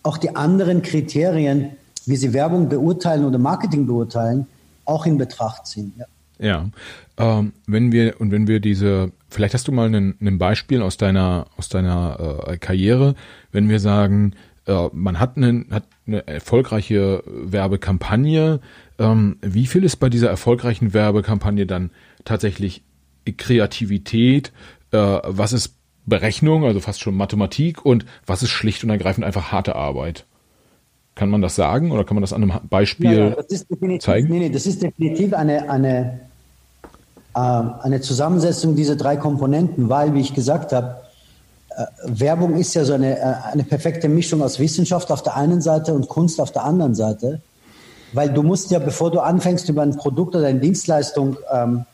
auch 0.04 0.18
die 0.18 0.36
anderen 0.36 0.82
Kriterien, 0.82 1.72
wie 2.06 2.16
sie 2.16 2.34
Werbung 2.34 2.70
beurteilen 2.70 3.26
oder 3.26 3.38
Marketing 3.38 3.86
beurteilen, 3.86 4.48
auch 4.86 5.06
in 5.06 5.18
Betracht 5.18 5.68
ziehen. 5.68 5.94
Ja. 5.98 6.06
Ja, 6.40 6.70
ähm, 7.18 7.54
wenn 7.66 7.92
wir 7.92 8.22
und 8.22 8.32
wenn 8.32 8.48
wir 8.48 8.60
diese, 8.60 9.12
vielleicht 9.28 9.56
hast 9.56 9.68
du 9.68 9.72
mal 9.72 9.92
ein 9.92 10.38
Beispiel 10.38 10.84
aus 10.84 10.98
deiner 10.98 11.48
aus 11.58 11.68
deiner 11.68 12.46
äh, 12.48 12.58
Karriere, 12.60 13.16
wenn 13.52 13.70
wir 13.70 13.80
sagen, 13.80 14.34
äh, 14.68 14.90
man 14.94 15.20
hat, 15.20 15.38
eine, 15.38 15.66
hat 15.72 15.86
eine 16.06 16.28
erfolgreiche 16.28 17.24
Werbekampagne, 17.26 18.60
ähm, 19.00 19.38
wie 19.42 19.66
viel 19.66 19.84
ist 19.84 19.96
bei 19.96 20.10
dieser 20.10 20.30
erfolgreichen 20.30 20.94
Werbekampagne 20.94 21.66
dann 21.66 21.90
tatsächlich 22.24 22.84
Kreativität, 23.34 24.52
äh, 24.92 24.98
was 24.98 25.54
ist 25.54 25.76
Berechnung, 26.06 26.64
also 26.64 26.80
fast 26.80 27.02
schon 27.02 27.16
Mathematik 27.16 27.86
und 27.86 28.06
was 28.26 28.42
ist 28.42 28.50
schlicht 28.50 28.84
und 28.84 28.90
ergreifend 28.90 29.26
einfach 29.26 29.52
harte 29.52 29.76
Arbeit? 29.76 30.26
Kann 31.16 31.30
man 31.30 31.42
das 31.42 31.56
sagen 31.56 31.92
oder 31.92 32.06
kann 32.06 32.16
man 32.16 32.22
das 32.22 32.32
an 32.32 32.44
einem 32.44 32.60
Beispiel 32.70 33.36
ja, 33.36 33.90
ja, 33.90 34.00
zeigen? 34.00 34.30
Nee, 34.30 34.40
nee, 34.40 34.50
das 34.50 34.66
ist 34.66 34.82
definitiv 34.82 35.34
eine, 35.34 35.70
eine, 35.70 36.20
äh, 37.36 37.40
eine 37.40 38.02
Zusammensetzung 38.02 38.76
dieser 38.76 38.96
drei 38.96 39.18
Komponenten, 39.18 39.90
weil, 39.90 40.14
wie 40.14 40.22
ich 40.22 40.34
gesagt 40.34 40.72
habe, 40.72 41.02
äh, 41.78 41.86
Werbung 42.06 42.56
ist 42.56 42.74
ja 42.74 42.86
so 42.86 42.94
eine, 42.94 43.20
äh, 43.20 43.34
eine 43.52 43.64
perfekte 43.64 44.08
Mischung 44.08 44.42
aus 44.42 44.60
Wissenschaft 44.60 45.12
auf 45.12 45.24
der 45.24 45.36
einen 45.36 45.62
Seite 45.62 45.94
und 45.94 46.08
Kunst 46.08 46.40
auf 46.40 46.52
der 46.52 46.64
anderen 46.64 46.96
Seite. 46.96 47.42
Weil 48.14 48.32
du 48.32 48.42
musst 48.42 48.72
ja, 48.72 48.80
bevor 48.80 49.12
du 49.12 49.20
anfängst, 49.20 49.68
über 49.68 49.82
ein 49.82 49.98
Produkt 49.98 50.36
oder 50.36 50.48
eine 50.48 50.60
Dienstleistung 50.60 51.36
ähm, 51.52 51.86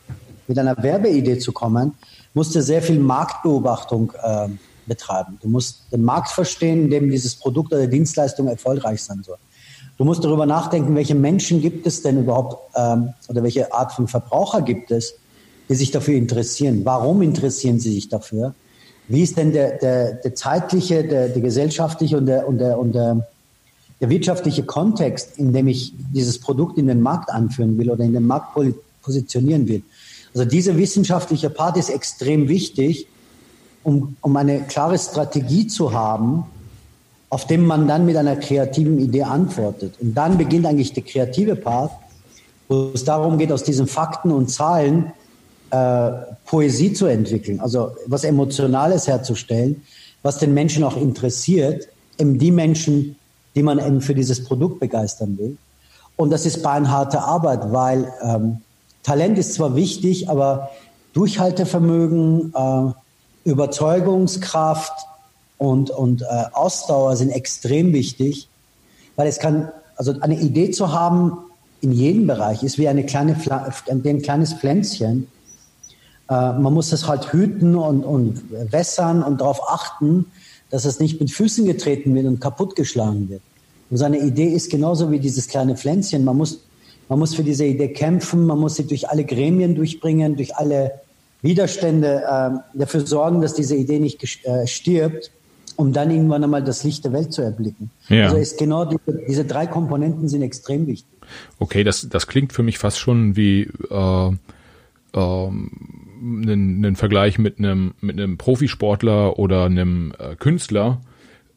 mit 0.48 0.58
einer 0.58 0.76
Werbeidee 0.82 1.38
zu 1.38 1.52
kommen, 1.52 1.94
musst 2.34 2.54
du 2.54 2.62
sehr 2.62 2.82
viel 2.82 2.98
Marktbeobachtung 2.98 4.12
äh, 4.22 4.48
betreiben. 4.86 5.38
Du 5.42 5.48
musst 5.48 5.82
den 5.92 6.02
Markt 6.02 6.30
verstehen, 6.30 6.84
in 6.84 6.90
dem 6.90 7.10
dieses 7.10 7.34
Produkt 7.34 7.72
oder 7.72 7.86
Dienstleistung 7.86 8.48
erfolgreich 8.48 9.02
sein 9.02 9.22
soll. 9.22 9.36
Du 9.96 10.04
musst 10.04 10.24
darüber 10.24 10.44
nachdenken, 10.44 10.94
welche 10.96 11.14
Menschen 11.14 11.60
gibt 11.60 11.86
es 11.86 12.02
denn 12.02 12.18
überhaupt 12.18 12.58
ähm, 12.74 13.14
oder 13.28 13.42
welche 13.42 13.72
Art 13.72 13.92
von 13.92 14.08
Verbraucher 14.08 14.62
gibt 14.62 14.90
es, 14.90 15.14
die 15.68 15.74
sich 15.74 15.90
dafür 15.92 16.14
interessieren. 16.14 16.80
Warum 16.84 17.22
interessieren 17.22 17.78
sie 17.78 17.92
sich 17.92 18.08
dafür? 18.08 18.54
Wie 19.06 19.22
ist 19.22 19.36
denn 19.36 19.52
der, 19.52 19.78
der, 19.78 20.14
der 20.14 20.34
zeitliche, 20.34 21.04
der, 21.04 21.28
der 21.28 21.42
gesellschaftliche 21.42 22.16
und 22.16 22.26
der, 22.26 22.48
und, 22.48 22.58
der, 22.58 22.78
und 22.78 22.92
der, 22.94 23.26
der 24.00 24.10
wirtschaftliche 24.10 24.64
Kontext, 24.64 25.38
in 25.38 25.52
dem 25.52 25.68
ich 25.68 25.92
dieses 26.12 26.38
Produkt 26.40 26.78
in 26.78 26.88
den 26.88 27.00
Markt 27.00 27.30
anführen 27.30 27.78
will 27.78 27.90
oder 27.90 28.02
in 28.02 28.14
den 28.14 28.26
Markt 28.26 28.56
positionieren 29.02 29.68
will? 29.68 29.82
Also 30.34 30.48
diese 30.48 30.76
wissenschaftliche 30.76 31.48
Part 31.48 31.76
ist 31.76 31.90
extrem 31.90 32.48
wichtig, 32.48 33.06
um, 33.84 34.16
um 34.20 34.36
eine 34.36 34.62
klare 34.62 34.98
Strategie 34.98 35.68
zu 35.68 35.92
haben, 35.92 36.44
auf 37.30 37.46
dem 37.46 37.64
man 37.66 37.86
dann 37.86 38.04
mit 38.04 38.16
einer 38.16 38.36
kreativen 38.36 38.98
Idee 38.98 39.22
antwortet. 39.22 39.94
Und 40.00 40.14
dann 40.14 40.36
beginnt 40.36 40.66
eigentlich 40.66 40.92
der 40.92 41.04
kreative 41.04 41.54
Part, 41.56 41.92
wo 42.68 42.90
es 42.94 43.04
darum 43.04 43.38
geht, 43.38 43.52
aus 43.52 43.62
diesen 43.62 43.86
Fakten 43.86 44.32
und 44.32 44.50
Zahlen 44.50 45.12
äh, 45.70 46.10
Poesie 46.46 46.92
zu 46.92 47.06
entwickeln, 47.06 47.60
also 47.60 47.90
was 48.06 48.24
Emotionales 48.24 49.06
herzustellen, 49.06 49.82
was 50.22 50.38
den 50.38 50.54
Menschen 50.54 50.84
auch 50.84 50.96
interessiert, 50.96 51.88
eben 52.18 52.38
die 52.38 52.50
Menschen, 52.50 53.16
die 53.54 53.62
man 53.62 53.78
eben 53.78 54.00
für 54.00 54.14
dieses 54.14 54.44
Produkt 54.44 54.80
begeistern 54.80 55.36
will. 55.38 55.56
Und 56.16 56.30
das 56.30 56.46
ist 56.46 56.62
beinharte 56.62 57.20
Arbeit, 57.20 57.72
weil 57.72 58.12
ähm, 58.22 58.58
Talent 59.04 59.38
ist 59.38 59.54
zwar 59.54 59.76
wichtig, 59.76 60.28
aber 60.28 60.70
Durchhaltevermögen, 61.12 62.52
äh, 62.54 63.48
Überzeugungskraft 63.48 64.92
und, 65.58 65.90
und 65.90 66.22
äh, 66.22 66.24
Ausdauer 66.52 67.14
sind 67.16 67.30
extrem 67.30 67.92
wichtig, 67.92 68.48
weil 69.14 69.28
es 69.28 69.38
kann, 69.38 69.70
also 69.96 70.14
eine 70.20 70.40
Idee 70.40 70.72
zu 70.72 70.92
haben 70.92 71.38
in 71.80 71.92
jedem 71.92 72.26
Bereich 72.26 72.62
ist 72.62 72.78
wie 72.78 72.88
eine 72.88 73.04
kleine, 73.04 73.36
ein 73.88 74.22
kleines 74.22 74.54
Pflänzchen. 74.54 75.28
Äh, 76.30 76.32
man 76.34 76.72
muss 76.72 76.90
es 76.92 77.06
halt 77.06 77.32
hüten 77.32 77.76
und, 77.76 78.04
und 78.04 78.42
wässern 78.72 79.22
und 79.22 79.40
darauf 79.40 79.68
achten, 79.68 80.26
dass 80.70 80.86
es 80.86 80.98
nicht 80.98 81.20
mit 81.20 81.30
Füßen 81.30 81.66
getreten 81.66 82.14
wird 82.14 82.26
und 82.26 82.40
kaputtgeschlagen 82.40 83.28
wird. 83.28 83.42
Und 83.90 83.98
seine 83.98 84.18
Idee 84.18 84.48
ist 84.48 84.70
genauso 84.70 85.10
wie 85.10 85.20
dieses 85.20 85.46
kleine 85.46 85.76
Pflänzchen. 85.76 86.24
Man 86.24 86.38
muss 86.38 86.60
man 87.08 87.18
muss 87.18 87.34
für 87.34 87.42
diese 87.42 87.64
Idee 87.64 87.88
kämpfen, 87.88 88.46
man 88.46 88.58
muss 88.58 88.76
sie 88.76 88.86
durch 88.86 89.08
alle 89.08 89.24
Gremien 89.24 89.74
durchbringen, 89.74 90.36
durch 90.36 90.56
alle 90.56 90.92
Widerstände 91.42 92.22
äh, 92.26 92.78
dafür 92.78 93.06
sorgen, 93.06 93.42
dass 93.42 93.54
diese 93.54 93.76
Idee 93.76 93.98
nicht 93.98 94.22
äh, 94.44 94.66
stirbt, 94.66 95.30
um 95.76 95.92
dann 95.92 96.10
irgendwann 96.10 96.42
einmal 96.42 96.64
das 96.64 96.84
Licht 96.84 97.04
der 97.04 97.12
Welt 97.12 97.32
zu 97.32 97.42
erblicken. 97.42 97.90
Ja. 98.08 98.24
Also 98.24 98.36
ist 98.36 98.58
genau 98.58 98.84
die, 98.86 98.96
diese 99.28 99.44
drei 99.44 99.66
Komponenten 99.66 100.28
sind 100.28 100.42
extrem 100.42 100.86
wichtig. 100.86 101.06
Okay, 101.58 101.84
das, 101.84 102.08
das 102.08 102.26
klingt 102.26 102.52
für 102.52 102.62
mich 102.62 102.78
fast 102.78 102.98
schon 102.98 103.36
wie 103.36 103.68
äh, 103.90 104.30
äh, 105.14 105.48
einen, 106.24 106.96
Vergleich 106.96 107.38
mit 107.38 107.58
einem, 107.58 107.94
mit 108.00 108.18
einem 108.18 108.38
Profisportler 108.38 109.38
oder 109.38 109.64
einem 109.64 110.12
äh, 110.18 110.36
Künstler. 110.36 111.00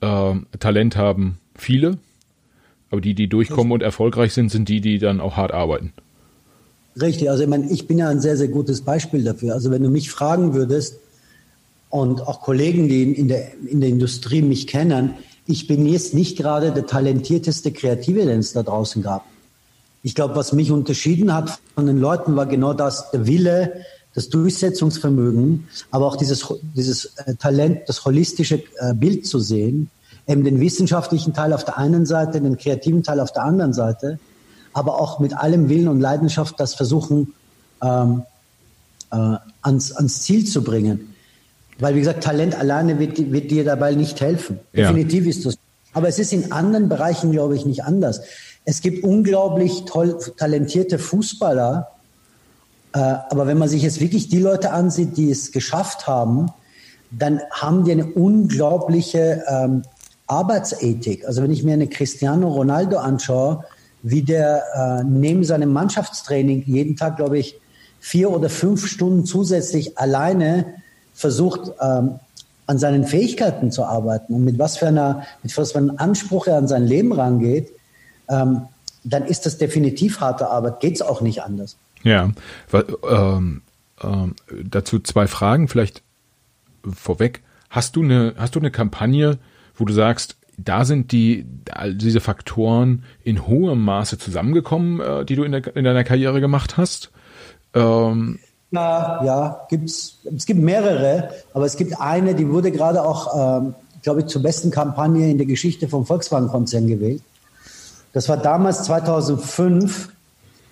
Äh, 0.02 0.36
Talent 0.60 0.98
haben 0.98 1.38
viele, 1.56 1.98
aber 2.90 3.02
die, 3.02 3.14
die 3.14 3.28
durchkommen 3.28 3.74
und 3.74 3.84
erfolgreich 3.84 4.34
sind, 4.34 4.50
sind 4.50 4.70
die, 4.70 4.82
die 4.82 5.00
dann 5.00 5.20
auch 5.20 5.36
hart 5.36 5.52
arbeiten. 5.52 5.94
Richtig, 7.00 7.30
also 7.30 7.44
ich 7.44 7.50
meine, 7.50 7.70
ich 7.70 7.88
bin 7.88 8.00
ja 8.00 8.10
ein 8.10 8.22
sehr, 8.22 8.38
sehr 8.38 8.48
gutes 8.48 8.82
Beispiel 8.82 9.24
dafür. 9.24 9.54
Also 9.54 9.70
wenn 9.70 9.84
du 9.84 9.90
mich 9.90 10.10
fragen 10.10 10.54
würdest 10.54 10.98
und 11.90 12.22
auch 12.22 12.42
Kollegen, 12.42 12.88
die 12.88 13.04
in 13.04 13.28
der, 13.28 13.52
in 13.68 13.82
der 13.82 13.90
Industrie 13.90 14.42
mich 14.42 14.68
kennen, 14.68 15.14
ich 15.46 15.68
bin 15.68 15.86
jetzt 15.86 16.14
nicht 16.14 16.38
gerade 16.38 16.72
der 16.72 16.88
talentierteste 16.88 17.72
Kreative, 17.72 18.26
den 18.26 18.40
es 18.40 18.54
da 18.54 18.64
draußen 18.64 19.04
gab. 19.04 19.26
Ich 20.04 20.16
glaube, 20.16 20.36
was 20.36 20.54
mich 20.54 20.72
unterschieden 20.72 21.34
hat 21.34 21.60
von 21.76 21.86
den 21.86 22.00
Leuten, 22.00 22.36
war 22.36 22.46
genau 22.46 22.74
das, 22.74 23.12
der 23.12 23.28
Wille, 23.28 23.82
das 24.14 24.30
Durchsetzungsvermögen, 24.30 25.68
aber 25.92 26.08
auch 26.08 26.16
dieses, 26.16 26.52
dieses 26.76 27.14
äh, 27.26 27.36
Talent, 27.36 27.82
das 27.88 28.04
holistische 28.04 28.64
äh, 28.80 28.94
Bild 28.94 29.28
zu 29.28 29.40
sehen 29.40 29.90
eben 30.28 30.44
den 30.44 30.60
wissenschaftlichen 30.60 31.34
Teil 31.34 31.54
auf 31.54 31.64
der 31.64 31.78
einen 31.78 32.06
Seite, 32.06 32.42
den 32.42 32.58
kreativen 32.58 33.04
Teil 33.04 33.20
auf 33.20 33.32
der 33.32 33.44
anderen 33.44 33.74
Seite, 33.74 34.20
aber 34.74 35.00
auch 35.00 35.20
mit 35.20 35.36
allem 35.36 35.70
Willen 35.70 35.88
und 35.88 36.02
Leidenschaft 36.02 36.60
das 36.60 36.76
versuchen 36.76 37.34
ähm, 37.82 38.24
äh, 39.12 39.36
ans, 39.62 39.92
ans 39.94 40.22
Ziel 40.22 40.46
zu 40.46 40.64
bringen. 40.64 41.14
Weil, 41.80 41.96
wie 41.96 42.00
gesagt, 42.00 42.24
Talent 42.24 42.56
alleine 42.56 43.00
wird, 43.00 43.32
wird 43.32 43.52
dir 43.52 43.64
dabei 43.64 43.94
nicht 43.94 44.20
helfen. 44.20 44.60
Ja. 44.74 44.92
Definitiv 44.92 45.28
ist 45.28 45.46
das. 45.46 45.58
Aber 45.94 46.08
es 46.08 46.20
ist 46.20 46.34
in 46.34 46.52
anderen 46.52 46.90
Bereichen, 46.90 47.32
glaube 47.32 47.56
ich, 47.56 47.66
nicht 47.66 47.84
anders. 47.84 48.22
Es 48.66 48.82
gibt 48.82 49.04
unglaublich 49.04 49.86
toll 49.86 50.18
talentierte 50.38 51.00
Fußballer, 51.00 51.88
äh, 52.94 53.00
aber 53.00 53.48
wenn 53.48 53.58
man 53.58 53.70
sich 53.70 53.84
jetzt 53.84 54.00
wirklich 54.00 54.28
die 54.28 54.40
Leute 54.40 54.72
ansieht, 54.72 55.18
die 55.18 55.32
es 55.32 55.52
geschafft 55.52 56.08
haben, 56.08 56.52
dann 57.12 57.42
haben 57.52 57.86
die 57.86 57.94
eine 57.94 58.06
unglaubliche 58.06 59.44
ähm, 59.48 59.84
Arbeitsethik. 60.28 61.26
Also 61.26 61.42
wenn 61.42 61.52
ich 61.52 61.64
mir 61.64 61.74
eine 61.74 61.88
Cristiano 61.88 62.50
Ronaldo 62.50 62.98
anschaue, 62.98 63.64
wie 64.04 64.22
der 64.22 64.64
äh, 64.76 65.04
neben 65.04 65.44
seinem 65.44 65.74
Mannschaftstraining 65.74 66.64
jeden 66.66 66.96
Tag, 66.96 67.18
glaube 67.18 67.40
ich, 67.40 67.60
vier 68.00 68.30
oder 68.32 68.50
fünf 68.50 68.88
Stunden 68.88 69.26
zusätzlich 69.26 69.98
alleine 69.98 70.76
versucht, 71.14 71.72
ähm, 71.82 72.20
an 72.68 72.78
seinen 72.78 73.06
Fähigkeiten 73.06 73.72
zu 73.72 73.86
arbeiten 73.86 74.34
und 74.34 74.44
mit 74.44 74.60
was 74.60 74.78
für 74.78 74.88
einer, 74.88 75.26
mit 75.42 75.58
was 75.58 75.72
für 75.72 75.78
einem 75.78 75.94
Anspruch 75.98 76.48
er 76.48 76.58
an 76.58 76.68
sein 76.68 76.86
Leben 76.86 77.14
rangeht, 77.14 77.72
ähm, 78.30 78.68
dann 79.04 79.26
ist 79.26 79.46
das 79.46 79.58
definitiv 79.58 80.20
harte 80.20 80.50
Arbeit. 80.50 80.82
Geht 80.82 80.96
es 80.96 81.02
auch 81.02 81.22
nicht 81.22 81.42
anders. 81.42 81.78
Ja, 82.04 82.32
ähm, 83.10 83.62
ähm, 84.04 84.36
dazu 84.64 85.00
zwei 85.00 85.28
Fragen 85.28 85.70
vielleicht 85.70 86.04
vorweg. 86.94 87.42
Hast 87.70 87.96
du 87.96 88.04
eine, 88.04 88.34
hast 88.38 88.56
du 88.56 88.60
eine 88.60 88.72
Kampagne, 88.72 89.38
wo 89.78 89.86
du 89.86 89.94
sagst, 89.94 90.36
da 90.58 90.86
sind 90.86 91.12
die 91.12 91.46
all 91.72 91.94
diese 91.94 92.20
Faktoren 92.20 93.04
in 93.24 93.48
hohem 93.48 93.84
Maße 93.84 94.18
zusammengekommen, 94.18 95.00
äh, 95.00 95.26
die 95.26 95.36
du 95.36 95.44
in, 95.44 95.52
der, 95.52 95.76
in, 95.76 95.86
deiner 95.86 96.04
Karriere 96.04 96.42
gemacht 96.42 96.78
hast? 96.78 97.12
Ähm, 97.74 98.40
ja, 98.72 99.24
ja, 99.24 99.62
gibt's, 99.70 100.18
es 100.36 100.46
gibt 100.46 100.60
mehrere, 100.60 101.30
aber 101.54 101.66
es 101.66 101.78
gibt 101.78 102.00
eine, 102.02 102.36
die 102.36 102.50
wurde 102.50 102.72
gerade 102.72 103.04
auch, 103.04 103.62
ähm, 103.62 103.76
glaube 104.02 104.22
ich, 104.22 104.28
zur 104.28 104.42
besten 104.42 104.72
Kampagne 104.72 105.30
in 105.30 105.38
der 105.38 105.48
Geschichte 105.48 105.88
vom 105.88 106.06
Volkswagen-Konzern 106.06 106.88
gewählt. 106.88 107.22
Das 108.14 108.28
war 108.28 108.38
damals 108.38 108.84
2005, 108.84 110.10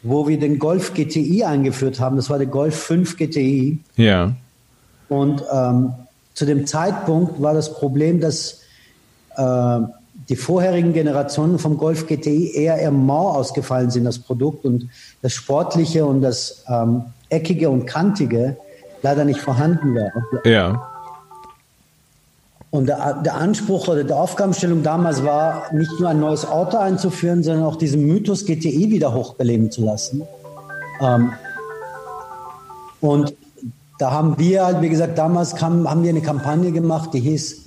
wo 0.04 0.28
wir 0.28 0.40
den 0.40 0.58
Golf 0.58 0.94
GTI 0.94 1.44
eingeführt 1.44 2.00
haben. 2.00 2.16
Das 2.16 2.30
war 2.30 2.38
der 2.38 2.48
Golf 2.48 2.76
5 2.76 3.18
GTI. 3.18 3.80
Ja. 3.98 4.34
Und 5.10 5.44
ähm, 5.52 5.94
zu 6.34 6.46
dem 6.46 6.66
Zeitpunkt 6.66 7.42
war 7.42 7.54
das 7.54 7.74
Problem, 7.74 8.20
dass 8.20 8.62
die 10.30 10.36
vorherigen 10.36 10.94
Generationen 10.94 11.60
vom 11.60 11.78
Golf 11.78 12.08
GTI 12.08 12.54
eher 12.56 12.78
eher 12.78 12.92
mau 12.92 13.30
ausgefallen 13.30 13.92
sind, 13.92 14.06
das 14.06 14.20
Produkt 14.20 14.66
und 14.66 14.90
das 15.22 15.34
Sportliche 15.34 16.06
und 16.06 16.22
das 16.22 16.64
ähm, 16.68 17.04
Eckige 17.30 17.70
und 17.70 17.86
Kantige 17.86 18.58
leider 19.02 19.26
nicht 19.26 19.40
vorhanden 19.40 19.96
war. 19.96 20.12
Ja. 20.46 20.90
Und 22.72 22.88
der, 22.88 23.22
der, 23.24 23.36
Anspruch 23.36 23.88
oder 23.88 24.04
die 24.04 24.12
Aufgabenstellung 24.12 24.84
damals 24.84 25.24
war, 25.24 25.74
nicht 25.74 25.98
nur 26.00 26.10
ein 26.10 26.20
neues 26.20 26.46
Auto 26.46 26.78
einzuführen, 26.78 27.42
sondern 27.44 27.64
auch 27.64 27.78
diesen 27.78 28.06
Mythos 28.06 28.46
GTI 28.46 28.90
wieder 28.90 29.14
hochbeleben 29.14 29.72
zu 29.72 29.86
lassen. 29.86 30.24
Ähm, 31.00 31.32
und 33.00 33.34
da 34.00 34.12
haben 34.12 34.38
wir 34.40 34.66
halt, 34.66 34.82
wie 34.82 34.90
gesagt, 34.90 35.18
damals 35.18 35.56
kam, 35.56 35.90
haben 35.90 36.04
wir 36.04 36.10
eine 36.10 36.22
Kampagne 36.22 36.72
gemacht, 36.72 37.12
die 37.14 37.22
hieß 37.22 37.65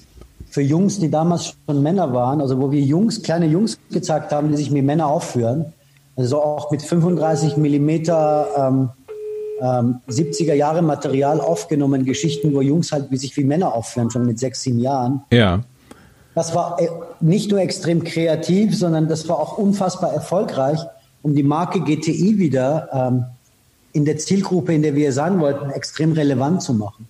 für 0.58 0.62
Jungs, 0.62 0.98
die 0.98 1.08
damals 1.08 1.54
schon 1.66 1.84
Männer 1.84 2.12
waren, 2.12 2.40
also 2.40 2.60
wo 2.60 2.72
wir 2.72 2.80
Jungs, 2.80 3.22
kleine 3.22 3.46
Jungs 3.46 3.78
gezeigt 3.92 4.32
haben, 4.32 4.48
die 4.48 4.56
sich 4.56 4.74
wie 4.74 4.82
Männer 4.82 5.06
aufführen. 5.06 5.72
Also 6.16 6.42
auch 6.42 6.72
mit 6.72 6.82
35 6.82 7.56
Millimeter 7.56 8.48
ähm, 8.56 8.88
ähm, 9.60 10.00
70er 10.08 10.54
Jahre 10.54 10.82
Material 10.82 11.40
aufgenommen, 11.40 12.04
Geschichten, 12.04 12.52
wo 12.56 12.60
Jungs 12.60 12.90
halt 12.90 13.08
wie 13.12 13.16
sich 13.16 13.36
wie 13.36 13.44
Männer 13.44 13.72
aufführen, 13.72 14.10
schon 14.10 14.26
mit 14.26 14.40
sechs, 14.40 14.62
sieben 14.62 14.80
Jahren. 14.80 15.22
Ja. 15.30 15.62
Das 16.34 16.56
war 16.56 16.82
äh, 16.82 16.88
nicht 17.20 17.52
nur 17.52 17.60
extrem 17.60 18.02
kreativ, 18.02 18.76
sondern 18.76 19.06
das 19.06 19.28
war 19.28 19.38
auch 19.38 19.58
unfassbar 19.58 20.12
erfolgreich, 20.12 20.80
um 21.22 21.36
die 21.36 21.44
Marke 21.44 21.82
GTI 21.82 22.36
wieder 22.38 22.88
ähm, 22.92 23.24
in 23.92 24.04
der 24.04 24.18
Zielgruppe, 24.18 24.74
in 24.74 24.82
der 24.82 24.96
wir 24.96 25.12
sein 25.12 25.38
wollten, 25.38 25.70
extrem 25.70 26.14
relevant 26.14 26.62
zu 26.62 26.74
machen. 26.74 27.08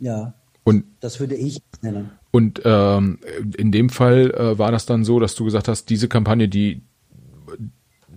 Ja. 0.00 0.32
Und 0.66 0.84
das 0.98 1.20
würde 1.20 1.36
ich 1.36 1.62
nennen. 1.80 2.10
Und 2.32 2.60
ähm, 2.64 3.20
in 3.56 3.70
dem 3.70 3.88
Fall 3.88 4.32
äh, 4.32 4.58
war 4.58 4.72
das 4.72 4.84
dann 4.84 5.04
so, 5.04 5.20
dass 5.20 5.36
du 5.36 5.44
gesagt 5.44 5.68
hast, 5.68 5.88
diese 5.90 6.08
Kampagne, 6.08 6.48
die 6.48 6.82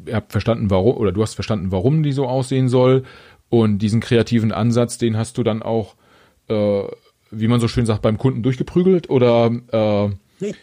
ihr 0.07 0.15
habt 0.15 0.31
verstanden, 0.31 0.71
warum, 0.71 0.97
oder 0.97 1.11
du 1.11 1.21
hast 1.21 1.35
verstanden, 1.35 1.71
warum 1.71 2.01
die 2.01 2.11
so 2.11 2.25
aussehen 2.27 2.67
soll. 2.67 3.03
Und 3.49 3.77
diesen 3.77 3.99
kreativen 3.99 4.51
Ansatz, 4.51 4.97
den 4.97 5.15
hast 5.15 5.37
du 5.37 5.43
dann 5.43 5.61
auch, 5.61 5.93
äh, 6.47 6.83
wie 7.29 7.47
man 7.47 7.59
so 7.59 7.67
schön 7.67 7.85
sagt, 7.85 8.01
beim 8.01 8.17
Kunden 8.17 8.41
durchgeprügelt 8.41 9.11
oder 9.11 9.51
äh, 9.71 10.53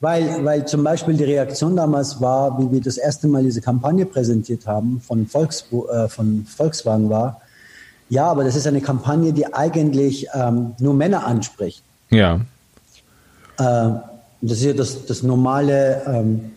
weil, 0.00 0.44
weil 0.44 0.66
zum 0.66 0.84
Beispiel 0.84 1.14
die 1.14 1.24
Reaktion 1.24 1.76
damals 1.76 2.20
war, 2.20 2.58
wie 2.58 2.70
wir 2.70 2.82
das 2.82 2.98
erste 2.98 3.26
Mal 3.26 3.42
diese 3.42 3.62
Kampagne 3.62 4.04
präsentiert 4.04 4.66
haben 4.66 5.00
von, 5.00 5.26
Volks, 5.26 5.64
äh, 5.90 6.08
von 6.08 6.44
Volkswagen 6.44 7.08
war, 7.08 7.40
ja, 8.08 8.26
aber 8.26 8.44
das 8.44 8.56
ist 8.56 8.66
eine 8.66 8.80
Kampagne, 8.80 9.32
die 9.32 9.52
eigentlich 9.52 10.28
ähm, 10.34 10.74
nur 10.78 10.94
Männer 10.94 11.26
anspricht. 11.26 11.82
Ja. 12.10 12.40
Äh, 13.58 13.90
das 14.42 14.58
ist 14.58 14.64
ja 14.64 14.72
das, 14.72 15.06
das 15.06 15.22
normale, 15.22 16.02
ähm, 16.06 16.52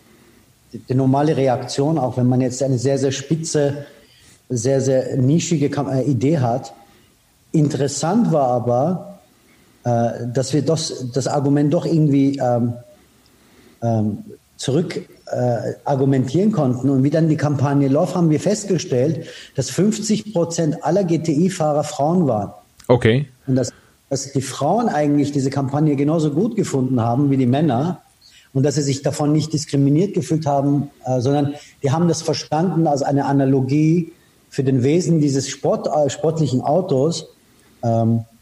die, 0.71 0.79
die, 0.79 0.93
normale 0.93 1.35
Reaktion, 1.35 1.97
auch 1.97 2.17
wenn 2.17 2.27
man 2.27 2.41
jetzt 2.41 2.61
eine 2.61 2.77
sehr, 2.77 2.99
sehr 2.99 3.11
spitze, 3.11 3.85
sehr, 4.49 4.81
sehr 4.81 5.17
nischige 5.17 5.67
äh, 5.67 6.03
Idee 6.03 6.39
hat. 6.39 6.73
Interessant 7.51 8.31
war 8.31 8.47
aber, 8.49 9.19
äh, 9.83 10.27
dass 10.31 10.53
wir 10.53 10.61
das, 10.61 11.05
das 11.13 11.27
Argument 11.27 11.73
doch 11.73 11.85
irgendwie 11.85 12.37
ähm, 12.37 12.73
ähm, 13.81 14.23
zurück 14.57 15.07
äh, 15.31 15.73
argumentieren 15.85 16.51
konnten. 16.51 16.89
Und 16.89 17.03
wie 17.03 17.09
dann 17.09 17.29
die 17.29 17.37
Kampagne 17.37 17.87
läuft, 17.87 18.15
haben 18.15 18.29
wir 18.29 18.39
festgestellt, 18.39 19.27
dass 19.55 19.69
50 19.69 20.33
Prozent 20.33 20.83
aller 20.83 21.03
GTI-Fahrer 21.03 21.83
Frauen 21.83 22.27
waren. 22.27 22.51
Okay. 22.87 23.27
Und 23.47 23.55
dass, 23.55 23.71
dass 24.09 24.31
die 24.31 24.41
Frauen 24.41 24.89
eigentlich 24.89 25.31
diese 25.31 25.49
Kampagne 25.49 25.95
genauso 25.95 26.31
gut 26.31 26.55
gefunden 26.55 27.01
haben 27.01 27.29
wie 27.29 27.37
die 27.37 27.45
Männer 27.45 28.01
und 28.53 28.63
dass 28.63 28.75
sie 28.75 28.81
sich 28.81 29.01
davon 29.01 29.31
nicht 29.31 29.53
diskriminiert 29.53 30.13
gefühlt 30.13 30.45
haben, 30.45 30.89
äh, 31.05 31.21
sondern 31.21 31.53
die 31.83 31.91
haben 31.91 32.07
das 32.07 32.21
verstanden 32.21 32.87
als 32.87 33.03
eine 33.03 33.25
Analogie 33.25 34.11
für 34.49 34.63
den 34.63 34.83
Wesen 34.83 35.21
dieses 35.21 35.47
Sport, 35.49 35.87
äh, 35.87 36.09
sportlichen 36.09 36.61
Autos. 36.61 37.27
Ähm, 37.83 38.19
äh, 38.19 38.38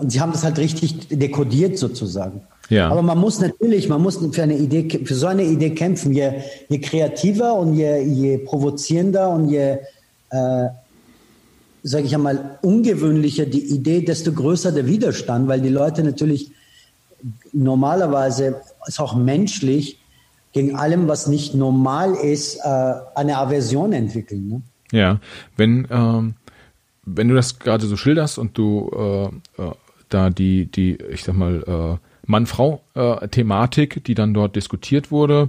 und 0.00 0.10
sie 0.10 0.20
haben 0.20 0.32
das 0.32 0.44
halt 0.44 0.58
richtig 0.58 1.08
dekodiert 1.08 1.78
sozusagen. 1.78 2.42
Ja. 2.68 2.88
Aber 2.88 3.02
man 3.02 3.18
muss 3.18 3.40
natürlich, 3.40 3.88
man 3.88 4.02
muss 4.02 4.18
für 4.32 4.42
eine 4.42 4.56
Idee, 4.56 5.04
für 5.04 5.14
so 5.14 5.26
eine 5.26 5.44
Idee 5.44 5.70
kämpfen. 5.70 6.12
Je, 6.12 6.32
je 6.68 6.78
kreativer 6.80 7.54
und 7.54 7.74
je, 7.74 8.02
je 8.02 8.38
provozierender 8.38 9.30
und 9.30 9.48
je, 9.48 9.78
äh, 10.30 10.68
sage 11.82 12.06
ich 12.06 12.14
einmal, 12.14 12.58
ungewöhnlicher 12.62 13.46
die 13.46 13.64
Idee, 13.70 14.00
desto 14.04 14.32
größer 14.32 14.72
der 14.72 14.86
Widerstand, 14.86 15.46
weil 15.46 15.60
die 15.60 15.68
Leute 15.68 16.02
natürlich 16.02 16.50
normalerweise, 17.52 18.56
ist 18.86 19.00
auch 19.00 19.14
menschlich, 19.14 20.00
gegen 20.52 20.74
allem, 20.74 21.06
was 21.06 21.26
nicht 21.26 21.54
normal 21.54 22.14
ist, 22.14 22.56
äh, 22.56 22.92
eine 23.14 23.36
Aversion 23.36 23.92
entwickeln. 23.92 24.48
Ne? 24.48 24.62
Ja, 24.90 25.20
wenn, 25.56 25.86
ähm, 25.90 26.34
wenn 27.06 27.28
du 27.28 27.34
das 27.34 27.58
gerade 27.58 27.86
so 27.86 27.96
schilderst 27.96 28.38
und 28.38 28.58
du 28.58 28.90
äh, 29.58 29.62
äh, 29.62 29.72
da 30.08 30.30
die, 30.30 30.66
die, 30.66 30.98
ich 31.10 31.24
sag 31.24 31.36
mal, 31.36 31.62
äh, 31.66 32.06
Mann-Frau-Thematik, 32.26 34.04
die 34.04 34.14
dann 34.14 34.34
dort 34.34 34.56
diskutiert 34.56 35.10
wurde. 35.10 35.48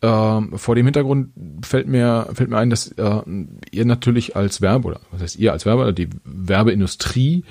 Ähm, 0.00 0.56
vor 0.56 0.74
dem 0.74 0.86
Hintergrund 0.86 1.30
fällt 1.64 1.88
mir, 1.88 2.28
fällt 2.32 2.50
mir 2.50 2.58
ein, 2.58 2.70
dass 2.70 2.88
äh, 2.92 3.22
ihr 3.70 3.84
natürlich 3.84 4.36
als 4.36 4.60
Werbe, 4.60 4.88
oder 4.88 5.00
was 5.10 5.22
heißt 5.22 5.38
ihr 5.38 5.52
als 5.52 5.66
Werbe, 5.66 5.92
die 5.92 6.08
Werbeindustrie 6.24 7.44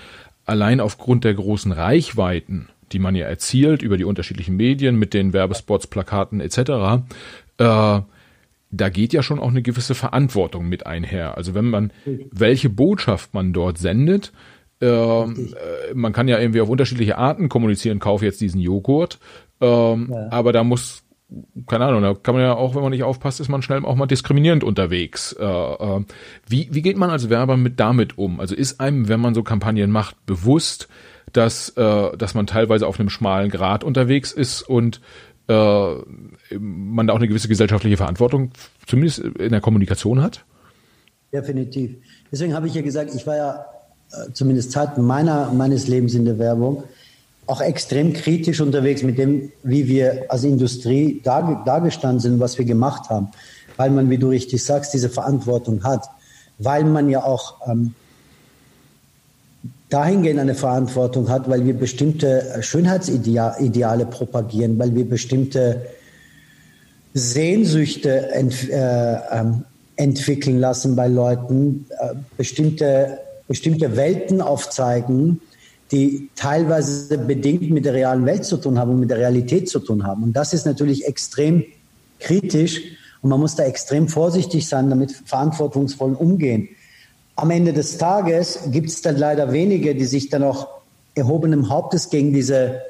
allein 0.46 0.80
aufgrund 0.80 1.24
der 1.24 1.34
großen 1.34 1.72
Reichweiten, 1.72 2.70
die 2.92 3.00
man 3.00 3.16
ja 3.16 3.26
erzielt 3.26 3.82
über 3.82 3.98
die 3.98 4.04
unterschiedlichen 4.04 4.56
Medien 4.56 4.96
mit 4.96 5.14
den 5.14 5.34
Werbespots, 5.34 5.88
Plakaten 5.88 6.42
etc., 6.42 7.04
äh, 7.58 8.02
da 8.72 8.90
geht 8.90 9.14
ja 9.14 9.22
schon 9.22 9.40
auch 9.40 9.50
eine 9.50 9.62
gewisse 9.62 9.96
Verantwortung 9.96 10.68
mit 10.68 10.86
einher. 10.88 11.38
Also 11.38 11.54
wenn 11.54 11.70
man, 11.70 11.92
welche 12.06 12.70
Botschaft 12.70 13.34
man 13.34 13.54
dort 13.54 13.78
sendet, 13.78 14.32
ähm, 14.80 15.54
äh, 15.54 15.94
man 15.94 16.14
kann 16.14 16.28
ja 16.28 16.40
irgendwie 16.40 16.62
auf 16.62 16.70
unterschiedliche 16.70 17.18
Arten 17.18 17.50
kommunizieren, 17.50 18.00
kaufe 18.00 18.26
jetzt 18.26 18.42
diesen 18.42 18.60
Joghurt. 18.60 19.20
Ähm, 19.60 20.10
ja. 20.12 20.28
Aber 20.32 20.54
da 20.54 20.64
muss, 20.64 21.04
keine 21.68 21.86
Ahnung, 21.86 22.02
da 22.02 22.14
kann 22.16 22.34
man 22.34 22.44
ja 22.44 22.56
auch, 22.56 22.74
wenn 22.74 22.82
man 22.82 22.92
nicht 22.92 23.04
aufpasst, 23.04 23.40
ist 23.40 23.50
man 23.50 23.62
schnell 23.62 23.86
auch 23.86 23.96
mal 23.96 24.08
diskriminierend 24.08 24.64
unterwegs. 24.64 25.34
Äh, 25.34 25.46
äh, 25.46 26.04
wie, 26.48 26.70
wie 26.72 26.82
geht 26.82 26.98
man 26.98 27.12
als 27.12 27.30
Werber 27.30 27.58
mit 27.58 27.80
damit 27.80 28.18
um? 28.18 28.40
Also 28.40 28.56
ist 28.56 28.80
einem, 28.80 29.08
wenn 29.08 29.20
man 29.20 29.36
so 29.36 29.44
Kampagnen 29.44 29.92
macht, 29.92 30.26
bewusst, 30.26 30.88
dass, 31.32 31.70
äh, 31.78 32.18
dass 32.18 32.34
man 32.34 32.48
teilweise 32.48 32.88
auf 32.88 33.00
einem 33.00 33.10
schmalen 33.10 33.52
Grad 33.52 33.84
unterwegs 33.84 34.32
ist 34.32 34.64
und 34.64 35.02
äh, 35.48 35.96
man 36.58 37.08
da 37.08 37.14
auch 37.14 37.18
eine 37.18 37.28
gewisse 37.28 37.48
gesellschaftliche 37.48 37.98
Verantwortung, 37.98 38.52
zumindest 38.86 39.20
in 39.20 39.52
der 39.52 39.62
Kommunikation 39.62 40.22
hat? 40.22 40.46
Definitiv. 41.34 41.96
Deswegen 42.32 42.54
habe 42.54 42.68
ich 42.68 42.74
ja 42.74 42.82
gesagt, 42.82 43.14
ich 43.16 43.26
war 43.26 43.38
ja 43.38 43.66
äh, 44.12 44.34
zumindest 44.34 44.72
Zeiten 44.72 45.04
meiner, 45.04 45.52
meines 45.54 45.88
Lebens 45.88 46.14
in 46.14 46.26
der 46.26 46.38
Werbung, 46.38 46.84
auch 47.48 47.62
extrem 47.62 48.14
kritisch 48.14 48.62
unterwegs 48.62 49.04
mit 49.04 49.18
dem, 49.18 49.52
wie 49.64 49.88
wir 49.88 50.26
als 50.30 50.44
Industrie 50.44 51.22
dar, 51.24 51.64
dargestanden 51.66 52.20
sind, 52.20 52.40
was 52.40 52.58
wir 52.58 52.66
gemacht 52.66 53.10
haben. 53.10 53.30
Weil 53.78 53.90
man, 53.90 54.10
wie 54.10 54.18
du 54.18 54.30
richtig 54.30 54.64
sagst, 54.64 54.94
diese 54.94 55.10
Verantwortung 55.10 55.84
hat. 55.84 56.06
Weil 56.60 56.84
man 56.84 57.10
ja 57.10 57.24
auch 57.24 57.68
ähm, 57.68 57.96
dahingehend 59.92 60.40
eine 60.40 60.56
Verantwortung 60.56 61.30
hat, 61.30 61.48
weil 61.48 61.66
wir 61.66 61.76
bestimmte 61.76 62.58
Schönheitsideale 62.62 64.06
propagieren, 64.08 64.80
weil 64.80 64.96
wir 64.96 65.08
bestimmte 65.08 65.86
Sehnsüchte 67.14 68.32
ent, 68.32 68.70
äh, 68.70 69.16
ähm, 69.32 69.66
entwickeln 69.98 70.60
lassen 70.60 70.96
bei 70.96 71.08
Leuten, 71.08 71.86
äh, 72.00 72.16
bestimmte 72.38 73.20
bestimmte 73.52 73.98
Welten 73.98 74.40
aufzeigen, 74.40 75.42
die 75.92 76.30
teilweise 76.38 77.18
bedingt 77.18 77.70
mit 77.70 77.84
der 77.84 77.94
realen 77.94 78.26
Welt 78.26 78.46
zu 78.46 78.56
tun 78.56 78.80
haben 78.80 78.92
und 78.92 79.02
mit 79.02 79.10
der 79.10 79.18
Realität 79.18 79.68
zu 79.68 79.80
tun 79.80 80.06
haben. 80.08 80.24
Und 80.24 80.34
das 80.34 80.54
ist 80.54 80.66
natürlich 80.66 81.06
extrem 81.06 81.66
kritisch 82.22 82.82
und 83.22 83.30
man 83.30 83.42
muss 83.42 83.56
da 83.56 83.64
extrem 83.64 84.08
vorsichtig 84.08 84.70
sein, 84.70 84.90
damit 84.90 85.12
verantwortungsvoll 85.12 86.14
umgehen. 86.14 86.70
Am 87.42 87.50
Ende 87.50 87.74
des 87.74 87.98
Tages 87.98 88.60
gibt 88.68 88.90
es 88.90 89.02
dann 89.02 89.18
leider 89.18 89.52
wenige, 89.52 89.96
die 89.96 90.06
sich 90.06 90.30
dann 90.30 90.44
auch 90.44 90.68
erhobenem 91.16 91.70
Hauptes 91.70 92.12
gegen 92.12 92.34
diese, 92.34 92.82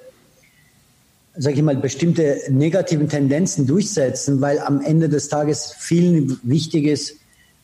sage 1.38 1.56
ich 1.56 1.62
mal, 1.62 1.78
bestimmte 1.78 2.38
negativen 2.49 3.08
Tendenzen 3.08 3.66
durchsetzen, 3.66 4.41
weil 4.41 4.60
am 4.60 4.82
Ende 4.82 5.08
des 5.08 5.30
Tages 5.30 5.74
vielen 5.78 6.38
wichtig 6.43 6.86
ist, 6.86 7.12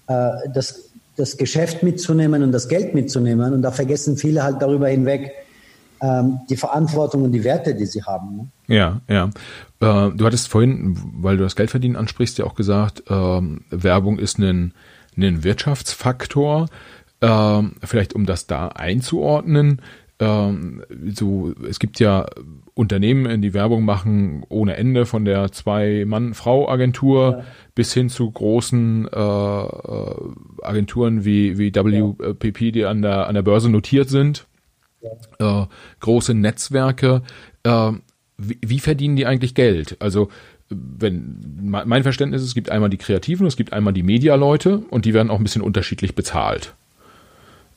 äh, 0.07 0.29
dass 0.53 0.89
das 1.17 1.35
Geschäft 1.35 1.83
mitzunehmen 1.83 2.41
und 2.41 2.53
das 2.53 2.69
Geld 2.69 2.95
mitzunehmen. 2.95 3.53
Und 3.53 3.63
da 3.63 3.71
vergessen 3.71 4.15
viele 4.15 4.43
halt 4.43 4.61
darüber 4.61 4.87
hinweg 4.87 5.33
ähm, 6.01 6.39
die 6.49 6.55
Verantwortung 6.55 7.23
und 7.23 7.33
die 7.33 7.43
Werte, 7.43 7.75
die 7.75 7.85
sie 7.85 8.03
haben. 8.03 8.37
Ne? 8.37 8.47
Ja, 8.73 9.01
ja. 9.09 9.25
Äh, 9.81 10.15
du 10.15 10.25
hattest 10.25 10.47
vorhin, 10.47 10.97
weil 11.19 11.35
du 11.35 11.43
das 11.43 11.57
Geldverdienen 11.57 11.97
ansprichst, 11.97 12.37
ja 12.37 12.45
auch 12.45 12.55
gesagt, 12.55 13.03
äh, 13.09 13.41
Werbung 13.71 14.19
ist 14.19 14.37
ein, 14.39 14.73
ein 15.17 15.43
Wirtschaftsfaktor. 15.43 16.67
Äh, 17.19 17.63
vielleicht 17.83 18.13
um 18.13 18.25
das 18.25 18.47
da 18.47 18.69
einzuordnen. 18.69 19.81
ähm, 20.19 20.83
so, 21.13 21.53
es 21.67 21.79
gibt 21.79 21.99
ja 21.99 22.27
Unternehmen, 22.73 23.41
die 23.41 23.55
Werbung 23.55 23.85
machen 23.85 24.45
ohne 24.49 24.77
Ende, 24.77 25.05
von 25.05 25.25
der 25.25 25.51
Zwei-Mann-Frau-Agentur 25.51 27.37
ja. 27.39 27.45
bis 27.73 27.93
hin 27.93 28.09
zu 28.09 28.29
großen 28.29 29.07
äh, 29.07 29.19
äh 29.19 30.15
Agenturen 30.61 31.25
wie, 31.25 31.57
wie 31.57 31.73
WPP, 31.73 32.71
die 32.71 32.85
an 32.85 33.01
der, 33.01 33.27
an 33.27 33.35
der 33.35 33.41
Börse 33.41 33.69
notiert 33.69 34.09
sind. 34.09 34.45
Ja. 35.39 35.63
Äh, 35.63 35.67
große 35.99 36.33
Netzwerke. 36.33 37.23
Äh, 37.63 37.91
wie, 38.37 38.59
wie 38.61 38.79
verdienen 38.79 39.15
die 39.15 39.25
eigentlich 39.25 39.55
Geld? 39.55 39.97
Also 39.99 40.29
wenn 40.69 41.59
mein 41.61 42.03
Verständnis 42.03 42.41
ist, 42.41 42.49
es 42.49 42.53
gibt 42.53 42.69
einmal 42.69 42.89
die 42.89 42.97
Kreativen, 42.97 43.47
es 43.47 43.55
gibt 43.55 43.73
einmal 43.73 43.93
die 43.93 44.03
Medialeute 44.03 44.79
und 44.89 45.05
die 45.05 45.13
werden 45.13 45.29
auch 45.29 45.37
ein 45.37 45.43
bisschen 45.43 45.61
unterschiedlich 45.61 46.15
bezahlt. 46.15 46.73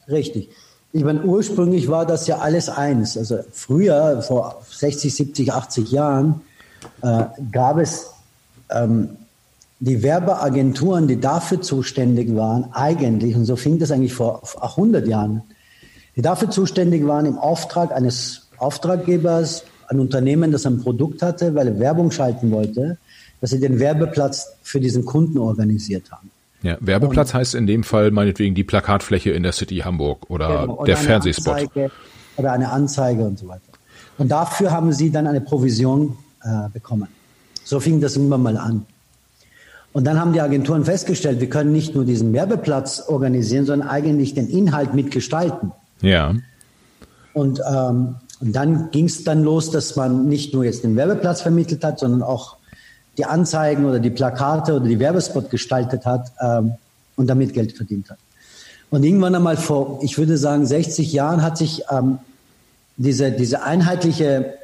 Richtig. 0.08 0.48
Ich 0.92 1.04
meine, 1.04 1.22
ursprünglich 1.22 1.88
war 1.88 2.04
das 2.04 2.26
ja 2.26 2.38
alles 2.38 2.68
eins. 2.68 3.16
Also 3.16 3.38
früher, 3.52 4.22
vor 4.22 4.62
60, 4.70 5.14
70, 5.14 5.52
80 5.52 5.92
Jahren, 5.92 6.40
äh, 7.02 7.24
gab 7.52 7.78
es 7.78 8.10
ähm, 8.70 9.10
die 9.78 10.02
Werbeagenturen, 10.02 11.06
die 11.06 11.20
dafür 11.20 11.62
zuständig 11.62 12.34
waren, 12.34 12.72
eigentlich, 12.72 13.34
und 13.36 13.44
so 13.44 13.56
fing 13.56 13.78
das 13.78 13.90
eigentlich 13.90 14.12
vor 14.12 14.42
100 14.60 15.06
Jahren, 15.06 15.42
die 16.16 16.22
dafür 16.22 16.50
zuständig 16.50 17.06
waren, 17.06 17.24
im 17.24 17.38
Auftrag 17.38 17.92
eines 17.92 18.48
Auftraggebers, 18.58 19.64
ein 19.90 19.98
Unternehmen, 19.98 20.52
das 20.52 20.66
ein 20.66 20.80
Produkt 20.80 21.20
hatte, 21.20 21.54
weil 21.54 21.68
er 21.68 21.78
Werbung 21.78 22.10
schalten 22.10 22.50
wollte, 22.50 22.96
dass 23.40 23.50
sie 23.50 23.60
den 23.60 23.78
Werbeplatz 23.80 24.52
für 24.62 24.80
diesen 24.80 25.04
Kunden 25.04 25.38
organisiert 25.38 26.10
haben. 26.12 26.30
Ja, 26.62 26.76
Werbeplatz 26.80 27.30
und, 27.30 27.40
heißt 27.40 27.54
in 27.54 27.66
dem 27.66 27.82
Fall 27.82 28.10
meinetwegen 28.10 28.54
die 28.54 28.64
Plakatfläche 28.64 29.30
in 29.30 29.42
der 29.42 29.52
City 29.52 29.78
Hamburg 29.78 30.30
oder, 30.30 30.60
genau, 30.62 30.74
oder 30.76 30.84
der 30.84 30.96
Fernsehspot. 30.96 31.54
Anzeige, 31.54 31.90
oder 32.36 32.52
eine 32.52 32.70
Anzeige 32.70 33.24
und 33.24 33.38
so 33.38 33.48
weiter. 33.48 33.62
Und 34.18 34.28
dafür 34.30 34.70
haben 34.70 34.92
sie 34.92 35.10
dann 35.10 35.26
eine 35.26 35.40
Provision 35.40 36.16
äh, 36.42 36.68
bekommen. 36.72 37.08
So 37.64 37.80
fing 37.80 38.00
das 38.00 38.16
irgendwann 38.16 38.42
mal 38.42 38.56
an. 38.56 38.86
Und 39.92 40.04
dann 40.04 40.20
haben 40.20 40.32
die 40.32 40.40
Agenturen 40.40 40.84
festgestellt, 40.84 41.40
wir 41.40 41.48
können 41.48 41.72
nicht 41.72 41.96
nur 41.96 42.04
diesen 42.04 42.32
Werbeplatz 42.32 43.02
organisieren, 43.08 43.66
sondern 43.66 43.88
eigentlich 43.88 44.34
den 44.34 44.48
Inhalt 44.48 44.94
mitgestalten. 44.94 45.72
Ja. 46.00 46.34
Und, 47.32 47.60
ähm, 47.68 48.16
und 48.40 48.52
dann 48.52 48.90
ging 48.90 49.04
es 49.04 49.22
dann 49.22 49.42
los, 49.42 49.70
dass 49.70 49.96
man 49.96 50.26
nicht 50.26 50.54
nur 50.54 50.64
jetzt 50.64 50.82
den 50.82 50.96
Werbeplatz 50.96 51.42
vermittelt 51.42 51.84
hat, 51.84 51.98
sondern 51.98 52.22
auch 52.22 52.56
die 53.18 53.26
Anzeigen 53.26 53.84
oder 53.84 53.98
die 53.98 54.10
Plakate 54.10 54.74
oder 54.74 54.86
die 54.86 54.98
Werbespot 54.98 55.50
gestaltet 55.50 56.06
hat 56.06 56.32
ähm, 56.40 56.72
und 57.16 57.26
damit 57.26 57.52
Geld 57.52 57.76
verdient 57.76 58.08
hat. 58.10 58.18
Und 58.90 59.04
irgendwann 59.04 59.34
einmal 59.34 59.56
vor, 59.56 60.00
ich 60.02 60.16
würde 60.16 60.38
sagen, 60.38 60.66
60 60.66 61.12
Jahren 61.12 61.42
hat 61.42 61.58
sich 61.58 61.82
ähm, 61.90 62.18
diese, 62.96 63.30
diese 63.30 63.62
einheitliche 63.62 64.54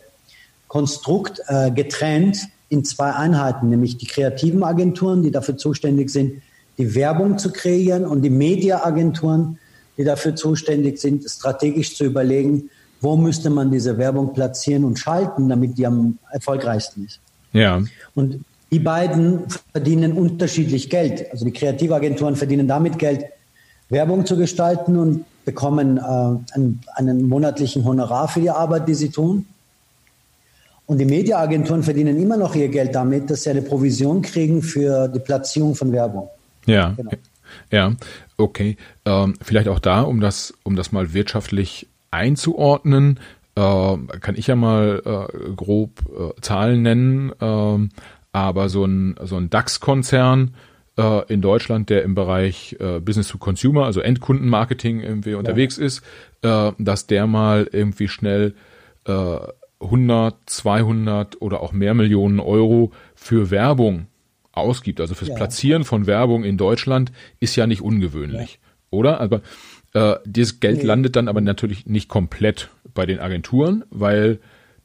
Konstrukt 0.68 1.43
äh, 1.47 1.70
getrennt 1.70 2.39
in 2.68 2.85
zwei 2.85 3.12
Einheiten, 3.12 3.68
nämlich 3.68 3.99
die 3.99 4.07
kreativen 4.07 4.64
Agenturen, 4.64 5.22
die 5.22 5.31
dafür 5.31 5.57
zuständig 5.57 6.11
sind, 6.11 6.43
die 6.79 6.95
Werbung 6.95 7.39
zu 7.39 7.53
kreieren 7.53 8.05
und 8.05 8.22
die 8.22 8.31
Mediaagenturen, 8.31 9.59
die 9.97 10.05
dafür 10.05 10.35
zuständig 10.35 10.99
sind, 10.99 11.29
strategisch 11.31 11.95
zu 11.97 12.05
überlegen, 12.05 12.70
wo 13.01 13.17
müsste 13.17 13.51
man 13.51 13.71
diese 13.71 13.99
Werbung 13.99 14.33
platzieren 14.33 14.85
und 14.85 14.99
schalten, 14.99 15.49
damit 15.49 15.77
die 15.79 15.87
am 15.87 16.19
erfolgreichsten 16.31 17.05
ist. 17.05 17.21
Ja. 17.53 17.83
Und 18.15 18.45
die 18.71 18.79
beiden 18.79 19.45
verdienen 19.73 20.13
unterschiedlich 20.13 20.91
Geld. 20.91 21.31
Also 21.31 21.45
die 21.45 21.53
Kreativagenturen 21.53 22.37
verdienen 22.37 22.67
damit 22.67 22.99
Geld, 22.99 23.25
Werbung 23.89 24.27
zu 24.27 24.37
gestalten 24.37 24.99
und 24.99 25.25
bekommen 25.45 25.99
äh, 25.99 26.01
einen, 26.01 26.81
einen, 26.95 27.29
monatlichen 27.29 27.85
Honorar 27.85 28.27
für 28.27 28.41
die 28.41 28.51
Arbeit, 28.51 28.89
die 28.89 28.95
sie 28.95 29.11
tun. 29.11 29.47
Und 30.87 30.99
die 30.99 31.05
Mediaagenturen 31.05 31.83
verdienen 31.83 32.21
immer 32.21 32.37
noch 32.37 32.55
ihr 32.55 32.69
Geld 32.69 32.95
damit, 32.95 33.31
dass 33.31 33.45
sie 33.45 33.51
eine 33.51 33.63
Provision 33.63 34.23
kriegen 34.23 34.63
für 34.63 35.09
die 35.09 35.21
Platzierung 35.21 35.75
von 35.75 35.93
Werbung. 35.93 36.29
Ja. 36.67 36.95
Genau. 36.97 37.11
Ja, 37.71 37.93
okay. 38.37 38.77
Ähm, 39.05 39.35
vielleicht 39.41 39.69
auch 39.69 39.79
da, 39.79 40.03
um 40.03 40.21
das, 40.21 40.53
um 40.65 40.75
das 40.77 40.93
mal 40.93 41.13
wirtschaftlich 41.13 41.89
einzuordnen, 42.11 43.21
äh, 43.55 43.97
kann 44.21 44.37
ich 44.37 44.47
ja 44.47 44.57
mal 44.57 45.03
äh, 45.05 45.53
grob 45.55 46.03
äh, 46.09 46.41
Zahlen 46.41 46.83
nennen, 46.83 47.33
äh, 47.41 47.89
aber 48.33 48.69
so 48.69 48.85
ein, 48.85 49.17
so 49.23 49.37
ein 49.37 49.49
DAX-Konzern 49.49 50.55
äh, 50.99 51.33
in 51.33 51.41
Deutschland, 51.41 51.89
der 51.89 52.03
im 52.03 52.15
Bereich 52.15 52.77
Business 53.03 53.29
to 53.29 53.39
Consumer, 53.39 53.87
also 53.87 54.01
Endkundenmarketing 54.01 55.01
irgendwie 55.01 55.31
ja. 55.31 55.39
unterwegs 55.39 55.79
ist, 55.79 56.03
dass 56.43 57.07
der 57.07 57.27
mal 57.27 57.69
irgendwie 57.73 58.09
schnell 58.09 58.55
äh, 59.07 59.39
100, 59.81 60.35
200 60.47 61.41
oder 61.41 61.61
auch 61.61 61.73
mehr 61.73 61.95
Millionen 61.95 62.41
Euro 62.41 62.93
für 63.15 63.51
Werbung 63.51 64.07
ausgibt, 64.53 65.01
also 65.01 65.15
fürs 65.15 65.31
ja. 65.31 65.35
Platzieren 65.35 65.85
von 65.85 66.07
Werbung 66.07 66.45
in 66.45 66.57
Deutschland, 66.57 67.13
ist 67.41 67.57
ja 67.57 67.67
nicht 67.67 67.83
ungewöhnlich, 67.83 68.55
ja. 68.55 68.59
oder? 68.91 69.21
Aber 69.21 69.43
äh, 69.97 70.17
dieses 70.27 70.61
Geld 70.61 70.79
nee. 70.79 70.85
landet 70.85 71.17
dann 71.17 71.27
aber 71.27 71.41
natürlich 71.41 71.87
nicht 71.87 72.09
komplett 72.09 72.69
bei 72.93 73.07
den 73.07 73.19
Agenturen, 73.19 73.85
weil 73.91 74.39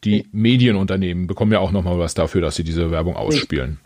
die 0.06 0.18
nee. 0.18 0.26
Medienunternehmen 0.32 1.28
bekommen 1.28 1.52
ja 1.52 1.60
auch 1.60 1.72
nochmal 1.72 2.00
was 2.00 2.14
dafür, 2.14 2.40
dass 2.42 2.56
sie 2.56 2.64
diese 2.64 2.92
Werbung 2.92 3.18
ausspielen. 3.18 3.80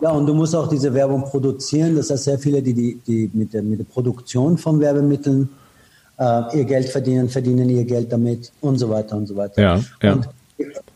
Ja, 0.00 0.10
und 0.10 0.26
du 0.26 0.34
musst 0.34 0.56
auch 0.56 0.68
diese 0.68 0.92
Werbung 0.94 1.22
produzieren. 1.22 1.94
Das 1.94 2.10
heißt, 2.10 2.24
sehr 2.24 2.38
viele, 2.38 2.60
die, 2.60 2.74
die, 2.74 3.00
die 3.06 3.30
mit, 3.32 3.54
der, 3.54 3.62
mit 3.62 3.78
der 3.78 3.84
Produktion 3.84 4.58
von 4.58 4.80
Werbemitteln 4.80 5.48
äh, 6.18 6.58
ihr 6.58 6.64
Geld 6.64 6.88
verdienen, 6.88 7.28
verdienen 7.28 7.70
ihr 7.70 7.84
Geld 7.84 8.12
damit 8.12 8.50
und 8.60 8.78
so 8.78 8.90
weiter 8.90 9.16
und 9.16 9.28
so 9.28 9.36
weiter. 9.36 9.62
Ja, 9.62 9.80
ja. 10.02 10.14
Und 10.14 10.28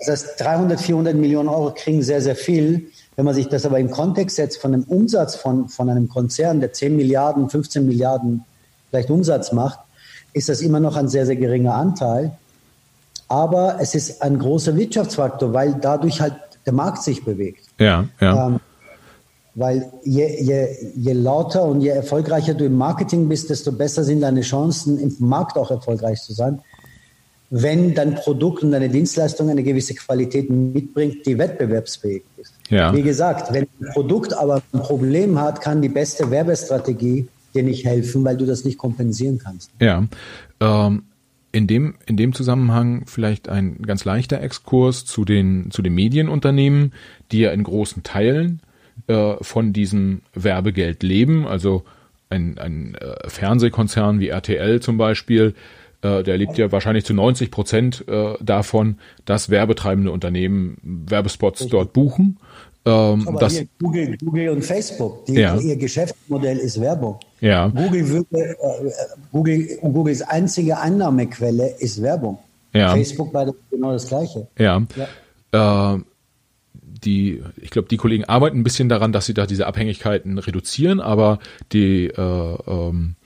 das 0.00 0.08
heißt, 0.08 0.40
300, 0.40 0.80
400 0.80 1.14
Millionen 1.14 1.48
Euro 1.48 1.72
kriegen 1.72 2.02
sehr, 2.02 2.20
sehr 2.20 2.34
viel. 2.34 2.88
Wenn 3.14 3.24
man 3.24 3.34
sich 3.34 3.46
das 3.46 3.64
aber 3.64 3.78
im 3.78 3.92
Kontext 3.92 4.36
setzt 4.36 4.60
von 4.60 4.74
einem 4.74 4.82
Umsatz 4.82 5.36
von, 5.36 5.68
von 5.68 5.88
einem 5.88 6.08
Konzern, 6.08 6.58
der 6.58 6.72
10 6.72 6.96
Milliarden, 6.96 7.48
15 7.48 7.86
Milliarden 7.86 8.44
vielleicht 8.90 9.10
Umsatz 9.10 9.52
macht, 9.52 9.78
ist 10.32 10.48
das 10.48 10.60
immer 10.60 10.80
noch 10.80 10.96
ein 10.96 11.08
sehr, 11.08 11.26
sehr 11.26 11.36
geringer 11.36 11.74
Anteil. 11.74 12.32
Aber 13.28 13.78
es 13.80 13.94
ist 13.94 14.22
ein 14.22 14.38
großer 14.38 14.76
Wirtschaftsfaktor, 14.76 15.52
weil 15.52 15.74
dadurch 15.80 16.20
halt 16.20 16.34
der 16.64 16.72
Markt 16.72 17.02
sich 17.02 17.24
bewegt. 17.24 17.64
Ja, 17.78 18.06
ja. 18.20 18.48
Ähm, 18.48 18.60
weil 19.54 19.90
je, 20.04 20.26
je, 20.42 20.68
je 20.94 21.12
lauter 21.14 21.64
und 21.64 21.80
je 21.80 21.88
erfolgreicher 21.88 22.52
du 22.52 22.66
im 22.66 22.76
Marketing 22.76 23.26
bist, 23.26 23.48
desto 23.48 23.72
besser 23.72 24.04
sind 24.04 24.20
deine 24.20 24.42
Chancen, 24.42 24.98
im 24.98 25.16
Markt 25.18 25.56
auch 25.56 25.70
erfolgreich 25.70 26.20
zu 26.20 26.34
sein. 26.34 26.60
Wenn 27.48 27.94
dein 27.94 28.16
Produkt 28.16 28.62
und 28.62 28.72
deine 28.72 28.90
Dienstleistung 28.90 29.48
eine 29.48 29.62
gewisse 29.62 29.94
Qualität 29.94 30.50
mitbringt, 30.50 31.24
die 31.24 31.38
wettbewerbsfähig 31.38 32.24
ist. 32.36 32.52
Ja. 32.68 32.92
Wie 32.92 33.02
gesagt, 33.02 33.52
wenn 33.52 33.66
ein 33.80 33.92
Produkt 33.94 34.34
aber 34.34 34.60
ein 34.72 34.80
Problem 34.80 35.40
hat, 35.40 35.62
kann 35.62 35.80
die 35.80 35.88
beste 35.88 36.30
Werbestrategie 36.30 37.26
dir 37.56 37.62
nicht 37.62 37.84
helfen, 37.84 38.24
weil 38.24 38.36
du 38.36 38.46
das 38.46 38.64
nicht 38.64 38.78
kompensieren 38.78 39.38
kannst. 39.38 39.70
Ja. 39.80 40.06
Ähm, 40.60 41.02
in 41.52 41.66
dem, 41.66 41.94
in 42.06 42.16
dem 42.16 42.34
Zusammenhang 42.34 43.04
vielleicht 43.06 43.48
ein 43.48 43.80
ganz 43.82 44.04
leichter 44.04 44.40
Exkurs 44.42 45.06
zu 45.06 45.24
den, 45.24 45.70
zu 45.70 45.80
den 45.80 45.94
Medienunternehmen, 45.94 46.92
die 47.32 47.40
ja 47.40 47.50
in 47.50 47.62
großen 47.62 48.02
Teilen 48.02 48.60
äh, 49.06 49.34
von 49.40 49.72
diesem 49.72 50.20
Werbegeld 50.34 51.02
leben. 51.02 51.46
Also 51.46 51.84
ein, 52.28 52.58
ein 52.58 52.94
äh, 52.96 53.28
Fernsehkonzern 53.28 54.20
wie 54.20 54.28
RTL 54.28 54.80
zum 54.80 54.98
Beispiel, 54.98 55.54
äh, 56.02 56.22
der 56.22 56.36
lebt 56.36 56.58
ja 56.58 56.70
wahrscheinlich 56.72 57.04
zu 57.04 57.14
90 57.14 57.50
Prozent 57.50 58.04
äh, 58.06 58.34
davon, 58.40 58.98
dass 59.24 59.48
werbetreibende 59.48 60.10
Unternehmen 60.10 60.76
Werbespots 60.82 61.68
dort 61.68 61.92
buchen. 61.92 62.38
Ähm, 62.84 63.26
Aber 63.26 63.40
das, 63.40 63.64
Google, 63.80 64.16
Google 64.18 64.50
und 64.50 64.62
Facebook, 64.62 65.24
die, 65.26 65.34
ja. 65.34 65.58
ihr 65.58 65.76
Geschäftsmodell 65.76 66.58
ist 66.58 66.80
Werbung. 66.80 67.18
Ja. 67.40 67.68
Google, 67.68 68.08
würde, 68.08 68.26
äh, 68.40 68.56
Google, 69.32 69.78
Googles 69.82 70.22
einzige 70.22 70.78
Einnahmequelle 70.78 71.76
ist 71.78 72.02
Werbung. 72.02 72.38
Ja. 72.72 72.90
Facebook 72.92 73.32
war 73.32 73.52
genau 73.70 73.92
das 73.92 74.08
Gleiche. 74.08 74.46
Ja. 74.58 74.82
ja. 75.52 75.94
Äh, 75.94 76.00
die, 77.04 77.42
ich 77.56 77.70
glaube, 77.70 77.88
die 77.88 77.96
Kollegen 77.96 78.24
arbeiten 78.24 78.58
ein 78.58 78.64
bisschen 78.64 78.88
daran, 78.88 79.12
dass 79.12 79.26
sie 79.26 79.34
da 79.34 79.46
diese 79.46 79.66
Abhängigkeiten 79.66 80.38
reduzieren, 80.38 81.00
aber 81.00 81.38
die, 81.72 82.06
äh, 82.06 82.56
ähm, 82.66 83.16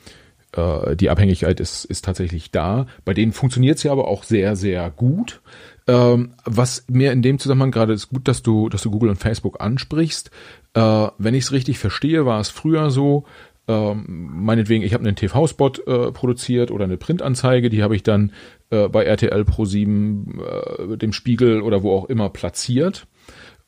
äh, 0.52 0.96
die 0.96 1.10
Abhängigkeit 1.10 1.60
ist, 1.60 1.84
ist 1.84 2.04
tatsächlich 2.04 2.50
da. 2.50 2.86
Bei 3.04 3.14
denen 3.14 3.32
funktioniert 3.32 3.78
sie 3.78 3.88
aber 3.88 4.08
auch 4.08 4.24
sehr, 4.24 4.56
sehr 4.56 4.90
gut. 4.90 5.40
Ähm, 5.86 6.34
was 6.44 6.84
mir 6.88 7.12
in 7.12 7.22
dem 7.22 7.38
Zusammenhang 7.38 7.70
gerade 7.70 7.92
ist 7.92 8.08
gut, 8.10 8.28
dass 8.28 8.42
du, 8.42 8.68
dass 8.68 8.82
du 8.82 8.90
Google 8.90 9.10
und 9.10 9.16
Facebook 9.16 9.60
ansprichst. 9.60 10.30
Äh, 10.74 11.08
wenn 11.18 11.34
ich 11.34 11.44
es 11.44 11.52
richtig 11.52 11.78
verstehe, 11.78 12.26
war 12.26 12.40
es 12.40 12.48
früher 12.48 12.90
so, 12.90 13.24
meinetwegen, 13.68 14.84
ich 14.84 14.94
habe 14.94 15.04
einen 15.04 15.16
TV-Spot 15.16 15.72
äh, 15.86 16.12
produziert 16.12 16.70
oder 16.70 16.84
eine 16.84 16.96
Printanzeige, 16.96 17.70
die 17.70 17.82
habe 17.82 17.94
ich 17.94 18.02
dann 18.02 18.32
äh, 18.70 18.88
bei 18.88 19.04
RTL 19.04 19.44
Pro 19.44 19.64
7, 19.64 20.40
äh, 20.40 20.96
dem 20.96 21.12
Spiegel 21.12 21.62
oder 21.62 21.82
wo 21.82 21.92
auch 21.92 22.06
immer 22.06 22.30
platziert. 22.30 23.06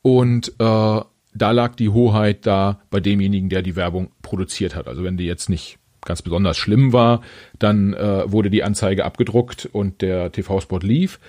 Und 0.03 0.49
äh, 0.59 1.01
da 1.35 1.51
lag 1.51 1.75
die 1.77 1.89
Hoheit 1.89 2.47
da 2.47 2.81
bei 2.91 3.01
demjenigen, 3.01 3.49
der 3.49 3.63
die 3.63 3.77
Werbung 3.77 4.11
produziert 4.23 4.75
hat. 4.75 4.89
Also 4.89 5.05
wenn 5.05 5.17
die 5.17 5.27
jetzt 5.27 5.49
nicht 5.49 5.79
ganz 6.05 6.23
besonders 6.23 6.57
schlimm 6.57 6.93
war, 6.93 7.23
dann 7.59 7.95
äh, 7.95 8.31
wurde 8.31 8.51
die 8.51 8.65
Anzeige 8.65 9.05
abgedruckt 9.05 9.69
und 9.73 10.03
der 10.03 10.33
TV-Spot 10.33 10.79
lief. 10.79 11.21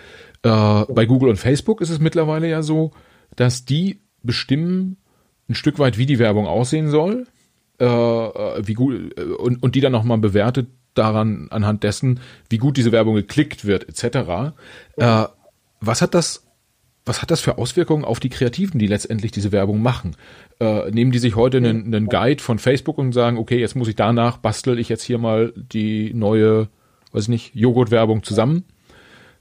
Äh, 0.42 0.50
bei 0.90 1.06
Google 1.06 1.30
und 1.30 1.38
Facebook 1.38 1.80
ist 1.82 1.90
es 1.90 2.00
mittlerweile 2.00 2.50
ja 2.50 2.64
so, 2.64 2.92
dass 3.36 3.66
die 3.66 4.02
bestimmen 4.24 4.98
ein 5.50 5.56
Stück 5.56 5.80
weit, 5.80 5.98
wie 5.98 6.06
die 6.06 6.20
Werbung 6.20 6.48
aussehen 6.48 6.90
soll, 6.90 7.28
äh, 7.80 7.86
äh 7.86 8.68
wie 8.68 8.74
gut 8.74 9.18
äh, 9.18 9.22
und, 9.22 9.62
und 9.62 9.76
die 9.76 9.82
dann 9.82 9.92
nochmal 9.92 10.18
bewertet 10.18 10.68
daran 10.94 11.48
anhand 11.50 11.84
dessen, 11.84 12.20
wie 12.50 12.58
gut 12.58 12.78
diese 12.78 12.92
Werbung 12.92 13.16
geklickt 13.16 13.66
wird, 13.66 13.90
etc. 13.90 14.54
Äh, 14.98 15.26
was 15.80 16.02
hat 16.02 16.14
das 16.14 16.44
was 17.06 17.22
hat 17.22 17.32
das 17.32 17.42
für 17.42 17.58
Auswirkungen 17.58 18.06
auf 18.06 18.20
die 18.20 18.30
Kreativen, 18.30 18.80
die 18.80 18.88
letztendlich 18.88 19.32
diese 19.32 19.52
Werbung 19.52 19.82
machen? 19.82 20.16
Äh, 20.60 20.90
nehmen 20.92 21.12
die 21.12 21.20
sich 21.20 21.36
heute 21.36 21.58
einen, 21.58 21.86
einen 21.88 22.08
Guide 22.08 22.42
von 22.42 22.60
Facebook 22.60 22.98
und 22.98 23.12
sagen, 23.12 23.38
okay, 23.38 23.60
jetzt 23.60 23.76
muss 23.76 23.90
ich 23.90 23.96
danach 23.96 24.38
bastel 24.38 24.80
ich 24.80 24.90
jetzt 24.90 25.04
hier 25.04 25.18
mal 25.18 25.54
die 25.56 26.14
neue, 26.14 26.70
weiß 27.12 27.24
ich 27.24 27.30
nicht, 27.30 27.56
Joghurt-Werbung 27.56 28.24
zusammen? 28.24 28.64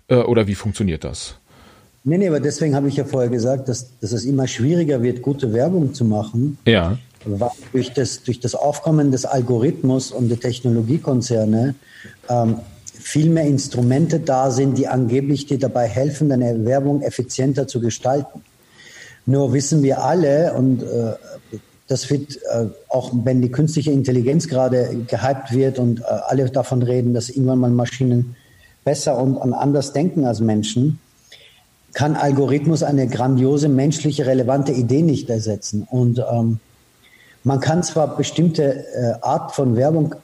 Äh, 0.08 0.16
oder 0.16 0.48
wie 0.48 0.56
funktioniert 0.56 1.04
das? 1.04 1.36
Nee, 2.04 2.18
nee, 2.18 2.26
aber 2.26 2.40
deswegen 2.40 2.74
habe 2.74 2.88
ich 2.88 2.96
ja 2.96 3.04
vorher 3.04 3.30
gesagt, 3.30 3.68
dass, 3.68 3.96
dass 4.00 4.10
es 4.10 4.24
immer 4.24 4.48
schwieriger 4.48 5.02
wird, 5.02 5.22
gute 5.22 5.52
Werbung 5.52 5.94
zu 5.94 6.04
machen. 6.04 6.58
Ja. 6.66 6.98
Weil 7.24 7.50
durch 7.72 7.92
das, 7.92 8.22
durch 8.22 8.40
das 8.40 8.54
Aufkommen 8.54 9.10
des 9.10 9.24
Algorithmus 9.24 10.10
und 10.10 10.28
der 10.28 10.40
Technologiekonzerne 10.40 11.74
ähm, 12.28 12.58
viel 12.92 13.30
mehr 13.30 13.44
Instrumente 13.44 14.20
da 14.20 14.50
sind, 14.50 14.78
die 14.78 14.88
angeblich 14.88 15.46
dir 15.46 15.58
dabei 15.58 15.86
helfen, 15.88 16.28
deine 16.28 16.64
Werbung 16.64 17.02
effizienter 17.02 17.66
zu 17.66 17.80
gestalten. 17.80 18.42
Nur 19.26 19.52
wissen 19.52 19.82
wir 19.82 20.02
alle, 20.02 20.54
und 20.54 20.82
äh, 20.82 21.14
das 21.88 22.10
wird 22.10 22.36
äh, 22.50 22.66
auch, 22.88 23.12
wenn 23.24 23.42
die 23.42 23.50
künstliche 23.50 23.90
Intelligenz 23.90 24.48
gerade 24.48 25.04
gehypt 25.06 25.52
wird 25.52 25.78
und 25.78 26.00
äh, 26.00 26.04
alle 26.04 26.48
davon 26.50 26.82
reden, 26.82 27.14
dass 27.14 27.28
irgendwann 27.28 27.58
mal 27.58 27.70
Maschinen 27.70 28.36
besser 28.84 29.18
und 29.18 29.52
anders 29.52 29.92
denken 29.92 30.24
als 30.24 30.40
Menschen, 30.40 30.98
kann 31.92 32.16
Algorithmus 32.16 32.82
eine 32.82 33.06
grandiose 33.06 33.68
menschliche 33.68 34.26
relevante 34.26 34.72
Idee 34.72 35.02
nicht 35.02 35.28
ersetzen. 35.30 35.86
Und 35.90 36.18
ähm, 36.18 36.58
man 37.44 37.60
kann 37.60 37.82
zwar 37.82 38.16
bestimmte 38.16 38.86
äh, 38.94 39.14
Art 39.22 39.54
von 39.54 39.76
Werbung 39.76 40.14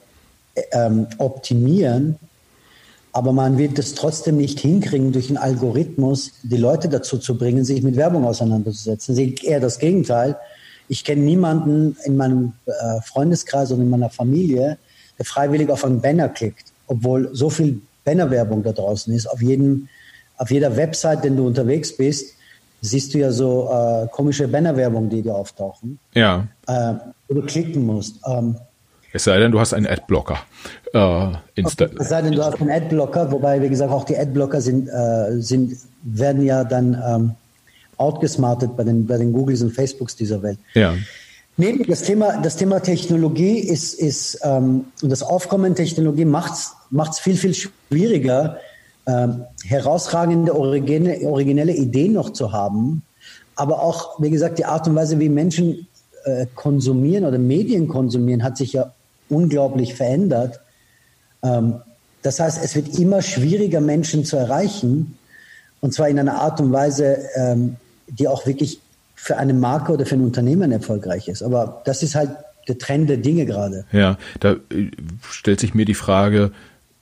äh, 0.55 0.61
ähm, 0.71 1.07
optimieren, 1.17 2.17
aber 3.11 3.33
man 3.33 3.57
wird 3.57 3.79
es 3.79 3.95
trotzdem 3.95 4.37
nicht 4.37 4.59
hinkriegen, 4.59 5.11
durch 5.11 5.29
einen 5.29 5.37
Algorithmus 5.37 6.31
die 6.43 6.57
Leute 6.57 6.89
dazu 6.89 7.17
zu 7.17 7.37
bringen, 7.37 7.65
sich 7.65 7.81
mit 7.81 7.95
Werbung 7.95 8.25
auseinanderzusetzen. 8.25 9.17
Eher 9.17 9.59
das 9.59 9.79
Gegenteil. 9.79 10.37
Ich 10.87 11.03
kenne 11.03 11.21
niemanden 11.21 11.97
in 12.05 12.17
meinem 12.17 12.53
äh, 12.65 13.01
Freundeskreis 13.01 13.71
und 13.71 13.81
in 13.81 13.89
meiner 13.89 14.09
Familie, 14.09 14.77
der 15.17 15.25
freiwillig 15.25 15.69
auf 15.69 15.83
einen 15.83 16.01
Banner 16.01 16.29
klickt, 16.29 16.65
obwohl 16.87 17.29
so 17.33 17.49
viel 17.49 17.81
Bannerwerbung 18.05 18.63
da 18.63 18.71
draußen 18.71 19.13
ist. 19.13 19.27
Auf, 19.27 19.41
jedem, 19.41 19.87
auf 20.37 20.49
jeder 20.49 20.75
Website, 20.75 21.23
wenn 21.23 21.35
du 21.35 21.45
unterwegs 21.45 21.95
bist, 21.95 22.35
siehst 22.81 23.13
du 23.13 23.19
ja 23.19 23.31
so 23.31 23.69
äh, 23.71 24.07
komische 24.07 24.47
Bannerwerbung, 24.47 25.09
die 25.09 25.21
dir 25.21 25.35
auftauchen. 25.35 25.99
Ja. 26.13 26.47
Äh, 26.67 26.93
wo 27.27 27.35
du 27.35 27.41
klicken 27.43 27.85
musst. 27.85 28.19
Ähm, 28.25 28.55
es 29.11 29.23
sei 29.23 29.39
denn, 29.39 29.51
du 29.51 29.59
hast 29.59 29.73
einen 29.73 29.87
Adblocker. 29.87 30.37
Äh, 30.93 31.27
Insta 31.55 31.85
es 31.99 32.09
sei 32.09 32.21
denn, 32.21 32.33
du 32.33 32.43
hast 32.43 32.61
einen 32.61 32.69
Adblocker, 32.69 33.31
wobei, 33.31 33.61
wie 33.61 33.69
gesagt, 33.69 33.91
auch 33.91 34.03
die 34.03 34.17
Adblocker 34.17 34.61
sind, 34.61 34.87
äh, 34.87 35.41
sind, 35.41 35.75
werden 36.03 36.45
ja 36.45 36.63
dann 36.63 37.01
ähm, 37.05 37.31
outgesmartet 37.97 38.77
bei 38.77 38.83
den, 38.83 39.07
bei 39.07 39.17
den 39.17 39.33
Googles 39.33 39.61
und 39.61 39.71
Facebooks 39.71 40.15
dieser 40.15 40.41
Welt. 40.43 40.59
Ja. 40.73 40.93
Nee, 41.57 41.83
das 41.87 42.03
Thema, 42.03 42.37
das 42.41 42.55
Thema 42.55 42.79
Technologie 42.79 43.59
ist, 43.59 43.93
ist 43.95 44.39
ähm, 44.43 44.85
und 45.01 45.09
das 45.09 45.23
Aufkommen 45.23 45.75
Technologie 45.75 46.23
macht 46.23 46.53
es 46.53 47.19
viel, 47.19 47.35
viel 47.35 47.53
schwieriger, 47.53 48.59
herausragende, 49.63 50.55
originelle, 50.55 51.27
originelle 51.27 51.73
Ideen 51.73 52.13
noch 52.13 52.31
zu 52.31 52.51
haben. 52.51 53.01
Aber 53.55 53.81
auch, 53.81 54.21
wie 54.21 54.29
gesagt, 54.29 54.59
die 54.59 54.65
Art 54.65 54.87
und 54.87 54.95
Weise, 54.95 55.19
wie 55.19 55.29
Menschen 55.29 55.87
äh, 56.25 56.45
konsumieren 56.55 57.25
oder 57.25 57.37
Medien 57.39 57.87
konsumieren, 57.87 58.43
hat 58.43 58.57
sich 58.57 58.73
ja 58.73 58.93
unglaublich 59.29 59.95
verändert. 59.95 60.59
Ähm, 61.43 61.81
das 62.21 62.39
heißt, 62.39 62.63
es 62.63 62.75
wird 62.75 62.99
immer 62.99 63.21
schwieriger, 63.21 63.81
Menschen 63.81 64.25
zu 64.25 64.37
erreichen. 64.37 65.17
Und 65.81 65.93
zwar 65.93 66.09
in 66.09 66.19
einer 66.19 66.35
Art 66.35 66.59
und 66.59 66.71
Weise, 66.71 67.17
ähm, 67.35 67.77
die 68.07 68.27
auch 68.27 68.45
wirklich 68.45 68.79
für 69.15 69.37
eine 69.37 69.53
Marke 69.53 69.93
oder 69.93 70.05
für 70.05 70.15
ein 70.15 70.23
Unternehmen 70.23 70.71
erfolgreich 70.71 71.27
ist. 71.27 71.41
Aber 71.41 71.81
das 71.85 72.03
ist 72.03 72.15
halt 72.15 72.31
der 72.67 72.77
Trend 72.77 73.09
der 73.09 73.17
Dinge 73.17 73.45
gerade. 73.45 73.85
Ja, 73.91 74.17
da 74.39 74.53
äh, 74.71 74.91
stellt 75.29 75.59
sich 75.59 75.73
mir 75.73 75.85
die 75.85 75.93
Frage, 75.93 76.51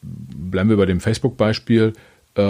bleiben 0.01 0.69
wir 0.69 0.77
bei 0.77 0.85
dem 0.85 0.99
Facebook-Beispiel, 0.99 1.93
äh, 2.35 2.41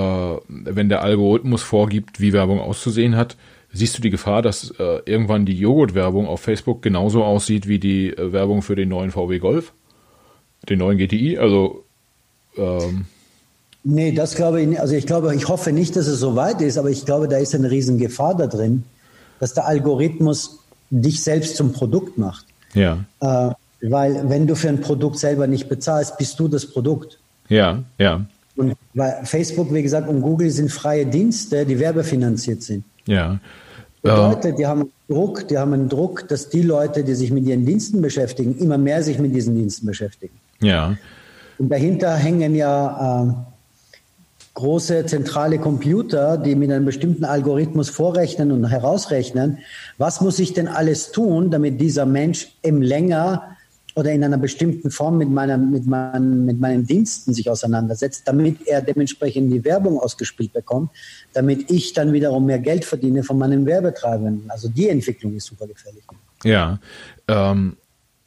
wenn 0.48 0.90
der 0.90 1.02
Algorithmus 1.02 1.64
vorgibt, 1.64 2.20
wie 2.20 2.34
Werbung 2.34 2.60
auszusehen 2.60 3.16
hat, 3.16 3.38
siehst 3.72 3.98
du 3.98 4.02
die 4.02 4.10
Gefahr, 4.10 4.42
dass 4.42 4.72
äh, 4.80 5.02
irgendwann 5.06 5.46
die 5.46 5.58
Joghurt-Werbung 5.58 6.28
auf 6.28 6.42
Facebook 6.42 6.82
genauso 6.82 7.24
aussieht 7.24 7.68
wie 7.68 7.80
die 7.80 8.10
äh, 8.10 8.32
Werbung 8.32 8.62
für 8.62 8.76
den 8.76 8.90
neuen 8.90 9.12
VW 9.12 9.40
Golf? 9.40 9.74
Den 10.68 10.80
neuen 10.80 10.98
GTI? 10.98 11.38
Also 11.38 11.84
ähm 12.58 13.06
Nee, 13.90 14.12
das 14.12 14.36
glaube 14.36 14.62
ich 14.62 14.68
nicht. 14.68 14.82
Also 14.82 14.96
ich 14.96 15.06
glaube, 15.06 15.34
ich 15.34 15.48
hoffe 15.48 15.72
nicht, 15.72 15.96
dass 15.96 16.08
es 16.08 16.20
so 16.20 16.36
weit 16.36 16.60
ist, 16.60 16.78
aber 16.78 16.90
ich 16.90 17.06
glaube, 17.06 17.30
da 17.30 17.38
ist 17.38 17.56
eine 17.56 17.72
riesen 17.72 17.98
Gefahr 17.98 18.36
da 18.36 18.48
drin, 18.48 18.84
dass 19.40 19.54
der 19.54 19.66
Algorithmus 19.66 20.60
dich 20.90 21.24
selbst 21.24 21.56
zum 21.56 21.72
Produkt 21.72 22.18
macht. 22.18 22.46
Ja. 22.74 23.06
Äh, 23.22 23.52
weil 23.82 24.30
wenn 24.30 24.46
du 24.46 24.56
für 24.56 24.68
ein 24.68 24.82
Produkt 24.82 25.20
selber 25.20 25.48
nicht 25.48 25.70
bezahlst, 25.70 26.18
bist 26.18 26.38
du 26.40 26.50
das 26.50 26.66
Produkt. 26.66 27.20
Ja, 27.50 27.84
ja. 27.98 28.26
Und 28.56 28.74
weil 28.94 29.20
Facebook, 29.24 29.74
wie 29.74 29.84
gesagt, 29.84 30.10
und 30.10 30.22
Google 30.22 30.50
sind 30.50 30.72
freie 30.72 31.06
Dienste, 31.06 31.66
die 31.66 31.80
werbefinanziert 31.80 32.64
sind. 32.64 32.84
Ja. 33.06 33.40
Bedeutet, 34.02 34.58
die 34.58 34.66
haben 34.66 34.92
Druck, 35.10 35.48
die 35.48 35.58
haben 35.58 35.74
einen 35.74 35.90
Druck, 35.90 36.28
dass 36.28 36.50
die 36.50 36.62
Leute, 36.62 37.04
die 37.04 37.14
sich 37.14 37.32
mit 37.32 37.46
ihren 37.46 37.66
Diensten 37.66 38.02
beschäftigen, 38.02 38.58
immer 38.58 38.78
mehr 38.78 39.04
sich 39.04 39.20
mit 39.20 39.36
diesen 39.36 39.56
Diensten 39.56 39.86
beschäftigen. 39.86 40.34
Ja. 40.62 40.96
Und 41.58 41.70
dahinter 41.70 42.16
hängen 42.16 42.56
ja 42.56 43.26
äh, 43.26 43.34
große 44.54 45.06
zentrale 45.06 45.60
Computer, 45.60 46.38
die 46.38 46.56
mit 46.56 46.72
einem 46.72 46.86
bestimmten 46.86 47.26
Algorithmus 47.26 47.90
vorrechnen 47.90 48.52
und 48.52 48.66
herausrechnen, 48.66 49.60
was 49.98 50.22
muss 50.22 50.40
ich 50.40 50.54
denn 50.54 50.68
alles 50.68 51.12
tun, 51.12 51.52
damit 51.52 51.80
dieser 51.80 52.06
Mensch 52.06 52.50
im 52.62 52.82
länger 52.82 53.57
oder 53.98 54.12
in 54.14 54.24
einer 54.24 54.38
bestimmten 54.38 54.92
Form 54.92 55.18
mit, 55.18 55.28
meiner, 55.28 55.58
mit, 55.58 55.88
meinen, 55.88 56.46
mit 56.46 56.60
meinen 56.60 56.86
Diensten 56.86 57.34
sich 57.34 57.50
auseinandersetzt, 57.50 58.28
damit 58.28 58.68
er 58.68 58.84
dementsprechend 58.84 59.52
die 59.52 59.66
Werbung 59.66 60.00
ausgespielt 60.00 60.54
bekommt, 60.54 60.92
damit 61.34 61.72
ich 61.72 61.94
dann 61.94 62.14
wiederum 62.14 62.46
mehr 62.46 62.60
Geld 62.60 62.86
verdiene 62.86 63.24
von 63.24 63.40
meinen 63.40 63.66
Werbetreibenden. 63.66 64.52
Also 64.52 64.70
die 64.70 64.88
Entwicklung 64.88 65.34
ist 65.34 65.48
super 65.48 65.66
gefährlich. 65.66 66.04
Ja. 66.44 66.80
Ähm, 67.28 67.78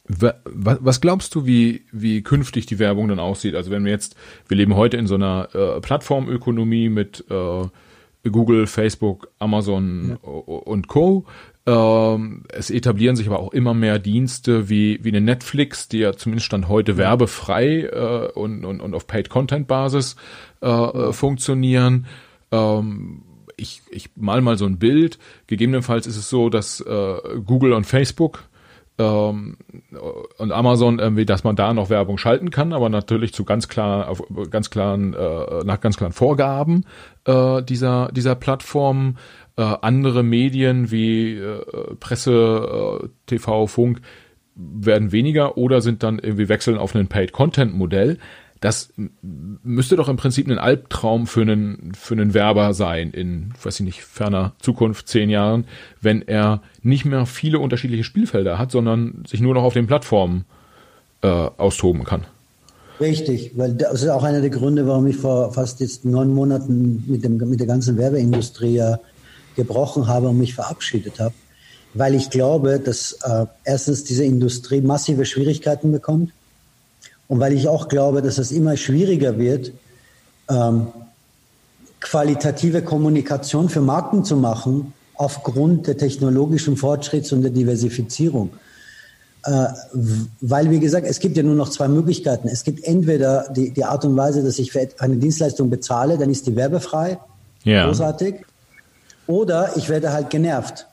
was 0.09 1.01
glaubst 1.01 1.37
du, 1.37 1.47
wie, 1.47 1.83
wie 1.93 2.23
künftig 2.25 2.67
die 2.67 2.81
Werbung 2.81 3.07
dann 3.07 3.21
aussieht? 3.21 3.55
Also 3.55 3.71
wenn 3.71 3.85
wir 3.85 3.93
jetzt, 3.93 4.17
wir 4.49 4.57
leben 4.57 4.75
heute 4.75 4.97
in 4.97 5.07
so 5.07 5.15
einer 5.15 5.51
äh, 5.55 5.81
Plattformökonomie 5.81 6.89
mit 6.89 7.25
äh, 7.31 8.29
Google, 8.29 8.67
Facebook, 8.67 9.31
Amazon 9.39 10.19
ja. 10.23 10.29
und 10.29 10.89
Co. 10.89 11.27
Ähm, 11.67 12.45
es 12.49 12.71
etablieren 12.71 13.17
sich 13.17 13.27
aber 13.27 13.39
auch 13.39 13.53
immer 13.53 13.75
mehr 13.75 13.99
Dienste 13.99 14.69
wie, 14.69 14.99
wie 15.03 15.11
eine 15.11 15.21
Netflix, 15.21 15.89
die 15.89 15.99
ja 15.99 16.15
zumindest 16.15 16.47
stand 16.47 16.69
heute 16.69 16.97
werbefrei 16.97 17.83
äh, 17.83 18.33
und, 18.33 18.65
und, 18.65 18.81
und 18.81 18.95
auf 18.95 19.07
Paid-Content-Basis 19.07 20.17
äh, 20.63 20.67
äh, 20.67 21.13
funktionieren. 21.13 22.07
Ähm, 22.51 23.23
ich, 23.57 23.83
ich 23.91 24.11
mal 24.17 24.41
mal 24.41 24.57
so 24.57 24.65
ein 24.65 24.79
Bild. 24.79 25.19
Gegebenenfalls 25.47 26.07
ist 26.07 26.17
es 26.17 26.31
so, 26.31 26.49
dass 26.49 26.81
äh, 26.81 27.17
Google 27.45 27.75
und 27.75 27.85
Facebook 27.85 28.49
ähm, 29.01 29.57
und 30.37 30.53
Amazon 30.53 30.99
irgendwie, 30.99 31.25
dass 31.25 31.45
man 31.45 31.57
da 31.57 31.73
noch 31.73 31.91
Werbung 31.91 32.19
schalten 32.19 32.51
kann, 32.51 32.73
aber 32.73 32.89
natürlich 32.89 33.33
zu 33.33 33.45
ganz 33.45 33.69
klar, 33.69 34.09
auf 34.09 34.23
ganz 34.51 34.71
klaren, 34.71 35.15
äh, 35.15 35.65
nach 35.65 35.81
ganz 35.81 35.97
klaren 35.97 36.13
Vorgaben 36.13 36.85
äh, 37.25 37.63
dieser 37.63 38.11
dieser 38.13 38.35
Plattformen. 38.35 39.19
Äh, 39.61 39.77
andere 39.83 40.23
Medien 40.23 40.91
wie 40.91 41.35
äh, 41.35 41.61
Presse, 42.01 43.03
äh, 43.03 43.09
TV, 43.27 43.67
Funk 43.67 44.01
werden 44.55 45.13
weniger 45.13 45.59
oder 45.59 45.83
sind 45.83 46.03
dann 46.03 46.19
irgendwie 46.19 46.49
wechseln 46.49 46.79
auf 46.79 46.95
ein 46.95 47.09
Paid-Content-Modell. 47.09 48.17
Das 48.63 48.91
müsste 49.21 49.97
doch 49.97 50.09
im 50.09 50.17
Prinzip 50.17 50.49
ein 50.49 50.59
Albtraum 50.59 51.27
für 51.27 51.43
einen, 51.43 51.93
für 51.95 52.15
einen 52.15 52.33
Werber 52.33 52.73
sein 52.73 53.11
in, 53.11 53.53
weiß 53.63 53.81
ich 53.81 53.85
nicht, 53.85 54.03
ferner 54.03 54.55
Zukunft, 54.61 55.09
zehn 55.09 55.29
Jahren, 55.29 55.67
wenn 56.01 56.23
er 56.23 56.63
nicht 56.83 57.05
mehr 57.05 57.27
viele 57.27 57.59
unterschiedliche 57.59 58.05
Spielfelder 58.05 58.59
hat, 58.59 58.71
sondern 58.71 59.25
sich 59.27 59.43
nur 59.43 59.53
noch 59.53 59.63
auf 59.63 59.75
den 59.75 59.87
Plattformen 59.87 60.47
äh, 61.21 61.27
austoben 61.29 62.05
kann. 62.05 62.25
Richtig, 62.99 63.53
weil 63.57 63.75
das 63.75 64.03
ist 64.03 64.09
auch 64.09 64.25
einer 64.25 64.41
der 64.41 64.51
Gründe, 64.51 64.87
warum 64.87 65.07
ich 65.07 65.17
vor 65.17 65.53
fast 65.53 65.81
jetzt 65.81 66.07
neun 66.07 66.33
Monaten 66.33 67.05
mit, 67.07 67.25
dem, 67.25 67.37
mit 67.37 67.61
der 67.61 67.67
ganzen 67.67 67.99
Werbeindustrie 67.99 68.77
ja 68.77 68.99
gebrochen 69.57 70.07
habe 70.07 70.29
und 70.29 70.39
mich 70.39 70.55
verabschiedet 70.55 71.19
habe, 71.21 71.35
weil 71.95 72.15
ich 72.15 72.31
glaube, 72.31 72.79
dass 72.79 73.13
äh, 73.25 73.47
erstens 73.65 74.05
diese 74.05 74.25
Industrie 74.25 74.81
massive 74.81 75.25
Schwierigkeiten 75.25 75.93
bekommt 75.93 76.33
und 77.29 77.41
weil 77.41 77.53
ich 77.53 77.69
auch 77.69 77.89
glaube, 77.89 78.23
dass 78.23 78.39
es 78.39 78.53
immer 78.53 78.77
schwieriger 78.77 79.39
wird, 79.39 79.73
ähm, 80.49 80.89
qualitative 82.01 82.83
Kommunikation 82.83 83.69
für 83.69 83.81
Marken 83.81 84.25
zu 84.25 84.37
machen, 84.37 84.93
aufgrund 85.15 85.87
der 85.87 85.99
technologischen 85.99 86.77
Fortschritts 86.77 87.33
und 87.33 87.43
der 87.43 87.51
Diversifizierung. 87.51 88.51
Äh, 89.45 89.67
weil, 90.41 90.71
wie 90.71 90.81
gesagt, 90.81 91.07
es 91.07 91.19
gibt 91.19 91.37
ja 91.37 91.43
nur 91.43 91.55
noch 91.55 91.69
zwei 91.69 91.89
Möglichkeiten. 91.89 92.49
Es 92.49 92.65
gibt 92.65 92.85
entweder 92.85 93.53
die, 93.55 93.71
die 93.71 93.85
Art 93.85 94.05
und 94.05 94.17
Weise, 94.17 94.43
dass 94.43 94.59
ich 94.59 94.73
für 94.73 94.89
eine 94.99 95.17
Dienstleistung 95.17 95.71
bezahle, 95.71 96.19
dann 96.19 96.31
ist 96.31 96.47
die 96.47 96.57
werbefrei, 96.57 97.19
ja. 97.65 97.87
großartig, 97.87 98.37
oder 99.31 99.77
ich 99.77 99.89
werde 99.89 100.13
halt 100.13 100.29
genervt. 100.29 100.87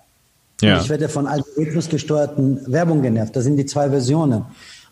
Ja. 0.61 0.81
ich 0.81 0.89
werde 0.89 1.07
von 1.07 1.27
Algorithmus 1.27 1.89
gesteuerten 1.89 2.61
Werbung 2.71 3.01
genervt. 3.01 3.35
Das 3.35 3.43
sind 3.43 3.57
die 3.57 3.65
zwei 3.65 3.89
Versionen. 3.89 4.45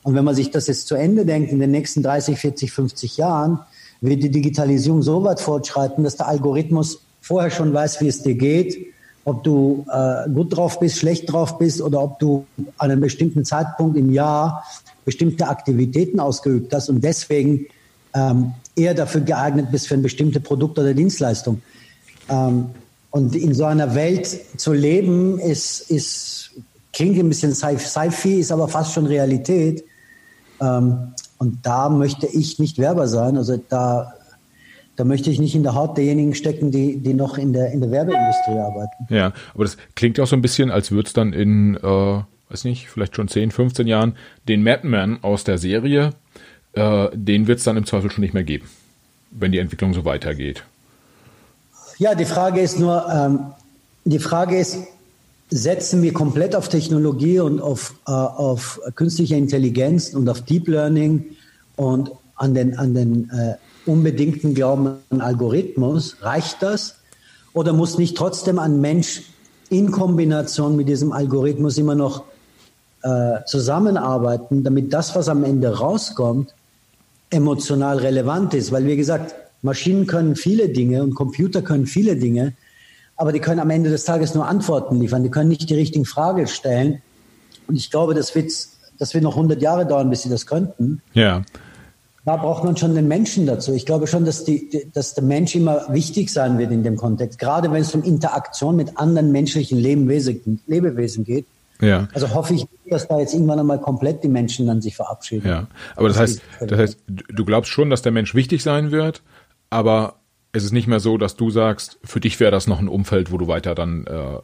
Und 0.03 0.13
wenn 0.13 0.23
man 0.23 0.35
sich 0.35 0.51
das 0.51 0.67
jetzt 0.67 0.87
zu 0.87 0.95
Ende 0.95 1.25
denkt, 1.25 1.51
in 1.51 1.59
den 1.59 1.71
nächsten 1.71 2.03
30, 2.03 2.37
40, 2.37 2.71
50 2.71 3.17
Jahren, 3.17 3.59
wird 4.01 4.21
die 4.21 4.29
Digitalisierung 4.29 5.01
so 5.01 5.23
weit 5.23 5.39
fortschreiten, 5.39 6.03
dass 6.03 6.17
der 6.17 6.27
Algorithmus 6.27 7.01
vorher 7.21 7.49
schon 7.49 7.73
weiß, 7.73 8.01
wie 8.01 8.07
es 8.07 8.21
dir 8.21 8.35
geht, 8.35 8.93
ob 9.23 9.43
du 9.43 9.85
äh, 9.91 10.29
gut 10.29 10.55
drauf 10.55 10.79
bist, 10.79 10.99
schlecht 10.99 11.31
drauf 11.31 11.57
bist 11.57 11.81
oder 11.81 12.03
ob 12.03 12.19
du 12.19 12.45
an 12.77 12.91
einem 12.91 13.01
bestimmten 13.01 13.43
Zeitpunkt 13.43 13.97
im 13.97 14.11
Jahr 14.11 14.63
bestimmte 15.03 15.47
Aktivitäten 15.47 16.19
ausgeübt 16.19 16.71
hast 16.73 16.89
und 16.89 17.03
deswegen 17.03 17.65
ähm, 18.13 18.53
eher 18.75 18.93
dafür 18.93 19.21
geeignet 19.21 19.71
bist 19.71 19.87
für 19.87 19.95
ein 19.95 20.03
bestimmtes 20.03 20.43
Produkt 20.43 20.77
oder 20.77 20.93
Dienstleistung. 20.93 21.61
Ähm, 22.29 22.69
und 23.15 23.33
in 23.33 23.53
so 23.53 23.63
einer 23.63 23.95
Welt 23.95 24.27
zu 24.57 24.73
leben, 24.73 25.39
ist, 25.39 25.89
ist 25.89 26.51
klingt 26.91 27.17
ein 27.17 27.29
bisschen 27.29 27.55
Sci-Fi, 27.55 28.41
ist 28.41 28.51
aber 28.51 28.67
fast 28.67 28.93
schon 28.93 29.05
Realität. 29.05 29.85
Ähm, 30.61 31.13
und 31.37 31.65
da 31.65 31.87
möchte 31.87 32.27
ich 32.27 32.59
nicht 32.59 32.77
Werber 32.77 33.07
sein. 33.07 33.37
Also 33.37 33.55
da, 33.69 34.13
da 34.97 35.05
möchte 35.05 35.29
ich 35.29 35.39
nicht 35.39 35.55
in 35.55 35.63
der 35.63 35.75
Haut 35.75 35.97
derjenigen 35.97 36.35
stecken, 36.35 36.71
die, 36.71 36.97
die 36.97 37.13
noch 37.13 37.37
in 37.37 37.53
der, 37.53 37.71
in 37.71 37.79
der 37.79 37.89
Werbeindustrie 37.89 38.59
arbeiten. 38.59 39.07
Ja, 39.07 39.31
aber 39.53 39.63
das 39.63 39.77
klingt 39.95 40.19
auch 40.19 40.27
so 40.27 40.35
ein 40.35 40.41
bisschen, 40.41 40.69
als 40.69 40.91
würde 40.91 41.07
es 41.07 41.13
dann 41.13 41.31
in, 41.31 41.75
äh, 41.75 42.21
weiß 42.49 42.65
nicht, 42.65 42.89
vielleicht 42.89 43.15
schon 43.15 43.29
10, 43.29 43.51
15 43.51 43.87
Jahren 43.87 44.17
den 44.49 44.61
Madman 44.61 45.19
aus 45.21 45.45
der 45.45 45.57
Serie, 45.57 46.09
äh, 46.73 47.07
den 47.13 47.47
wird 47.47 47.59
es 47.59 47.63
dann 47.63 47.77
im 47.77 47.85
Zweifel 47.85 48.11
schon 48.11 48.23
nicht 48.25 48.33
mehr 48.33 48.43
geben, 48.43 48.65
wenn 49.31 49.53
die 49.53 49.59
Entwicklung 49.59 49.93
so 49.93 50.03
weitergeht. 50.03 50.65
Ja, 51.97 52.13
die 52.13 52.25
Frage 52.25 52.59
ist 52.59 52.77
nur, 52.77 53.07
ähm, 53.09 53.39
die 54.03 54.19
Frage 54.19 54.59
ist, 54.59 54.79
setzen 55.49 56.01
wir 56.01 56.11
komplett 56.11 56.53
auf 56.53 56.67
Technologie 56.67 57.39
und 57.39 57.61
auf, 57.61 57.93
äh, 58.05 58.11
auf 58.11 58.81
künstliche 58.95 59.35
Intelligenz 59.35 60.13
und 60.13 60.27
auf 60.27 60.41
Deep 60.41 60.67
Learning 60.67 61.23
und 61.77 62.11
an 62.35 62.53
den, 62.53 62.77
an 62.77 62.93
den 62.93 63.29
äh, 63.29 63.55
unbedingten 63.85 64.53
Glauben 64.53 64.95
an 65.09 65.21
Algorithmus, 65.21 66.17
reicht 66.21 66.61
das? 66.61 66.95
Oder 67.53 67.71
muss 67.71 67.97
nicht 67.97 68.17
trotzdem 68.17 68.59
ein 68.59 68.81
Mensch 68.81 69.23
in 69.69 69.91
Kombination 69.91 70.75
mit 70.75 70.89
diesem 70.89 71.13
Algorithmus 71.13 71.77
immer 71.77 71.95
noch 71.95 72.25
äh, 73.03 73.37
zusammenarbeiten, 73.45 74.65
damit 74.65 74.91
das, 74.91 75.15
was 75.15 75.29
am 75.29 75.45
Ende 75.45 75.77
rauskommt, 75.77 76.53
emotional 77.29 77.99
relevant 77.99 78.53
ist? 78.53 78.73
Weil, 78.73 78.85
wie 78.85 78.97
gesagt, 78.97 79.33
Maschinen 79.65 80.07
können 80.07 80.35
viele 80.35 80.69
Dinge 80.69 81.03
und 81.03 81.15
Computer 81.15 81.61
können 81.61 81.85
viele 81.85 82.15
Dinge, 82.15 82.53
aber 83.17 83.31
die 83.31 83.39
können 83.39 83.59
am 83.59 83.69
Ende 83.69 83.89
des 83.89 84.05
Tages 84.05 84.33
nur 84.33 84.47
Antworten 84.47 84.99
liefern. 84.99 85.23
Die 85.23 85.29
können 85.29 85.49
nicht 85.49 85.69
die 85.69 85.75
richtigen 85.75 86.05
Fragen 86.05 86.47
stellen. 86.47 87.01
Und 87.67 87.75
ich 87.75 87.91
glaube, 87.91 88.13
das 88.13 88.35
wird, 88.35 88.51
das 88.99 89.13
wird 89.13 89.23
noch 89.23 89.35
100 89.35 89.61
Jahre 89.61 89.85
dauern, 89.85 90.09
bis 90.09 90.23
sie 90.23 90.29
das 90.29 90.45
könnten. 90.45 91.01
Ja. 91.13 91.43
Da 92.25 92.37
braucht 92.37 92.63
man 92.63 92.75
schon 92.75 92.95
den 92.95 93.07
Menschen 93.07 93.45
dazu. 93.45 93.73
Ich 93.73 93.85
glaube 93.85 94.07
schon, 94.07 94.25
dass, 94.25 94.43
die, 94.43 94.89
dass 94.93 95.13
der 95.13 95.23
Mensch 95.23 95.55
immer 95.55 95.85
wichtig 95.89 96.31
sein 96.31 96.57
wird 96.57 96.71
in 96.71 96.83
dem 96.83 96.97
Kontext, 96.97 97.37
gerade 97.37 97.71
wenn 97.71 97.81
es 97.81 97.93
um 97.93 98.01
Interaktion 98.03 98.75
mit 98.75 98.97
anderen 98.97 99.31
menschlichen 99.31 99.77
Lebewesen, 99.77 100.59
Lebewesen 100.65 101.23
geht. 101.23 101.45
Ja. 101.81 102.07
Also 102.13 102.33
hoffe 102.33 102.55
ich, 102.55 102.65
dass 102.89 103.07
da 103.07 103.19
jetzt 103.19 103.33
irgendwann 103.33 103.59
einmal 103.59 103.79
komplett 103.79 104.23
die 104.23 104.27
Menschen 104.27 104.65
dann 104.65 104.81
sich 104.81 104.95
verabschieden. 104.95 105.47
Ja, 105.47 105.67
aber 105.95 106.07
das 106.07 106.17
heißt, 106.17 106.41
das 106.61 106.79
heißt, 106.79 106.99
du 107.07 107.45
glaubst 107.45 107.69
schon, 107.69 107.89
dass 107.89 108.01
der 108.01 108.11
Mensch 108.11 108.33
wichtig 108.33 108.63
sein 108.63 108.91
wird, 108.91 109.21
aber 109.75 110.15
es 110.53 110.63
ist 110.63 110.71
nicht 110.71 110.87
mehr 110.87 111.01
so, 111.01 111.17
dass 111.17 111.35
du 111.35 111.49
sagst, 111.49 111.99
für 112.03 112.21
dich 112.21 112.39
wäre 112.39 112.49
das 112.49 112.65
noch 112.65 112.79
ein 112.79 112.87
Umfeld, 112.87 113.29
wo 113.31 113.37
du 113.37 113.47
weiter 113.47 113.75
dann 113.75 114.07
äh, 114.07 114.39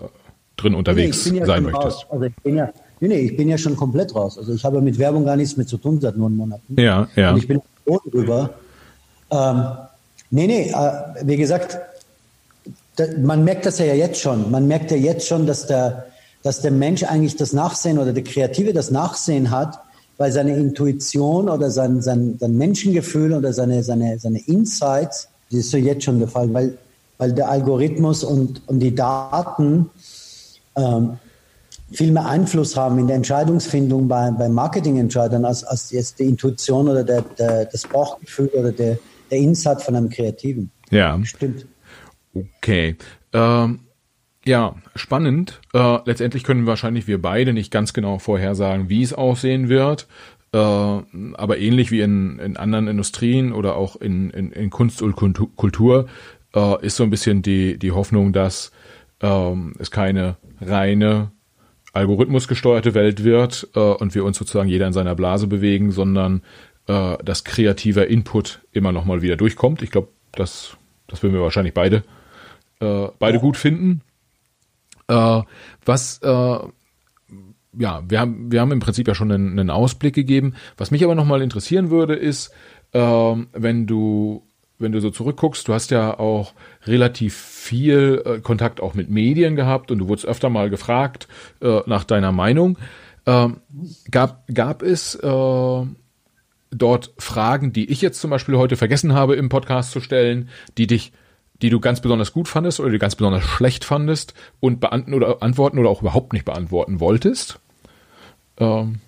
drin 0.57 0.75
unterwegs 0.75 1.25
nee, 1.31 1.39
ja 1.39 1.45
sein 1.45 1.63
möchtest. 1.63 2.05
Also 2.09 2.25
ich 2.25 2.35
bin 2.43 2.57
ja, 2.57 2.69
nee, 2.99 3.07
nee, 3.07 3.19
ich 3.19 3.37
bin 3.37 3.47
ja 3.47 3.57
schon 3.57 3.77
komplett 3.77 4.13
raus. 4.13 4.37
Also 4.37 4.53
ich 4.53 4.65
habe 4.65 4.81
mit 4.81 4.99
Werbung 4.99 5.23
gar 5.23 5.37
nichts 5.37 5.55
mehr 5.55 5.65
zu 5.65 5.77
tun 5.77 6.01
seit 6.01 6.17
neun 6.17 6.35
Monaten. 6.35 6.75
Ja, 6.79 7.07
ja. 7.15 7.31
Und 7.31 7.37
ich 7.37 7.47
bin 7.47 7.61
froh 7.85 8.01
drüber. 8.11 8.49
Ähm, 9.31 9.63
nee, 10.31 10.47
nee, 10.47 10.69
äh, 10.69 10.91
wie 11.23 11.37
gesagt, 11.37 11.79
da, 12.97 13.05
man 13.23 13.45
merkt 13.45 13.65
das 13.65 13.79
ja 13.79 13.85
jetzt 13.85 14.19
schon. 14.19 14.51
Man 14.51 14.67
merkt 14.67 14.91
ja 14.91 14.97
jetzt 14.97 15.25
schon, 15.27 15.47
dass 15.47 15.65
der, 15.65 16.07
dass 16.43 16.59
der 16.59 16.71
Mensch 16.71 17.03
eigentlich 17.03 17.37
das 17.37 17.53
Nachsehen 17.53 17.97
oder 17.97 18.11
der 18.11 18.25
Kreative 18.25 18.73
das 18.73 18.91
Nachsehen 18.91 19.49
hat, 19.49 19.79
weil 20.17 20.31
seine 20.31 20.55
Intuition 20.55 21.49
oder 21.49 21.71
sein, 21.71 22.01
sein, 22.01 22.37
sein 22.39 22.57
Menschengefühl 22.57 23.33
oder 23.33 23.53
seine, 23.53 23.83
seine, 23.83 24.19
seine 24.19 24.39
Insights 24.47 25.27
das 25.51 25.59
ist 25.59 25.71
so 25.71 25.77
jetzt 25.77 26.05
schon 26.05 26.19
der 26.19 26.29
Fall, 26.29 26.53
weil, 26.53 26.77
weil 27.17 27.33
der 27.33 27.49
Algorithmus 27.49 28.23
und, 28.23 28.61
und 28.67 28.79
die 28.79 28.95
Daten 28.95 29.89
ähm, 30.77 31.17
viel 31.91 32.13
mehr 32.13 32.25
Einfluss 32.25 32.77
haben 32.77 32.99
in 32.99 33.07
der 33.07 33.17
Entscheidungsfindung 33.17 34.07
bei, 34.07 34.31
bei 34.31 34.47
Marketingentscheidern 34.47 35.43
als, 35.43 35.65
als 35.65 35.91
jetzt 35.91 36.19
die 36.19 36.23
Intuition 36.23 36.87
oder 36.87 37.03
der, 37.03 37.21
der, 37.37 37.65
das 37.65 37.85
Bauchgefühl 37.85 38.47
oder 38.47 38.71
der, 38.71 38.97
der 39.29 39.37
Insight 39.37 39.81
von 39.81 39.97
einem 39.97 40.09
Kreativen. 40.09 40.71
Ja. 40.89 41.19
Stimmt. 41.25 41.65
Okay. 42.33 42.95
Ähm, 43.33 43.81
ja, 44.45 44.75
spannend. 44.95 45.61
Äh, 45.73 45.99
letztendlich 46.05 46.43
können 46.43 46.65
wahrscheinlich 46.65 47.07
wir 47.07 47.21
beide 47.21 47.53
nicht 47.53 47.71
ganz 47.71 47.93
genau 47.93 48.17
vorhersagen, 48.17 48.89
wie 48.89 49.03
es 49.03 49.13
aussehen 49.13 49.69
wird. 49.69 50.07
Äh, 50.53 50.57
aber 50.57 51.57
ähnlich 51.59 51.91
wie 51.91 52.01
in, 52.01 52.39
in 52.39 52.57
anderen 52.57 52.87
Industrien 52.87 53.53
oder 53.53 53.75
auch 53.75 53.95
in, 53.95 54.29
in, 54.31 54.51
in 54.51 54.69
Kunst 54.69 55.01
und 55.01 55.15
Kultur 55.15 56.07
äh, 56.55 56.85
ist 56.85 56.97
so 56.97 57.03
ein 57.03 57.09
bisschen 57.09 57.41
die, 57.41 57.77
die 57.77 57.91
Hoffnung, 57.91 58.33
dass 58.33 58.71
ähm, 59.21 59.73
es 59.79 59.91
keine 59.91 60.37
reine 60.59 61.31
algorithmusgesteuerte 61.93 62.93
Welt 62.93 63.23
wird 63.23 63.69
äh, 63.75 63.79
und 63.79 64.15
wir 64.15 64.25
uns 64.25 64.37
sozusagen 64.37 64.69
jeder 64.69 64.87
in 64.87 64.93
seiner 64.93 65.15
Blase 65.15 65.47
bewegen, 65.47 65.91
sondern 65.91 66.41
äh, 66.87 67.17
dass 67.23 67.43
kreativer 67.43 68.07
Input 68.07 68.61
immer 68.71 68.91
noch 68.91 69.05
mal 69.05 69.21
wieder 69.21 69.37
durchkommt. 69.37 69.81
Ich 69.81 69.91
glaube, 69.91 70.09
das, 70.31 70.77
das 71.07 71.21
würden 71.21 71.33
wir 71.33 71.41
wahrscheinlich 71.41 71.73
beide, 71.73 72.03
äh, 72.79 73.07
beide 73.19 73.39
gut 73.39 73.57
finden. 73.57 74.01
Äh, 75.11 75.41
was 75.85 76.19
äh, 76.23 76.59
ja, 77.77 78.03
wir 78.07 78.19
haben, 78.19 78.51
wir 78.51 78.61
haben 78.61 78.71
im 78.71 78.79
Prinzip 78.79 79.07
ja 79.07 79.15
schon 79.15 79.31
einen, 79.31 79.59
einen 79.59 79.69
Ausblick 79.69 80.13
gegeben. 80.13 80.55
Was 80.77 80.91
mich 80.91 81.03
aber 81.03 81.15
nochmal 81.15 81.41
interessieren 81.41 81.89
würde, 81.89 82.15
ist, 82.15 82.51
äh, 82.91 82.99
wenn 82.99 83.87
du, 83.87 84.43
wenn 84.77 84.91
du 84.91 84.99
so 84.99 85.09
zurückguckst, 85.09 85.67
du 85.67 85.73
hast 85.73 85.91
ja 85.91 86.19
auch 86.19 86.53
relativ 86.85 87.35
viel 87.35 88.21
äh, 88.25 88.39
Kontakt 88.39 88.81
auch 88.81 88.93
mit 88.93 89.09
Medien 89.09 89.55
gehabt 89.55 89.91
und 89.91 89.99
du 89.99 90.07
wurdest 90.07 90.27
öfter 90.27 90.49
mal 90.49 90.69
gefragt 90.69 91.27
äh, 91.61 91.81
nach 91.85 92.03
deiner 92.03 92.31
Meinung. 92.31 92.77
Ähm, 93.25 93.61
gab, 94.09 94.45
gab 94.53 94.81
es 94.81 95.15
äh, 95.15 95.85
dort 96.71 97.13
Fragen, 97.17 97.71
die 97.71 97.89
ich 97.89 98.01
jetzt 98.01 98.19
zum 98.19 98.31
Beispiel 98.31 98.57
heute 98.57 98.75
vergessen 98.75 99.13
habe 99.13 99.35
im 99.35 99.49
Podcast 99.49 99.91
zu 99.91 100.01
stellen, 100.01 100.49
die 100.77 100.87
dich 100.87 101.13
die 101.61 101.69
du 101.69 101.79
ganz 101.79 102.01
besonders 102.01 102.33
gut 102.33 102.47
fandest 102.47 102.79
oder 102.79 102.89
die 102.89 102.97
ganz 102.97 103.15
besonders 103.15 103.43
schlecht 103.43 103.83
fandest 103.83 104.33
und 104.59 104.79
beantworten 104.79 105.13
oder 105.13 105.41
antworten 105.41 105.79
oder 105.79 105.89
auch 105.89 106.01
überhaupt 106.01 106.33
nicht 106.33 106.45
beantworten 106.45 106.99
wolltest? 106.99 107.59
Ähm, 108.57 108.99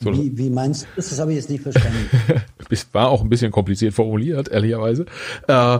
so. 0.00 0.12
wie, 0.12 0.36
wie, 0.36 0.50
meinst 0.50 0.82
du 0.82 0.86
das? 0.96 1.10
Das 1.10 1.20
habe 1.20 1.32
ich 1.32 1.36
jetzt 1.36 1.50
nicht 1.50 1.62
verstanden. 1.62 2.10
War 2.92 3.08
auch 3.08 3.22
ein 3.22 3.28
bisschen 3.28 3.52
kompliziert 3.52 3.94
formuliert, 3.94 4.48
ehrlicherweise. 4.48 5.06
Äh, 5.46 5.78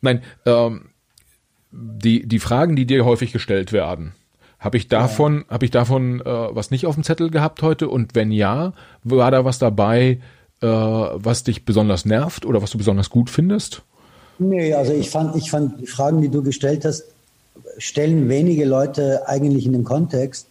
nein, 0.00 0.22
ähm, 0.46 0.90
die, 1.72 2.26
die 2.26 2.38
Fragen, 2.38 2.76
die 2.76 2.86
dir 2.86 3.04
häufig 3.04 3.32
gestellt 3.32 3.72
werden, 3.72 4.12
habe 4.60 4.76
ich 4.76 4.88
davon, 4.88 5.38
ja. 5.38 5.54
habe 5.54 5.64
ich 5.64 5.70
davon 5.70 6.20
äh, 6.20 6.24
was 6.24 6.70
nicht 6.70 6.86
auf 6.86 6.94
dem 6.94 7.04
Zettel 7.04 7.30
gehabt 7.30 7.62
heute? 7.62 7.88
Und 7.88 8.14
wenn 8.14 8.30
ja, 8.30 8.72
war 9.02 9.30
da 9.30 9.44
was 9.44 9.58
dabei, 9.58 10.20
äh, 10.60 10.66
was 10.66 11.44
dich 11.44 11.64
besonders 11.64 12.04
nervt 12.04 12.46
oder 12.46 12.62
was 12.62 12.70
du 12.70 12.78
besonders 12.78 13.10
gut 13.10 13.28
findest? 13.28 13.82
Nee, 14.38 14.74
also 14.74 14.92
ich 14.92 15.10
fand, 15.10 15.36
ich 15.36 15.50
fand 15.50 15.80
die 15.80 15.86
Fragen, 15.86 16.20
die 16.20 16.28
du 16.28 16.42
gestellt 16.42 16.84
hast, 16.84 17.04
stellen 17.78 18.28
wenige 18.28 18.64
Leute 18.64 19.28
eigentlich 19.28 19.66
in 19.66 19.72
den 19.72 19.84
Kontext, 19.84 20.46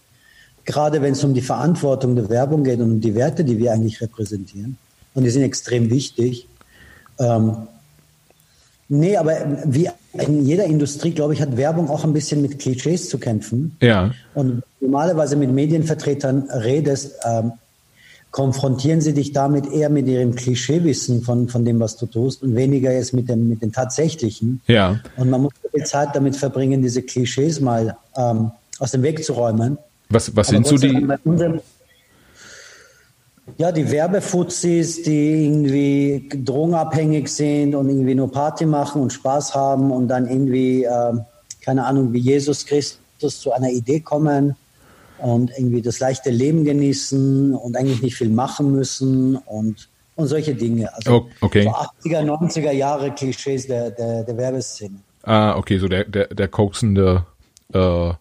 gerade 0.65 1.01
wenn 1.01 1.13
es 1.13 1.23
um 1.23 1.33
die 1.33 1.41
Verantwortung 1.41 2.15
der 2.15 2.29
Werbung 2.29 2.63
geht 2.63 2.79
und 2.79 2.91
um 2.91 3.01
die 3.01 3.15
Werte, 3.15 3.43
die 3.43 3.57
wir 3.57 3.73
eigentlich 3.73 4.01
repräsentieren. 4.01 4.77
Und 5.13 5.23
die 5.23 5.29
sind 5.29 5.43
extrem 5.43 5.89
wichtig. 5.89 6.47
Ähm, 7.19 7.67
nee, 8.87 9.17
aber 9.17 9.35
wie 9.65 9.89
in 10.13 10.45
jeder 10.45 10.65
Industrie, 10.65 11.11
glaube 11.11 11.33
ich, 11.33 11.41
hat 11.41 11.57
Werbung 11.57 11.89
auch 11.89 12.03
ein 12.03 12.13
bisschen 12.13 12.41
mit 12.41 12.59
Klischees 12.59 13.09
zu 13.09 13.17
kämpfen. 13.17 13.75
Ja. 13.81 14.11
Und 14.33 14.63
normalerweise 14.79 15.35
mit 15.35 15.51
Medienvertretern 15.51 16.49
redest, 16.51 17.13
ähm, 17.25 17.53
konfrontieren 18.33 18.99
sie 18.99 19.13
dich 19.13 19.31
damit 19.31 19.71
eher 19.71 19.89
mit 19.89 20.07
ihrem 20.07 20.33
Klischeewissen 20.33 21.21
von, 21.21 21.47
von 21.47 21.63
dem, 21.65 21.79
was 21.79 21.97
du 21.97 22.07
tust 22.07 22.41
und 22.41 22.55
weniger 22.55 22.91
jetzt 22.91 23.13
mit 23.13 23.29
dem, 23.29 23.47
mit 23.47 23.61
den 23.61 23.71
tatsächlichen. 23.71 24.59
Ja. 24.65 24.99
Und 25.17 25.29
man 25.29 25.43
muss 25.43 25.53
viel 25.71 25.83
Zeit 25.83 26.09
damit 26.13 26.35
verbringen, 26.35 26.81
diese 26.81 27.03
Klischees 27.03 27.61
mal 27.61 27.95
ähm, 28.17 28.49
aus 28.79 28.89
dem 28.89 29.03
Weg 29.03 29.23
zu 29.23 29.33
räumen. 29.33 29.77
Was, 30.09 30.35
was 30.35 30.47
sind 30.47 30.65
so 30.65 30.77
die. 30.77 31.07
Ja, 33.57 33.71
die 33.71 33.91
Werbefuzis, 33.91 35.03
die 35.03 35.45
irgendwie 35.45 36.29
drogenabhängig 36.43 37.27
sind 37.27 37.75
und 37.75 37.89
irgendwie 37.89 38.15
nur 38.15 38.31
Party 38.31 38.65
machen 38.65 39.01
und 39.01 39.13
Spaß 39.13 39.53
haben 39.53 39.91
und 39.91 40.07
dann 40.07 40.27
irgendwie, 40.27 40.85
äh, 40.85 41.13
keine 41.61 41.85
Ahnung, 41.85 42.13
wie 42.13 42.19
Jesus 42.19 42.65
Christus 42.65 43.41
zu 43.41 43.51
einer 43.51 43.69
Idee 43.69 43.99
kommen 43.99 44.55
und 45.23 45.51
irgendwie 45.57 45.81
das 45.81 46.01
leichte 46.01 46.29
Leben 46.29 46.65
genießen 46.65 47.55
und 47.55 47.77
eigentlich 47.77 48.01
nicht 48.01 48.15
viel 48.15 48.29
machen 48.29 48.73
müssen 48.73 49.37
und, 49.37 49.87
und 50.15 50.27
solche 50.27 50.53
Dinge. 50.53 50.93
Also 50.93 51.13
oh, 51.13 51.29
okay. 51.39 51.63
so 51.63 51.69
80er, 51.69 52.25
90er 52.25 52.71
Jahre 52.71 53.11
Klischees 53.11 53.65
der, 53.65 53.91
der, 53.91 54.25
der 54.25 54.37
Werbeszene. 54.37 54.99
Ah, 55.23 55.55
okay, 55.55 55.77
so 55.77 55.87
der, 55.87 56.03
der, 56.03 56.27
der 56.27 56.49
koksende 56.49 57.25
äh, 57.73 58.13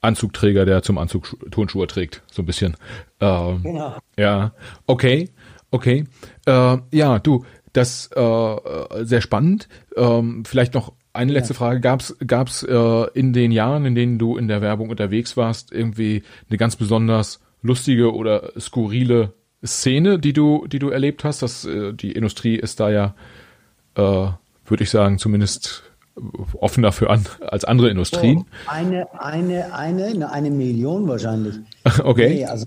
Anzugträger, 0.00 0.64
der 0.64 0.82
zum 0.84 0.96
Anzug 0.98 1.36
Turnschuhe 1.50 1.88
trägt, 1.88 2.22
so 2.30 2.42
ein 2.42 2.46
bisschen. 2.46 2.76
Ähm, 3.20 3.60
genau. 3.64 3.96
Ja, 4.16 4.52
okay, 4.86 5.30
okay. 5.72 6.04
Äh, 6.46 6.76
ja, 6.92 7.18
du, 7.18 7.44
das 7.72 8.10
äh, 8.14 9.04
sehr 9.04 9.22
spannend. 9.22 9.68
Ähm, 9.96 10.44
vielleicht 10.46 10.74
noch 10.74 10.92
eine 11.14 11.32
letzte 11.32 11.54
ja. 11.54 11.58
Frage. 11.58 11.80
Gab's 11.80 12.14
gab's 12.26 12.62
äh, 12.62 13.06
in 13.14 13.32
den 13.32 13.52
Jahren, 13.52 13.86
in 13.86 13.94
denen 13.94 14.18
du 14.18 14.36
in 14.36 14.48
der 14.48 14.60
Werbung 14.60 14.90
unterwegs 14.90 15.36
warst, 15.36 15.72
irgendwie 15.72 16.22
eine 16.48 16.58
ganz 16.58 16.76
besonders 16.76 17.40
lustige 17.62 18.12
oder 18.12 18.52
skurrile 18.58 19.32
Szene, 19.64 20.18
die 20.18 20.32
du, 20.32 20.66
die 20.66 20.78
du 20.78 20.90
erlebt 20.90 21.24
hast? 21.24 21.42
Das, 21.42 21.64
äh, 21.64 21.92
die 21.92 22.12
Industrie 22.12 22.56
ist 22.56 22.80
da 22.80 22.90
ja, 22.90 23.14
äh, 23.94 24.00
würde 24.00 24.82
ich 24.82 24.90
sagen, 24.90 25.18
zumindest 25.18 25.84
offener 26.54 26.92
für 26.92 27.10
an 27.10 27.24
als 27.40 27.64
andere 27.64 27.90
Industrien. 27.90 28.38
Oh, 28.38 28.70
eine, 28.70 29.06
eine, 29.20 29.74
eine, 29.74 30.30
eine 30.30 30.50
Million 30.50 31.08
wahrscheinlich. 31.08 31.56
Okay. 32.02 32.34
Nee, 32.34 32.44
also 32.46 32.66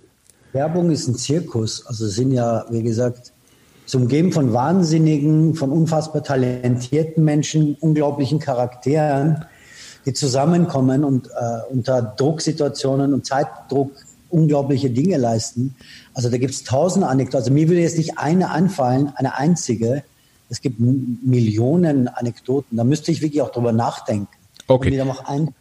Werbung 0.54 0.92
ist 0.92 1.08
ein 1.08 1.16
Zirkus. 1.16 1.86
Also 1.86 2.06
es 2.06 2.16
sind 2.16 2.32
ja, 2.32 2.66
wie 2.70 2.84
gesagt, 2.84 3.34
zum 3.88 4.08
Geben 4.08 4.32
von 4.32 4.54
wahnsinnigen, 4.54 5.56
von 5.56 5.72
unfassbar 5.72 6.22
talentierten 6.22 7.24
Menschen, 7.24 7.76
unglaublichen 7.80 8.40
Charakteren, 8.40 9.46
die 10.06 10.14
zusammenkommen 10.14 11.04
und 11.04 11.28
äh, 11.28 11.72
unter 11.72 12.02
Drucksituationen 12.02 13.14
und 13.14 13.26
Zeitdruck 13.26 13.92
unglaubliche 14.30 14.90
Dinge 14.90 15.18
leisten. 15.18 15.74
Also 16.14 16.30
da 16.30 16.38
gibt 16.38 16.54
es 16.54 16.64
tausend 16.66 17.06
Anekdoten. 17.06 17.40
Also 17.40 17.52
mir 17.52 17.70
würde 17.70 17.82
jetzt 17.82 17.98
nicht 17.98 18.18
eine 18.18 18.52
anfallen, 18.52 19.14
eine 19.16 19.38
einzige. 19.38 20.04
Es 20.50 20.62
gibt 20.62 20.80
Millionen 20.80 22.10
Anekdoten. 22.10 22.78
Da 22.78 22.84
müsste 22.84 23.12
ich 23.12 23.22
wirklich 23.22 23.42
auch 23.42 23.52
drüber 23.52 23.72
nachdenken. 23.72 24.28
Okay. 24.68 24.98
Dann, 24.98 25.54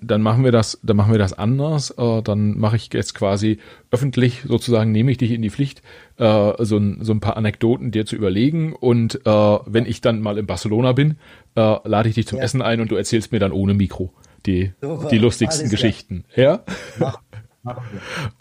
dann 0.00 0.22
machen 0.22 0.44
wir 0.44 0.52
das, 0.52 0.78
dann 0.82 0.96
machen 0.96 1.12
wir 1.12 1.18
das 1.18 1.32
anders. 1.32 1.90
Äh, 1.98 2.22
dann 2.22 2.58
mache 2.58 2.76
ich 2.76 2.92
jetzt 2.92 3.14
quasi 3.14 3.58
öffentlich 3.90 4.42
sozusagen 4.46 4.92
nehme 4.92 5.10
ich 5.10 5.18
dich 5.18 5.32
in 5.32 5.42
die 5.42 5.50
Pflicht, 5.50 5.82
äh, 6.18 6.52
so, 6.64 6.76
ein, 6.76 6.98
so 7.02 7.12
ein 7.12 7.20
paar 7.20 7.36
Anekdoten 7.36 7.90
dir 7.90 8.06
zu 8.06 8.16
überlegen. 8.16 8.72
Und 8.72 9.26
äh, 9.26 9.30
wenn 9.30 9.86
ich 9.86 10.00
dann 10.00 10.20
mal 10.20 10.38
in 10.38 10.46
Barcelona 10.46 10.92
bin, 10.92 11.16
äh, 11.56 11.76
lade 11.84 12.08
ich 12.08 12.14
dich 12.14 12.26
zum 12.26 12.38
ja. 12.38 12.44
Essen 12.44 12.62
ein 12.62 12.80
und 12.80 12.90
du 12.90 12.96
erzählst 12.96 13.32
mir 13.32 13.38
dann 13.38 13.52
ohne 13.52 13.74
Mikro 13.74 14.12
die, 14.46 14.72
die 15.10 15.18
lustigsten 15.18 15.70
Geschichten. 15.70 16.24
Ja? 16.34 16.64
Mach. 16.98 17.20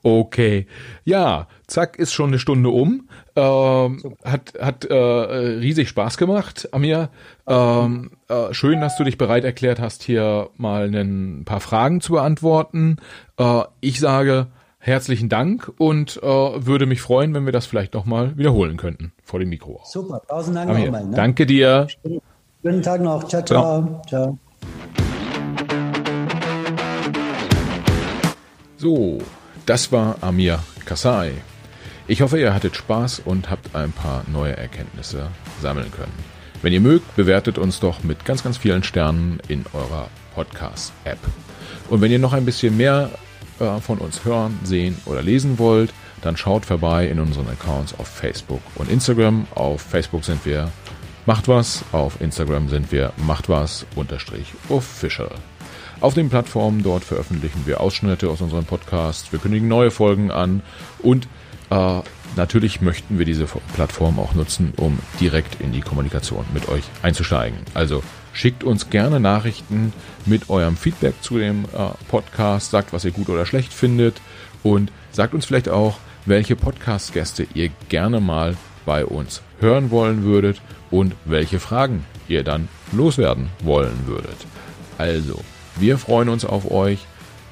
Okay. 0.03 0.67
Ja, 1.03 1.47
zack, 1.67 1.97
ist 1.99 2.13
schon 2.13 2.29
eine 2.29 2.39
Stunde 2.39 2.69
um. 2.69 3.07
Ähm, 3.35 4.15
hat 4.23 4.53
hat 4.59 4.85
äh, 4.85 4.95
riesig 4.95 5.89
Spaß 5.89 6.17
gemacht, 6.17 6.69
Amir. 6.71 7.09
Ähm, 7.47 8.11
äh, 8.27 8.53
schön, 8.53 8.81
dass 8.81 8.97
du 8.97 9.03
dich 9.03 9.17
bereit 9.17 9.43
erklärt 9.43 9.79
hast, 9.79 10.03
hier 10.03 10.49
mal 10.57 10.93
ein 10.93 11.43
paar 11.45 11.59
Fragen 11.59 12.01
zu 12.01 12.13
beantworten. 12.13 12.97
Äh, 13.37 13.63
ich 13.79 13.99
sage 13.99 14.47
herzlichen 14.79 15.29
Dank 15.29 15.71
und 15.77 16.17
äh, 16.17 16.25
würde 16.25 16.87
mich 16.87 17.01
freuen, 17.01 17.33
wenn 17.33 17.45
wir 17.45 17.53
das 17.53 17.67
vielleicht 17.67 17.93
noch 17.93 18.05
mal 18.05 18.37
wiederholen 18.37 18.77
könnten 18.77 19.13
vor 19.23 19.39
dem 19.39 19.49
Mikro. 19.49 19.79
Super, 19.85 20.21
tausend 20.27 20.57
Dank 20.57 20.69
nochmal. 20.71 21.05
Ne? 21.05 21.15
Danke 21.15 21.45
dir. 21.45 21.87
Schönen 22.63 22.81
Tag 22.81 23.01
noch. 23.01 23.27
Ciao, 23.27 23.43
ciao. 23.43 24.01
ciao. 24.07 24.37
ciao. 24.37 25.10
So, 28.81 29.19
das 29.67 29.91
war 29.91 30.17
Amir 30.21 30.57
Kasai. 30.85 31.33
Ich 32.07 32.23
hoffe, 32.23 32.39
ihr 32.39 32.51
hattet 32.51 32.75
Spaß 32.75 33.21
und 33.23 33.51
habt 33.51 33.75
ein 33.75 33.91
paar 33.91 34.23
neue 34.25 34.57
Erkenntnisse 34.57 35.27
sammeln 35.61 35.91
können. 35.91 36.11
Wenn 36.63 36.73
ihr 36.73 36.81
mögt, 36.81 37.15
bewertet 37.15 37.59
uns 37.59 37.79
doch 37.79 38.01
mit 38.01 38.25
ganz, 38.25 38.41
ganz 38.41 38.57
vielen 38.57 38.81
Sternen 38.81 39.39
in 39.47 39.65
eurer 39.73 40.07
Podcast-App. 40.33 41.19
Und 41.91 42.01
wenn 42.01 42.11
ihr 42.11 42.17
noch 42.17 42.33
ein 42.33 42.43
bisschen 42.43 42.75
mehr 42.75 43.11
äh, 43.59 43.79
von 43.81 43.99
uns 43.99 44.25
hören, 44.25 44.57
sehen 44.63 44.97
oder 45.05 45.21
lesen 45.21 45.59
wollt, 45.59 45.93
dann 46.23 46.35
schaut 46.35 46.65
vorbei 46.65 47.07
in 47.07 47.19
unseren 47.19 47.49
Accounts 47.49 47.93
auf 47.99 48.07
Facebook 48.07 48.63
und 48.73 48.89
Instagram. 48.89 49.45
Auf 49.53 49.83
Facebook 49.83 50.25
sind 50.25 50.43
wir 50.43 50.71
Macht 51.27 51.47
was, 51.47 51.83
auf 51.91 52.19
Instagram 52.19 52.67
sind 52.67 52.91
wir 52.91 53.13
Macht 53.17 53.47
was 53.47 53.85
unterstrich 53.95 54.47
official. 54.69 55.29
Auf 56.01 56.15
den 56.15 56.31
Plattformen 56.31 56.81
dort 56.81 57.03
veröffentlichen 57.03 57.61
wir 57.65 57.79
Ausschnitte 57.79 58.27
aus 58.31 58.41
unseren 58.41 58.65
Podcasts, 58.65 59.31
wir 59.31 59.37
kündigen 59.37 59.67
neue 59.67 59.91
Folgen 59.91 60.31
an 60.31 60.63
und 61.03 61.27
äh, 61.69 61.99
natürlich 62.35 62.81
möchten 62.81 63.19
wir 63.19 63.25
diese 63.25 63.45
Plattform 63.75 64.17
auch 64.17 64.33
nutzen, 64.33 64.73
um 64.77 64.97
direkt 65.19 65.61
in 65.61 65.71
die 65.71 65.81
Kommunikation 65.81 66.43
mit 66.55 66.67
euch 66.69 66.83
einzusteigen. 67.03 67.59
Also 67.75 68.01
schickt 68.33 68.63
uns 68.63 68.89
gerne 68.89 69.19
Nachrichten 69.19 69.93
mit 70.25 70.49
eurem 70.49 70.75
Feedback 70.75 71.13
zu 71.21 71.37
dem 71.37 71.65
äh, 71.65 71.91
Podcast, 72.09 72.71
sagt, 72.71 72.93
was 72.93 73.05
ihr 73.05 73.11
gut 73.11 73.29
oder 73.29 73.45
schlecht 73.45 73.71
findet 73.71 74.21
und 74.63 74.91
sagt 75.11 75.35
uns 75.35 75.45
vielleicht 75.45 75.69
auch, 75.69 75.99
welche 76.25 76.55
Podcast-Gäste 76.55 77.45
ihr 77.53 77.69
gerne 77.89 78.19
mal 78.19 78.57
bei 78.87 79.05
uns 79.05 79.43
hören 79.59 79.91
wollen 79.91 80.23
würdet 80.23 80.63
und 80.89 81.13
welche 81.25 81.59
Fragen 81.59 82.05
ihr 82.27 82.43
dann 82.43 82.69
loswerden 82.91 83.49
wollen 83.63 84.07
würdet. 84.07 84.47
Also, 84.97 85.39
wir 85.81 85.97
freuen 85.97 86.29
uns 86.29 86.45
auf 86.45 86.69
euch, 86.69 86.99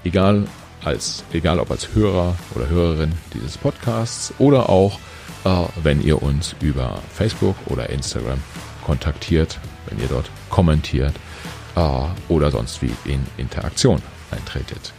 egal 0.03 0.45
als, 0.83 1.23
egal 1.33 1.59
ob 1.59 1.71
als 1.71 1.95
Hörer 1.95 2.35
oder 2.53 2.69
Hörerin 2.69 3.11
dieses 3.33 3.57
Podcasts 3.57 4.31
oder 4.37 4.69
auch 4.69 4.99
äh, 5.45 5.63
wenn 5.81 5.99
ihr 6.03 6.21
uns 6.21 6.55
über 6.61 6.99
Facebook 7.11 7.55
oder 7.65 7.89
Instagram 7.89 8.39
kontaktiert, 8.85 9.59
wenn 9.87 9.99
ihr 9.99 10.07
dort 10.07 10.29
kommentiert 10.51 11.15
äh, 11.75 11.81
oder 12.27 12.51
sonst 12.51 12.83
wie 12.83 12.91
in 13.03 13.25
Interaktion 13.37 13.99
eintretet. 14.29 14.93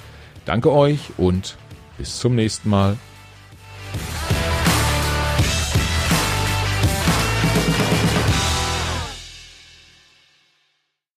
Danke 0.44 0.72
euch 0.72 0.98
und 1.16 1.56
bis 1.98 2.18
zum 2.18 2.34
nächsten 2.34 2.68
Mal. 2.68 2.96